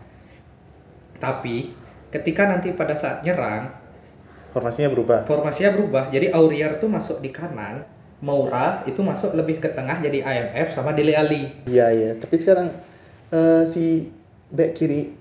Tapi 1.18 1.72
ketika 2.12 2.46
nanti 2.46 2.70
pada 2.76 2.94
saat 2.94 3.24
nyerang 3.24 3.72
formasinya 4.52 4.92
berubah 4.92 5.18
formasinya 5.24 5.70
berubah. 5.74 6.04
Jadi 6.12 6.28
Aurier 6.30 6.76
tuh 6.78 6.90
masuk 6.92 7.18
di 7.24 7.30
kanan, 7.32 7.82
Moura 8.20 8.84
itu 8.84 9.00
masuk 9.00 9.32
lebih 9.32 9.64
ke 9.64 9.72
tengah 9.72 9.96
jadi 9.98 10.20
IMF 10.20 10.76
sama 10.76 10.92
Dele 10.92 11.16
Alli. 11.16 11.48
iya 11.64 11.88
iya 11.88 12.10
tapi 12.20 12.36
sekarang 12.36 12.68
eh, 13.30 13.62
si 13.64 14.10
back 14.50 14.74
kiri 14.74 15.14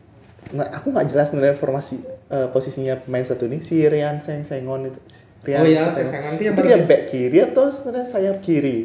nggak 0.50 0.70
aku 0.74 0.90
nggak 0.90 1.08
jelas 1.08 1.30
nilai 1.32 1.54
formasi 1.54 2.02
eh, 2.28 2.48
posisinya 2.50 2.98
pemain 3.00 3.22
satu 3.22 3.46
ini. 3.46 3.62
Si 3.62 3.86
Rian 3.86 4.18
Seng 4.18 4.42
Sengon 4.42 4.90
itu 4.90 5.00
Si 5.06 5.22
Rian 5.46 5.62
Oh 5.62 5.68
iya, 5.68 5.86
Seng 5.88 6.10
Seng 6.10 6.20
Sengon. 6.20 6.34
Dia 6.38 6.50
itu 6.52 6.62
dia 6.62 6.78
di- 6.78 6.88
back 6.88 7.04
kiri 7.06 7.38
atau 7.44 7.70
sebenarnya 7.70 8.08
sayap 8.08 8.38
kiri? 8.42 8.78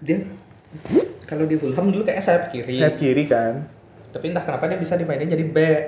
Dia 0.00 0.22
kalau 1.26 1.42
di 1.42 1.58
Fulham 1.58 1.90
dulu 1.90 2.04
kayak 2.04 2.22
sayap 2.22 2.44
kiri. 2.50 2.76
sayap 2.76 2.94
kiri 2.96 3.24
kan? 3.26 3.66
Tapi 4.12 4.30
entah 4.30 4.44
kenapa 4.44 4.68
dia 4.68 4.78
bisa 4.78 4.94
dimainin 4.94 5.26
jadi 5.26 5.44
back. 5.46 5.82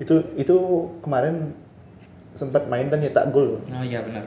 itu 0.00 0.16
itu 0.32 0.56
kemarin 1.04 1.52
sempat 2.32 2.64
main 2.64 2.88
dan 2.88 3.04
nyetak 3.04 3.28
gol. 3.28 3.60
Oh 3.60 3.84
iya 3.84 4.00
benar. 4.00 4.24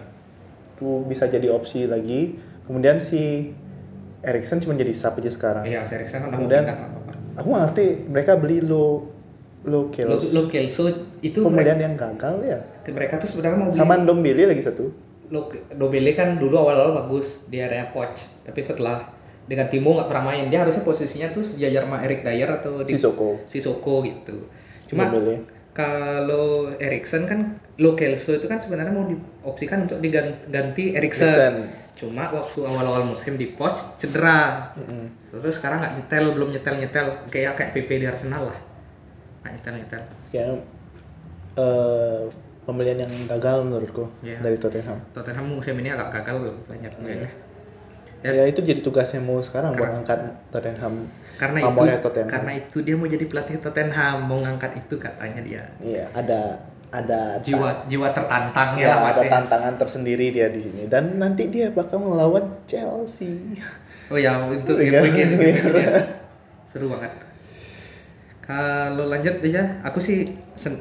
itu 0.73 1.01
bisa 1.05 1.25
jadi 1.25 1.49
opsi 1.49 1.85
lagi. 1.85 2.37
Kemudian 2.65 2.97
si 2.97 3.53
Erikson 4.21 4.61
cuma 4.61 4.73
jadi 4.73 4.93
sub 4.93 5.17
aja 5.17 5.29
sekarang. 5.29 5.63
Iya, 5.65 5.85
Eriksen 5.85 6.21
kan 6.21 6.29
udah 6.29 6.37
mau 6.37 6.45
Kemudian-. 6.45 6.67
Aku 7.37 7.47
nggak 7.49 7.63
ngerti 7.69 7.85
mereka 8.09 8.31
beli 8.37 8.61
lo 8.61 9.09
lo 9.63 9.87
Lo, 9.87 9.87
Kells 9.95 10.35
lo 10.35 10.51
Kelso 10.51 10.91
itu 11.23 11.39
pembelian 11.39 11.79
mereka, 11.79 11.87
yang 11.87 11.95
gagal 11.95 12.35
ya? 12.43 12.59
Mereka 12.83 13.13
tuh 13.23 13.31
sebenarnya 13.31 13.57
mau 13.63 13.69
beli 13.71 13.79
sama 13.79 13.95
Ndombele 13.95 14.43
lagi 14.51 14.59
satu. 14.59 14.91
Lo 15.31 15.47
Dobele 15.71 16.11
kan 16.13 16.35
dulu 16.35 16.59
awal-awal 16.59 16.99
bagus 16.99 17.47
di 17.47 17.63
area 17.63 17.87
coach, 17.95 18.27
tapi 18.43 18.59
setelah 18.59 19.07
dengan 19.47 19.67
Timo 19.71 19.95
nggak 19.95 20.11
pernah 20.11 20.35
main, 20.35 20.51
dia 20.51 20.67
harusnya 20.67 20.83
posisinya 20.83 21.31
tuh 21.31 21.47
sejajar 21.47 21.87
sama 21.87 22.03
Eric 22.03 22.27
Dyer 22.27 22.47
atau 22.47 22.83
di 22.83 22.91
Sissoko 22.91 23.39
Sissoko 23.47 24.03
gitu. 24.03 24.51
Cuma 24.91 25.07
kalau 25.73 26.69
Erikson 26.77 27.25
kan 27.25 27.57
lo 27.81 27.97
Kelso 27.97 28.37
itu 28.37 28.45
kan 28.45 28.61
sebenarnya 28.61 28.93
mau 28.93 29.07
diopsikan 29.09 29.89
untuk 29.89 30.03
diganti 30.03 30.93
Erikson. 30.93 31.82
Cuma 31.93 32.25
waktu 32.27 32.59
awal-awal 32.61 33.05
musim 33.05 33.35
di 33.35 33.53
Poch 33.53 33.95
cedera. 33.95 34.73
Mm-mm. 34.73 35.13
Terus 35.23 35.55
sekarang 35.55 35.79
nggak 35.79 35.93
nyetel, 35.95 36.33
belum 36.33 36.49
nyetel-nyetel 36.51 37.29
kayak 37.29 37.53
kayak 37.53 37.71
PP 37.71 37.89
di 37.99 38.05
Arsenal 38.05 38.49
lah. 38.49 38.59
Nggak 39.41 39.51
nyetel-nyetel. 39.53 40.01
kayak 40.29 40.47
eh, 41.53 42.21
pembelian 42.63 42.97
yang 42.97 43.13
gagal 43.27 43.61
menurutku 43.61 44.09
Iya. 44.19 44.39
dari 44.39 44.57
Tottenham 44.57 44.97
Tottenham 45.11 45.45
musim 45.51 45.77
ini 45.77 45.91
agak 45.91 46.09
gagal 46.11 46.37
loh 46.41 46.55
banyak 46.65 46.89
pemainnya. 46.95 47.29
Ya, 48.23 48.31
ya 48.31 48.43
itu 48.47 48.63
jadi 48.63 48.79
tugasnya 48.79 49.19
mau 49.19 49.37
sekarang 49.37 49.75
buat 49.75 49.83
Karena- 49.83 49.99
angkat 49.99 50.19
Tottenham 50.47 50.93
karena 51.35 51.59
itu 51.59 51.99
Tottenham 51.99 52.31
karena 52.31 52.51
itu 52.55 52.77
dia 52.79 52.95
mau 52.95 53.05
jadi 53.05 53.25
pelatih 53.27 53.59
Tottenham, 53.59 54.15
mau 54.23 54.39
ngangkat 54.39 54.79
itu 54.79 54.95
katanya 54.95 55.41
dia. 55.43 55.63
iya 55.77 56.07
ada 56.09 56.55
ada 56.93 57.41
Jiwa 57.41 57.89
jiwa 57.89 58.13
tertantang 58.13 58.77
ya, 58.77 58.93
ya, 58.93 59.01
ada 59.01 59.17
masih. 59.17 59.25
tantangan 59.27 59.73
tersendiri 59.75 60.29
dia 60.29 60.45
di 60.47 60.61
sini 60.61 60.85
dan 60.85 61.17
nanti 61.17 61.49
dia 61.49 61.73
bakal 61.73 61.97
melawan 61.99 62.61
Chelsea 62.63 63.57
Oh 64.07 64.15
ya, 64.15 64.37
untuk 64.45 64.77
Iya. 64.77 65.01
game 65.01 65.09
weekend, 65.09 65.31
game 65.31 65.41
weekend 65.41 65.73
ya. 65.73 65.89
Seru 66.63 66.85
banget. 66.87 67.09
Kalau 68.43 69.07
lanjut 69.07 69.39
aja, 69.39 69.79
aku 69.81 69.97
sih 69.97 70.27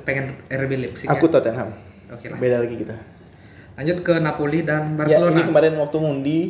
pengen 0.02 0.34
RB 0.46 0.72
Leipzig. 0.74 1.06
aku 1.06 1.26
ya. 1.26 1.32
Tottenham 1.32 1.70
Oke 2.10 2.28
lah. 2.28 2.36
beda 2.36 2.56
lagi 2.60 2.76
kita 2.76 2.96
Lanjut 3.72 4.04
ke 4.04 4.14
Napoli 4.18 4.60
dan 4.62 4.92
ya 4.92 5.06
Barcelona. 5.16 5.32
ini 5.32 5.42
kemarin 5.46 5.72
waktu 5.80 5.96
ngundi 5.96 6.40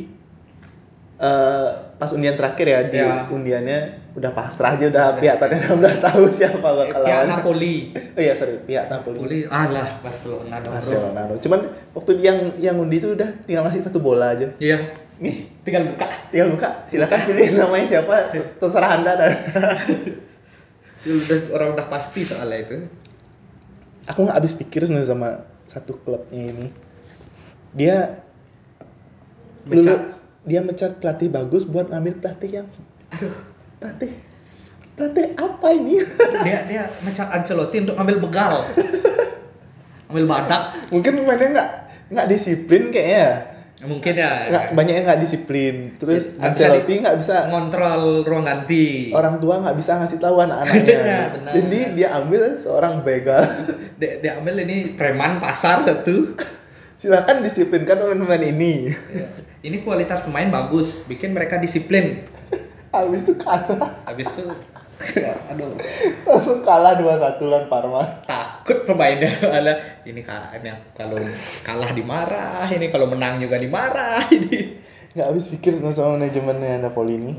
eh, 1.23 1.69
pas 1.97 2.11
undian 2.11 2.35
terakhir 2.35 2.67
ya 2.67 2.81
di 2.85 2.99
Ya. 2.99 3.25
undiannya 3.27 3.79
udah 4.13 4.31
pasrah 4.31 4.75
aja 4.75 4.91
udah 4.91 5.17
pihak 5.17 5.39
Tottenham 5.39 5.79
udah 5.79 5.95
tahu 5.97 6.27
siapa 6.29 6.59
Eh, 6.59 6.75
bakal 6.77 7.01
pihak 7.01 7.15
lawan 7.17 7.29
Napoli. 7.31 7.75
oh 8.19 8.21
iya 8.21 8.35
sorry 8.35 8.59
pihak 8.61 8.91
Napoli 8.91 9.19
Napoli, 9.19 9.39
alah 9.47 9.89
Barcelona 10.01 10.55
dong. 10.59 10.73
Barcelona 10.75 11.21
dong. 11.25 11.39
Cuman 11.39 11.61
waktu 11.93 12.11
dia 12.15 12.27
yang 12.27 12.39
yang 12.59 12.77
undi 12.77 12.99
itu 12.99 13.15
udah 13.15 13.31
tinggal 13.41 13.63
ngasih 13.63 13.83
satu 13.83 13.99
bola 13.99 14.35
aja. 14.35 14.51
Iya, 14.59 14.83
nih 15.17 15.37
tinggal 15.63 15.87
buka 15.89 16.07
tinggal 16.29 16.49
buka 16.51 16.69
silakan 16.87 17.19
pilih 17.23 17.47
namanya 17.55 17.87
siapa 17.89 18.15
terserah 18.59 18.91
anda 18.99 19.13
dan 19.15 19.33
udah 21.07 21.39
orang 21.51 21.69
udah 21.73 21.87
pasti 21.87 22.23
soalnya 22.23 22.59
itu 22.61 22.77
aku 24.05 24.19
nggak 24.23 24.37
habis 24.37 24.55
pikir 24.55 24.83
sebenarnya 24.83 25.09
sama 25.09 25.29
satu 25.65 25.95
klubnya 25.97 26.43
ini 26.45 26.67
dia 27.73 28.19
Mecat. 29.63 30.22
Dia 30.43 30.61
mecat 30.63 30.99
pelatih 30.99 31.31
bagus 31.31 31.63
buat 31.63 31.87
ngambil 31.91 32.19
pelatih 32.19 32.51
yang 32.63 32.67
aduh 33.15 33.35
pelatih 33.79 34.13
pelatih 34.93 35.27
apa 35.41 35.69
ini? 35.73 36.05
Dia 36.47 36.59
dia 36.69 36.85
mecat 37.01 37.29
Ancelotti 37.33 37.81
untuk 37.81 37.97
ngambil 37.97 38.19
begal. 38.29 38.55
Ngambil 40.11 40.27
badak. 40.29 40.63
Mungkin 40.93 41.13
pemainnya 41.17 41.49
nggak 41.49 41.71
nggak 42.13 42.27
disiplin 42.29 42.93
kayaknya 42.93 43.57
mungkin 43.83 44.15
ya. 44.15 44.31
Nggak 44.53 44.65
banyak 44.79 44.95
yang 44.95 45.07
nggak 45.09 45.23
disiplin. 45.25 45.75
Terus 45.97 46.37
bisa 46.37 46.45
Ancelotti 46.45 46.93
nggak 47.03 47.17
bisa 47.19 47.37
ngontrol 47.51 48.23
ruang 48.23 48.45
ganti. 48.47 49.11
orang 49.17 49.41
tua 49.41 49.65
nggak 49.65 49.77
bisa 49.81 49.99
ngasih 49.99 50.19
tahu 50.21 50.37
anak-anaknya. 50.45 51.01
Ya, 51.13 51.21
benar. 51.35 51.53
jadi 51.57 51.79
dia 51.97 52.09
ambil 52.21 52.43
seorang 52.61 53.01
begal. 53.03 53.43
Dia, 53.97 54.21
dia 54.21 54.33
ambil 54.39 54.61
ini 54.63 54.95
preman 54.95 55.41
pasar 55.41 55.83
satu 55.89 56.37
silakan 57.03 57.43
disiplinkan 57.43 57.99
pemain-pemain 57.99 58.47
ini. 58.47 58.95
Ya. 59.11 59.27
ini 59.67 59.83
kualitas 59.83 60.23
pemain 60.23 60.47
bagus 60.55 61.03
bikin 61.11 61.35
mereka 61.35 61.59
disiplin. 61.59 62.23
Habis 62.95 63.27
itu 63.27 63.35
kalah. 63.43 63.91
Habis 64.07 64.31
itu 64.39 64.47
aduh. 65.51 65.75
Langsung 66.23 66.63
kalah 66.63 66.95
2-1 66.95 67.43
lawan 67.43 67.67
Parma. 67.67 68.23
Takut 68.23 68.87
pemainnya 68.87 69.35
ada 69.59 69.99
ini 70.07 70.23
kalah 70.23 70.55
ini 70.55 70.71
kalau 70.95 71.19
kalah 71.67 71.91
dimarah 71.91 72.71
ini 72.71 72.87
kalau 72.87 73.11
menang 73.11 73.43
juga 73.43 73.59
dimarah. 73.59 74.23
Ini. 74.31 74.79
Nggak 75.13 75.27
habis 75.27 75.51
pikir 75.51 75.77
sama 75.77 75.93
sama 75.93 76.17
manajemennya 76.17 76.81
Napoli 76.81 77.21
ini 77.21 77.33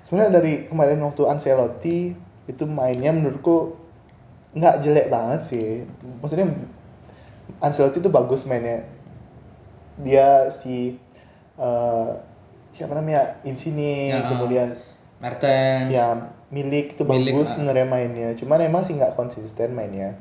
sebenarnya 0.00 0.40
dari 0.40 0.64
kemarin 0.64 1.04
waktu 1.04 1.28
Ancelotti 1.28 2.16
itu 2.48 2.64
mainnya 2.64 3.12
menurutku 3.12 3.76
nggak 4.56 4.80
jelek 4.80 5.12
banget 5.12 5.40
sih. 5.44 5.84
Maksudnya 6.24 6.54
Ancelotti 7.60 8.00
itu 8.00 8.08
bagus 8.08 8.48
mainnya 8.48 8.88
dia 9.98 10.48
si 10.48 10.98
eh, 11.56 12.10
siapa 12.70 12.92
namanya? 12.94 13.42
Insigne 13.42 14.08
Ya. 14.08 14.26
kemudian 14.26 14.78
Mertens. 15.18 15.90
Ya 15.90 16.30
milik 16.48 16.96
itu 16.96 17.02
Milik, 17.04 17.34
bagus 17.36 17.50
ah. 17.50 17.52
sebenarnya 17.58 17.86
mainnya. 17.86 18.28
Cuman 18.32 18.62
emang 18.62 18.82
sih 18.82 18.94
nggak 18.94 19.14
konsisten 19.14 19.74
mainnya. 19.74 20.14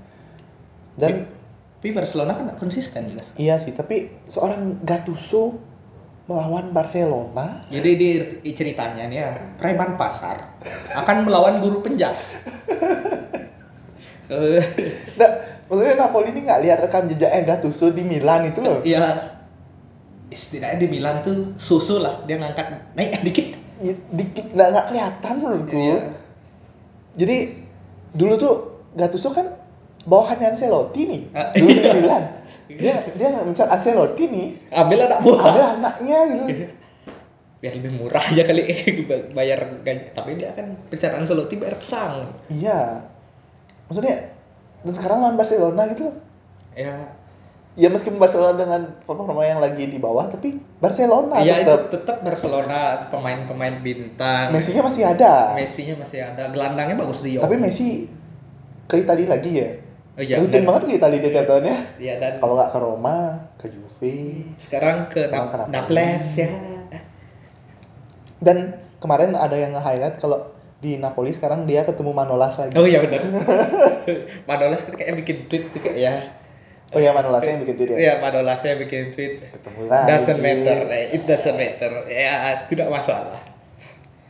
Dan 0.98 1.30
tapi 1.78 1.94
Barcelona 1.94 2.34
kan 2.34 2.44
nggak 2.50 2.60
konsisten 2.60 3.06
juga 3.14 3.22
iya 3.38 3.62
sih 3.62 3.70
tapi 3.70 4.10
seorang 4.26 4.82
Gattuso 4.82 5.62
melawan 6.26 6.74
Barcelona? 6.74 7.64
Jadi 7.70 7.90
di 7.94 8.10
di 8.42 8.52
ceritanya 8.52 9.06
nih 9.06 9.18
ya 9.22 9.30
preman 9.56 9.94
pasar 9.94 10.58
akan 10.98 11.30
melawan 11.30 11.62
guru 11.62 11.80
penjas. 11.80 12.42
Eh, 14.28 14.60
Nah, 15.22 15.30
maksudnya 15.70 15.96
Napoli 15.96 16.34
ini 16.34 16.44
nggak 16.44 16.62
lihat 16.66 16.78
rekam 16.82 17.06
jejaknya 17.06 17.46
Gattuso 17.46 17.94
di 17.94 18.04
Milan 18.04 18.50
itu 18.50 18.60
loh. 18.60 18.82
ya 18.84 19.37
setidaknya 20.30 20.78
di 20.78 20.88
Milan 20.90 21.22
tuh 21.22 21.56
susu 21.56 21.98
lah 21.98 22.24
dia 22.24 22.36
ngangkat 22.36 22.94
naik 22.94 23.22
dikit 23.28 23.48
Ya, 23.78 23.94
Dikit 24.10 24.58
nggak 24.58 24.70
nggak 24.74 24.86
kelihatan 24.90 25.34
menurutku. 25.38 25.78
Iya. 25.78 26.00
Jadi 27.14 27.38
dulu 28.12 28.34
tuh 28.34 28.54
Gattuso 28.98 29.30
kan 29.30 29.54
bawahannya 30.02 30.50
Ancelotti 30.50 31.02
nih. 31.06 31.22
Ah, 31.30 31.54
Dulu 31.54 31.70
di 31.70 31.78
iya. 31.78 31.94
Milan. 31.94 32.24
Dia 32.68 32.96
dia 33.14 33.28
nggak 33.30 33.46
mencari 33.46 33.70
Ancelotti 33.70 34.24
nih. 34.28 34.48
ambil 34.74 35.06
anak 35.06 35.20
buah 35.22 35.42
Ada 35.46 35.62
anaknya 35.78 36.18
gitu. 36.26 36.66
biar 37.58 37.74
lebih 37.74 37.94
murah 37.96 38.22
aja 38.22 38.44
kali 38.46 38.62
bayar 39.38 39.60
gaji 39.82 40.14
tapi 40.14 40.38
dia 40.38 40.50
kan 40.54 40.74
pencarian 40.90 41.22
Ancelotti 41.22 41.56
bayar 41.58 41.78
pesang 41.78 42.34
Iya. 42.50 43.06
Maksudnya 43.86 44.34
dan 44.82 44.94
sekarang 44.94 45.22
lawan 45.22 45.38
Barcelona 45.38 45.86
gitu 45.90 46.10
loh. 46.10 46.16
ya 46.74 46.98
Ya 47.78 47.94
meskipun 47.94 48.18
Barcelona 48.18 48.58
dengan 48.58 48.82
pemain 49.06 49.54
yang 49.54 49.62
lagi 49.62 49.86
di 49.86 50.02
bawah 50.02 50.26
tapi 50.28 50.58
Barcelona 50.82 51.38
ya 51.46 51.62
tetap 51.62 51.94
tetap 51.94 52.18
Barcelona 52.26 53.06
pemain-pemain 53.14 53.78
bintang 53.86 54.50
Messi-nya 54.50 54.82
masih 54.82 55.06
ada. 55.06 55.54
Messi-nya 55.54 55.94
masih 55.94 56.26
ada 56.26 56.50
gelandangnya 56.50 56.98
bagus 56.98 57.22
di 57.22 57.38
Tapi 57.38 57.54
Messi 57.54 58.10
ke 58.90 59.06
Italia 59.06 59.30
lagi 59.30 59.52
ya. 59.62 59.70
oh, 60.18 60.24
iya, 60.26 60.42
Rutin 60.42 60.66
benar. 60.66 60.68
banget 60.74 60.82
ke 60.90 60.94
Italia 60.98 61.18
dia 61.22 61.32
tiap 61.38 61.46
tahunnya. 61.46 61.76
Iya, 62.02 62.14
dan 62.18 62.34
Kalau 62.42 62.54
nggak 62.58 62.70
ke 62.74 62.80
Roma, 62.82 63.18
ke 63.62 63.66
Juve. 63.70 64.18
sekarang 64.58 64.98
ke 65.14 65.30
Sekarang 65.30 65.70
Nap-. 65.70 65.70
Naples 65.70 66.28
ya 66.34 66.50
Dan 68.38 68.58
kemarin 68.98 69.34
ada 69.34 69.54
yang 69.54 69.78
nge-highlight 69.78 70.18
kalau 70.18 70.50
di 70.78 70.98
Napoli 70.98 71.34
sekarang 71.34 71.66
dia 71.66 71.86
ketemu 71.86 72.14
Manolas 72.14 72.58
lagi. 72.58 72.78
oh 72.78 72.86
iya 72.86 73.02
benar 73.02 73.22
Manolas 74.50 74.86
kan 74.86 74.94
kayak 74.94 75.18
bikin 75.22 75.50
tweet 75.50 75.74
tuh 75.74 75.82
kayak 75.82 75.98
ya 75.98 76.14
Oh 76.88 77.00
iya 77.00 77.12
Manolasnya 77.12 77.52
yang 77.52 77.62
bikin 77.62 77.76
tweet 77.76 77.90
ya. 77.92 77.98
Iya, 77.98 78.14
Manolasnya 78.20 78.74
bikin 78.80 79.04
tweet 79.12 79.34
Ketemu 79.44 79.82
lagi. 79.86 80.08
doesn't 80.08 80.40
matter, 80.40 80.78
eh, 80.88 81.06
it 81.12 81.24
doesn't 81.28 81.58
matter, 81.58 81.92
ya 82.08 82.32
tidak 82.72 82.88
masalah. 82.88 83.44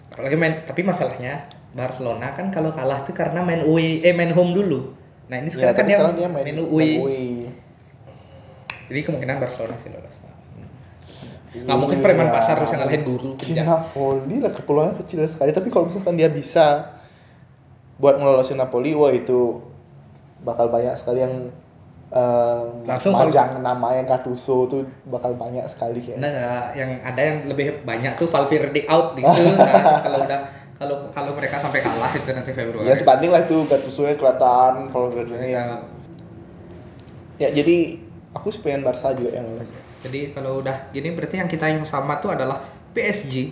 Apalagi 0.10 0.34
main, 0.34 0.66
tapi 0.66 0.82
masalahnya 0.82 1.46
Barcelona 1.72 2.34
kan 2.34 2.50
kalau 2.50 2.74
kalah 2.74 3.06
tuh 3.06 3.14
karena 3.14 3.46
main 3.46 3.62
away, 3.62 4.02
eh 4.02 4.10
main 4.10 4.34
home 4.34 4.58
dulu. 4.58 4.98
Nah 5.30 5.38
ini 5.38 5.48
Ya, 5.48 5.70
sekarang 5.70 5.70
kan 5.70 5.78
tapi 5.78 5.90
dia, 5.90 5.98
sekarang 6.02 6.16
dia 6.18 6.28
main, 6.28 6.46
main 6.48 6.58
away. 6.58 7.46
Jadi 8.88 9.00
kemungkinan 9.04 9.38
Barcelona 9.38 9.76
sih 9.78 9.94
lolos. 9.94 10.16
Nggak 11.58 11.78
mungkin 11.78 12.00
preman 12.02 12.28
Iya. 12.28 12.34
pasar 12.34 12.56
bisa 12.60 12.76
ngalahin 12.76 13.04
guru 13.04 13.30
penjat. 13.34 13.66
Napoli 13.66 14.36
lah 14.38 14.52
kepulauannya 14.52 14.98
kecil 15.02 15.22
sekali. 15.26 15.52
Tapi 15.52 15.70
kalau 15.70 15.90
misalkan 15.90 16.14
dia 16.14 16.30
bisa 16.30 16.98
buat 17.98 18.18
ngelolosin 18.18 18.58
Napoli, 18.58 18.94
wah 18.94 19.10
itu 19.10 19.62
bakal 20.42 20.70
banyak 20.70 20.94
sekali 20.94 21.22
yang 21.22 21.50
um, 22.10 22.84
Langsung 22.84 23.12
majang 23.12 23.60
nama 23.60 23.88
yang 23.94 24.06
Gattuso 24.06 24.68
tuh 24.68 24.82
bakal 25.06 25.34
banyak 25.34 25.64
sekali 25.68 26.00
kayaknya. 26.00 26.24
Nah, 26.24 26.72
yang 26.72 27.02
ada 27.02 27.22
yang 27.22 27.38
lebih 27.48 27.84
banyak 27.84 28.16
tuh 28.16 28.28
Valverde 28.28 28.88
out 28.88 29.16
gitu. 29.16 29.28
Nah, 29.28 30.02
kalau 30.06 30.20
udah 30.24 30.40
kalau 30.78 30.96
kalau 31.10 31.32
mereka 31.34 31.58
sampai 31.58 31.82
kalah 31.82 32.12
itu 32.14 32.30
nanti 32.30 32.52
Februari. 32.54 32.86
Ya 32.86 32.94
sebanding 32.94 33.34
lah 33.34 33.44
itu 33.44 33.66
Gattuso-nya 33.66 34.16
kelihatan 34.16 34.88
kalau 34.88 35.10
Valverde 35.10 35.34
Mereka- 35.34 35.52
yang 35.52 35.70
ya 37.38 37.50
jadi 37.52 38.02
aku 38.34 38.48
sih 38.50 38.62
pengen 38.62 38.86
Barca 38.86 39.14
juga 39.14 39.34
yang. 39.34 39.48
Jadi 39.98 40.32
kalau 40.32 40.62
udah 40.62 40.94
gini 40.94 41.12
berarti 41.12 41.42
yang 41.42 41.50
kita 41.50 41.68
yang 41.68 41.82
sama 41.82 42.22
tuh 42.22 42.30
adalah 42.32 42.62
PSG, 42.94 43.50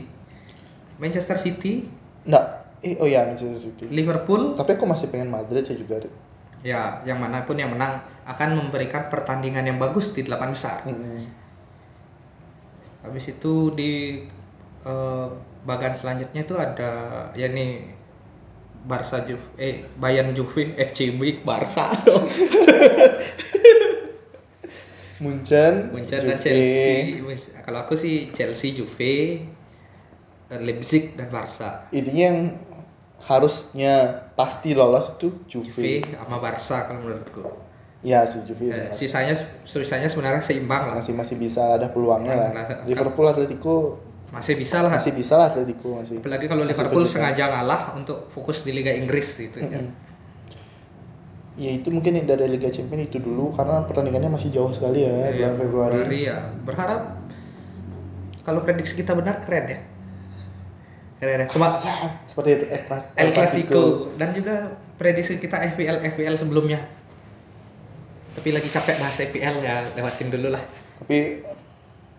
Manchester 0.97 1.36
City, 1.36 1.89
Enggak. 2.24 2.64
Eh, 2.82 2.93
oh 3.01 3.10
ya 3.10 3.26
Manchester 3.26 3.58
City. 3.58 3.89
Liverpool, 3.89 4.53
Tapi 4.53 4.78
aku 4.78 4.86
masih 4.86 5.10
pengen 5.10 5.34
Madrid 5.34 5.66
sih 5.66 5.74
juga. 5.74 5.97
Ya 6.62 7.01
yang 7.01 7.18
mana 7.18 7.41
pun 7.45 7.58
yang 7.58 7.74
menang 7.74 7.97
akan 8.26 8.49
memberikan 8.57 9.07
pertandingan 9.13 9.69
yang 9.69 9.78
bagus 9.78 10.11
di 10.11 10.26
delapan 10.26 10.57
besar. 10.57 10.82
Mm-mm. 10.89 11.30
Habis 13.05 13.38
itu 13.38 13.69
di 13.78 14.26
eh, 14.82 15.28
bagian 15.65 15.93
selanjutnya 15.97 16.41
tuh 16.45 16.57
ada 16.57 16.91
ya 17.38 17.49
nih 17.49 17.86
Barca 18.86 19.26
Juve, 19.26 19.45
eh 19.57 19.86
Bayern 19.97 20.34
Juve, 20.38 20.73
FCB, 20.78 21.41
Barca, 21.41 21.89
Munchen, 25.26 25.89
Munchen 25.89 26.21
dan. 26.21 26.38
Chelsea. 26.38 27.17
Kalau 27.65 27.82
aku 27.82 27.97
sih 27.97 28.30
Chelsea, 28.30 28.78
Juve, 28.78 29.41
eh, 30.49 30.59
Leipzig 30.61 31.17
dan 31.17 31.34
Barca. 31.34 31.89
Intinya 31.89 32.23
yang 32.30 32.39
harusnya 33.26 34.26
pasti 34.38 34.78
lolos 34.78 35.17
itu 35.17 35.34
Juve. 35.49 36.05
Juve 36.05 36.13
sama 36.13 36.38
Barca 36.38 36.78
kalau 36.86 37.01
menurutku. 37.01 37.64
Ya 38.06 38.22
sih 38.30 38.45
Juve. 38.45 38.70
Eh, 38.70 38.93
sisanya 38.93 39.34
sisanya 39.66 40.06
sebenarnya 40.06 40.45
seimbang 40.45 40.86
lah. 40.86 41.01
masih 41.01 41.18
masih 41.18 41.41
bisa 41.41 41.82
ada 41.82 41.89
peluangnya 41.89 42.38
lah. 42.38 42.49
Nah, 42.53 42.66
Liverpool 42.86 43.26
Atletico 43.26 43.97
Masih 44.30 44.53
bisa 44.58 44.86
lah. 44.86 44.93
masih 44.93 45.18
bisa 45.18 45.41
lah 45.41 45.49
Atletico 45.49 45.97
masih. 45.97 46.22
Apalagi 46.22 46.45
kalau 46.45 46.62
masih 46.70 46.78
Liverpool 46.78 47.06
sengaja 47.10 47.49
ngalah 47.49 47.97
untuk 47.97 48.30
fokus 48.30 48.62
di 48.62 48.78
Liga 48.78 48.93
Inggris 48.93 49.41
gitu 49.41 49.58
ya. 49.58 49.82
Ya 51.56 51.72
itu 51.72 51.88
mungkin 51.89 52.20
yang 52.20 52.28
dari 52.30 52.45
Liga 52.51 52.70
Champions 52.70 53.10
itu 53.10 53.18
dulu 53.18 53.49
karena 53.56 53.82
pertandingannya 53.89 54.28
masih 54.28 54.51
jauh 54.53 54.70
sekali 54.76 55.08
ya 55.08 55.32
Iya, 55.32 55.34
bulan 55.34 55.53
Februari. 55.58 55.93
Februari 55.97 56.20
ya. 56.30 56.38
Berharap 56.62 57.01
kalau 58.45 58.62
prediksi 58.62 58.93
kita 59.01 59.18
benar 59.18 59.41
keren 59.41 59.66
ya. 59.66 59.80
Keren 61.18 61.38
ya. 61.41 61.47
Seperti 62.30 62.49
itu 62.60 62.66
El 63.18 63.30
Clasico 63.34 64.14
dan 64.20 64.36
juga 64.36 64.78
prediksi 65.01 65.41
kita 65.41 65.58
FPL 65.74 66.06
FPL 66.14 66.36
sebelumnya. 66.38 66.86
Tapi 68.36 68.49
lagi 68.51 68.67
capek 68.67 68.95
bahas 68.99 69.15
FPL 69.15 69.55
ya, 69.63 69.88
lewatin 69.95 70.27
dulu 70.29 70.47
lah. 70.51 70.63
Tapi 70.99 71.17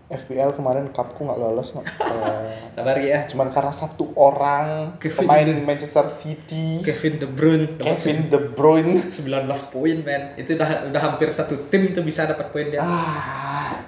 FPL 0.06 0.54
kemarin 0.54 0.94
cupku 0.94 1.26
nggak 1.26 1.34
lolos 1.36 1.74
no. 1.74 1.82
Sabar 2.78 2.94
ya. 3.02 3.26
cuman 3.26 3.50
karena 3.50 3.72
satu 3.74 4.14
orang 4.14 4.94
Kevin 5.02 5.18
pemain 5.18 5.42
De- 5.48 5.64
Manchester 5.66 6.06
City 6.06 6.78
Kevin 6.84 7.18
De 7.18 7.26
Bruyne 7.26 7.74
Kevin 7.74 8.30
De 8.30 8.38
Bruyne 8.38 9.02
19 9.02 9.74
poin 9.74 9.98
men. 10.06 10.38
Itu 10.38 10.54
udah 10.54 10.94
udah 10.94 11.00
hampir 11.02 11.34
satu 11.34 11.58
tim 11.66 11.90
tuh 11.90 12.06
bisa 12.06 12.22
dapat 12.22 12.54
poin 12.54 12.70
dia. 12.70 12.86
ah 12.86 13.82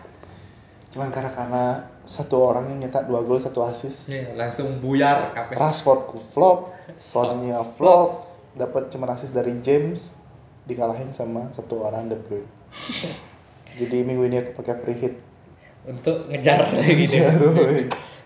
cuman 0.89 1.13
karena 1.13 1.31
karena 1.31 1.65
satu 2.03 2.41
orang 2.41 2.73
yang 2.75 2.89
nyetak 2.89 3.05
dua 3.07 3.21
gol 3.21 3.37
satu 3.37 3.61
assist 3.63 4.09
Nih, 4.09 4.33
langsung 4.35 4.81
buyar 4.81 5.37
kabeh. 5.37 5.55
Rashford 5.55 6.09
ku 6.09 6.19
flop 6.19 6.75
Sonnya 6.99 7.63
flop 7.77 8.27
dapat 8.59 8.91
cuma 8.91 9.07
assist 9.13 9.37
dari 9.37 9.55
James 9.63 10.11
dikalahin 10.69 11.11
sama 11.17 11.49
satu 11.51 11.83
orang 11.83 12.13
De 12.13 12.17
Bruyne 12.21 12.47
jadi 13.81 14.05
minggu 14.05 14.29
ini 14.29 14.37
aku 14.45 14.61
pakai 14.63 14.77
free 14.85 14.99
hit 14.99 15.15
Untuk 15.89 16.29
ngejar 16.29 16.69
gitu. 17.01 17.25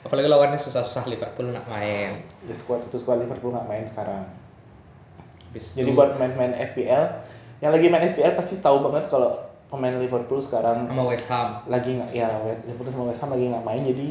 Apalagi 0.03 0.27
lawannya 0.27 0.59
susah-susah 0.59 1.07
Liverpool 1.07 1.55
nak 1.55 1.63
main. 1.71 2.19
ya 2.43 2.55
squad 2.59 2.83
satu 2.83 2.99
squad 2.99 3.23
Liverpool 3.23 3.55
nggak 3.55 3.71
main 3.71 3.87
sekarang 3.87 4.27
Habis 5.47 5.79
jadi 5.79 5.87
itu 5.87 5.95
buat 5.95 6.19
main-main 6.19 6.51
FPL 6.59 7.23
yang 7.63 7.71
lagi 7.71 7.87
main 7.87 8.03
FPL 8.11 8.35
pasti 8.35 8.59
tahu 8.59 8.83
banget 8.83 9.07
kalau 9.07 9.31
pemain 9.71 9.95
Liverpool 9.95 10.43
sekarang 10.43 10.91
sama 10.91 11.07
West 11.07 11.31
Ham. 11.31 11.63
lagi 11.71 12.03
nggak 12.03 12.11
ya 12.11 12.29
Liverpool 12.67 12.91
sama 12.91 13.05
West 13.15 13.23
Ham 13.23 13.31
lagi 13.31 13.47
nggak 13.47 13.63
main 13.63 13.83
jadi 13.87 14.09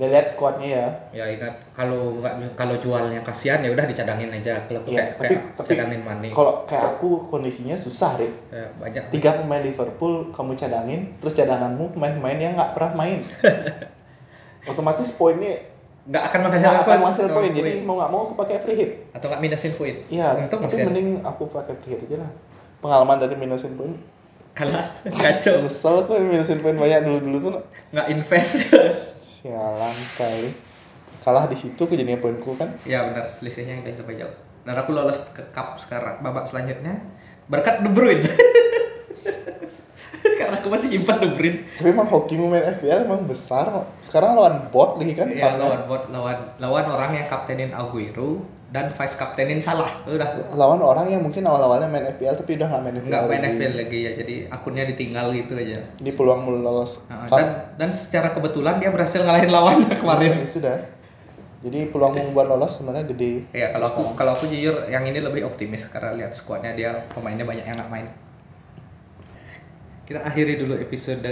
lihat 0.00 0.24
squadnya 0.24 0.68
ya. 0.72 0.86
Ya 1.12 1.24
ingat 1.36 1.52
kalau 1.76 2.16
nggak 2.16 2.56
kalau 2.56 2.80
jualnya 2.80 3.20
kasihan 3.20 3.60
ya 3.60 3.68
udah 3.76 3.84
dicadangin 3.84 4.32
aja. 4.32 4.64
Kalau 4.64 4.80
Iya, 4.88 5.12
kayak, 5.12 5.20
tapi 5.20 5.26
kayak 5.28 5.42
tapi 5.52 5.68
cadangin 5.76 6.00
Mane. 6.00 6.28
kalau 6.32 6.64
kayak 6.64 6.96
aku 6.96 7.28
kondisinya 7.28 7.76
susah 7.76 8.16
deh 8.16 8.32
Ya, 8.48 8.72
banyak. 8.80 9.12
Tiga 9.12 9.36
pemain 9.36 9.60
Liverpool 9.60 10.32
kamu 10.32 10.56
cadangin 10.56 11.12
terus 11.20 11.36
cadanganmu 11.36 11.92
pemain-pemain 11.92 12.38
yang 12.40 12.52
nggak 12.56 12.72
pernah 12.72 12.92
main. 12.96 13.20
Otomatis 14.70 15.12
poinnya 15.12 15.60
nggak 16.02 16.24
akan 16.24 16.40
menghasilkan 16.48 16.82
akan 16.82 16.98
menghasilkan 16.98 17.30
kalau 17.30 17.44
poin. 17.44 17.52
Jadi 17.52 17.72
mau 17.84 17.94
nggak 18.00 18.10
mau 18.10 18.20
aku 18.24 18.34
pakai 18.40 18.56
free 18.64 18.78
hit. 18.80 18.90
Atau 19.12 19.28
nggak 19.28 19.42
minusin 19.44 19.76
poin. 19.76 19.96
iya 20.08 20.34
tapi 20.48 20.74
mending 20.80 21.20
aku 21.20 21.52
pakai 21.52 21.76
free 21.76 22.00
hit 22.00 22.08
aja 22.08 22.24
lah. 22.24 22.30
Pengalaman 22.80 23.20
dari 23.20 23.36
minusin 23.36 23.76
poin 23.76 23.92
kalah. 24.52 24.92
Kacau. 25.04 25.64
Nyesel 25.64 25.96
tuh 26.04 26.16
minusin 26.20 26.60
poin 26.60 26.76
banyak 26.76 27.04
dulu 27.04 27.18
dulu 27.20 27.36
tuh 27.40 27.52
nggak 27.92 28.06
invest. 28.12 28.68
sialan 29.20 29.94
sekali. 29.96 30.52
Kalah 31.22 31.46
di 31.46 31.54
situ 31.54 31.78
aku 31.78 31.94
jadinya 31.94 32.18
poinku 32.18 32.58
kan? 32.58 32.74
Ya 32.86 33.06
benar. 33.06 33.30
Selisihnya 33.30 33.82
udah 33.82 33.94
sampai 33.94 34.18
jauh. 34.18 34.34
Dan 34.62 34.78
aku 34.78 34.94
lolos 34.94 35.26
ke 35.34 35.42
cup 35.50 35.78
sekarang 35.82 36.22
babak 36.22 36.46
selanjutnya. 36.46 37.02
Berkat 37.50 37.82
De 37.82 37.90
Bruyne. 37.90 38.22
Karena 40.38 40.58
aku 40.58 40.70
masih 40.70 40.94
nyimpan 40.94 41.18
De 41.18 41.28
Bruyne. 41.34 41.58
tapi 41.78 41.88
emang 41.90 42.06
hoki 42.06 42.38
main 42.38 42.62
FPL 42.78 43.10
emang 43.10 43.26
besar 43.26 43.66
sekarang 43.98 44.38
lawan 44.38 44.70
bot 44.70 45.02
lagi 45.02 45.18
kan 45.18 45.26
Ya 45.34 45.58
lawan 45.58 45.90
bot 45.90 46.06
lawan 46.14 46.54
lawan 46.62 46.86
orang 46.86 47.10
yang 47.18 47.26
kaptenin 47.26 47.74
Aguero 47.74 48.46
dan 48.72 48.88
vice 48.88 49.20
kaptenin 49.20 49.60
salah. 49.60 50.00
Udah 50.08 50.48
lawan 50.56 50.80
orang 50.80 51.12
yang 51.12 51.20
mungkin 51.20 51.44
awal-awalnya 51.44 51.92
main 51.92 52.08
FPL 52.16 52.40
tapi 52.40 52.56
udah 52.56 52.72
nggak 52.72 52.82
main 52.82 52.94
FPL 52.96 53.10
nggak 53.12 53.24
main. 53.28 53.42
FPL 53.52 53.74
lagi 53.76 53.98
ya 54.00 54.12
jadi 54.16 54.34
akunnya 54.48 54.84
ditinggal 54.88 55.26
gitu 55.36 55.52
aja. 55.60 55.78
jadi 56.00 56.10
peluang 56.16 56.40
mau 56.42 56.56
lolos 56.56 57.04
Nah, 57.12 57.28
dan 57.28 57.48
dan 57.76 57.90
secara 57.92 58.32
kebetulan 58.32 58.80
dia 58.80 58.88
berhasil 58.88 59.20
ngalahin 59.20 59.52
lawan 59.52 59.84
kemarin. 60.00 60.48
itu 60.48 60.58
dah 60.58 60.80
jadi 61.62 61.92
peluang 61.92 62.32
buat 62.32 62.48
lolos 62.48 62.80
sebenarnya 62.80 63.12
gede 63.12 63.46
Ya 63.54 63.70
kalau 63.70 63.92
aku 63.92 64.02
kalau 64.16 64.34
aku 64.34 64.48
jujur 64.48 64.88
yang 64.88 65.04
ini 65.04 65.20
lebih 65.20 65.44
optimis 65.44 65.86
karena 65.86 66.16
lihat 66.16 66.32
skuadnya 66.32 66.72
dia 66.72 67.04
pemainnya 67.12 67.44
banyak 67.44 67.62
yang 67.62 67.76
nggak 67.76 67.92
main. 67.92 68.08
Kita 70.02 70.26
akhiri 70.26 70.58
dulu 70.58 70.74
episode 70.74 71.22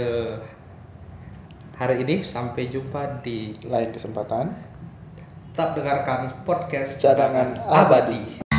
hari 1.75 2.05
ini 2.05 2.21
sampai 2.21 2.69
jumpa 2.69 3.19
di 3.19 3.51
lain 3.65 3.91
kesempatan 3.91 4.53
tetap 5.51 5.75
dengarkan 5.75 6.31
podcast 6.47 6.95
Cadangan 7.03 7.59
abadi. 7.67 8.50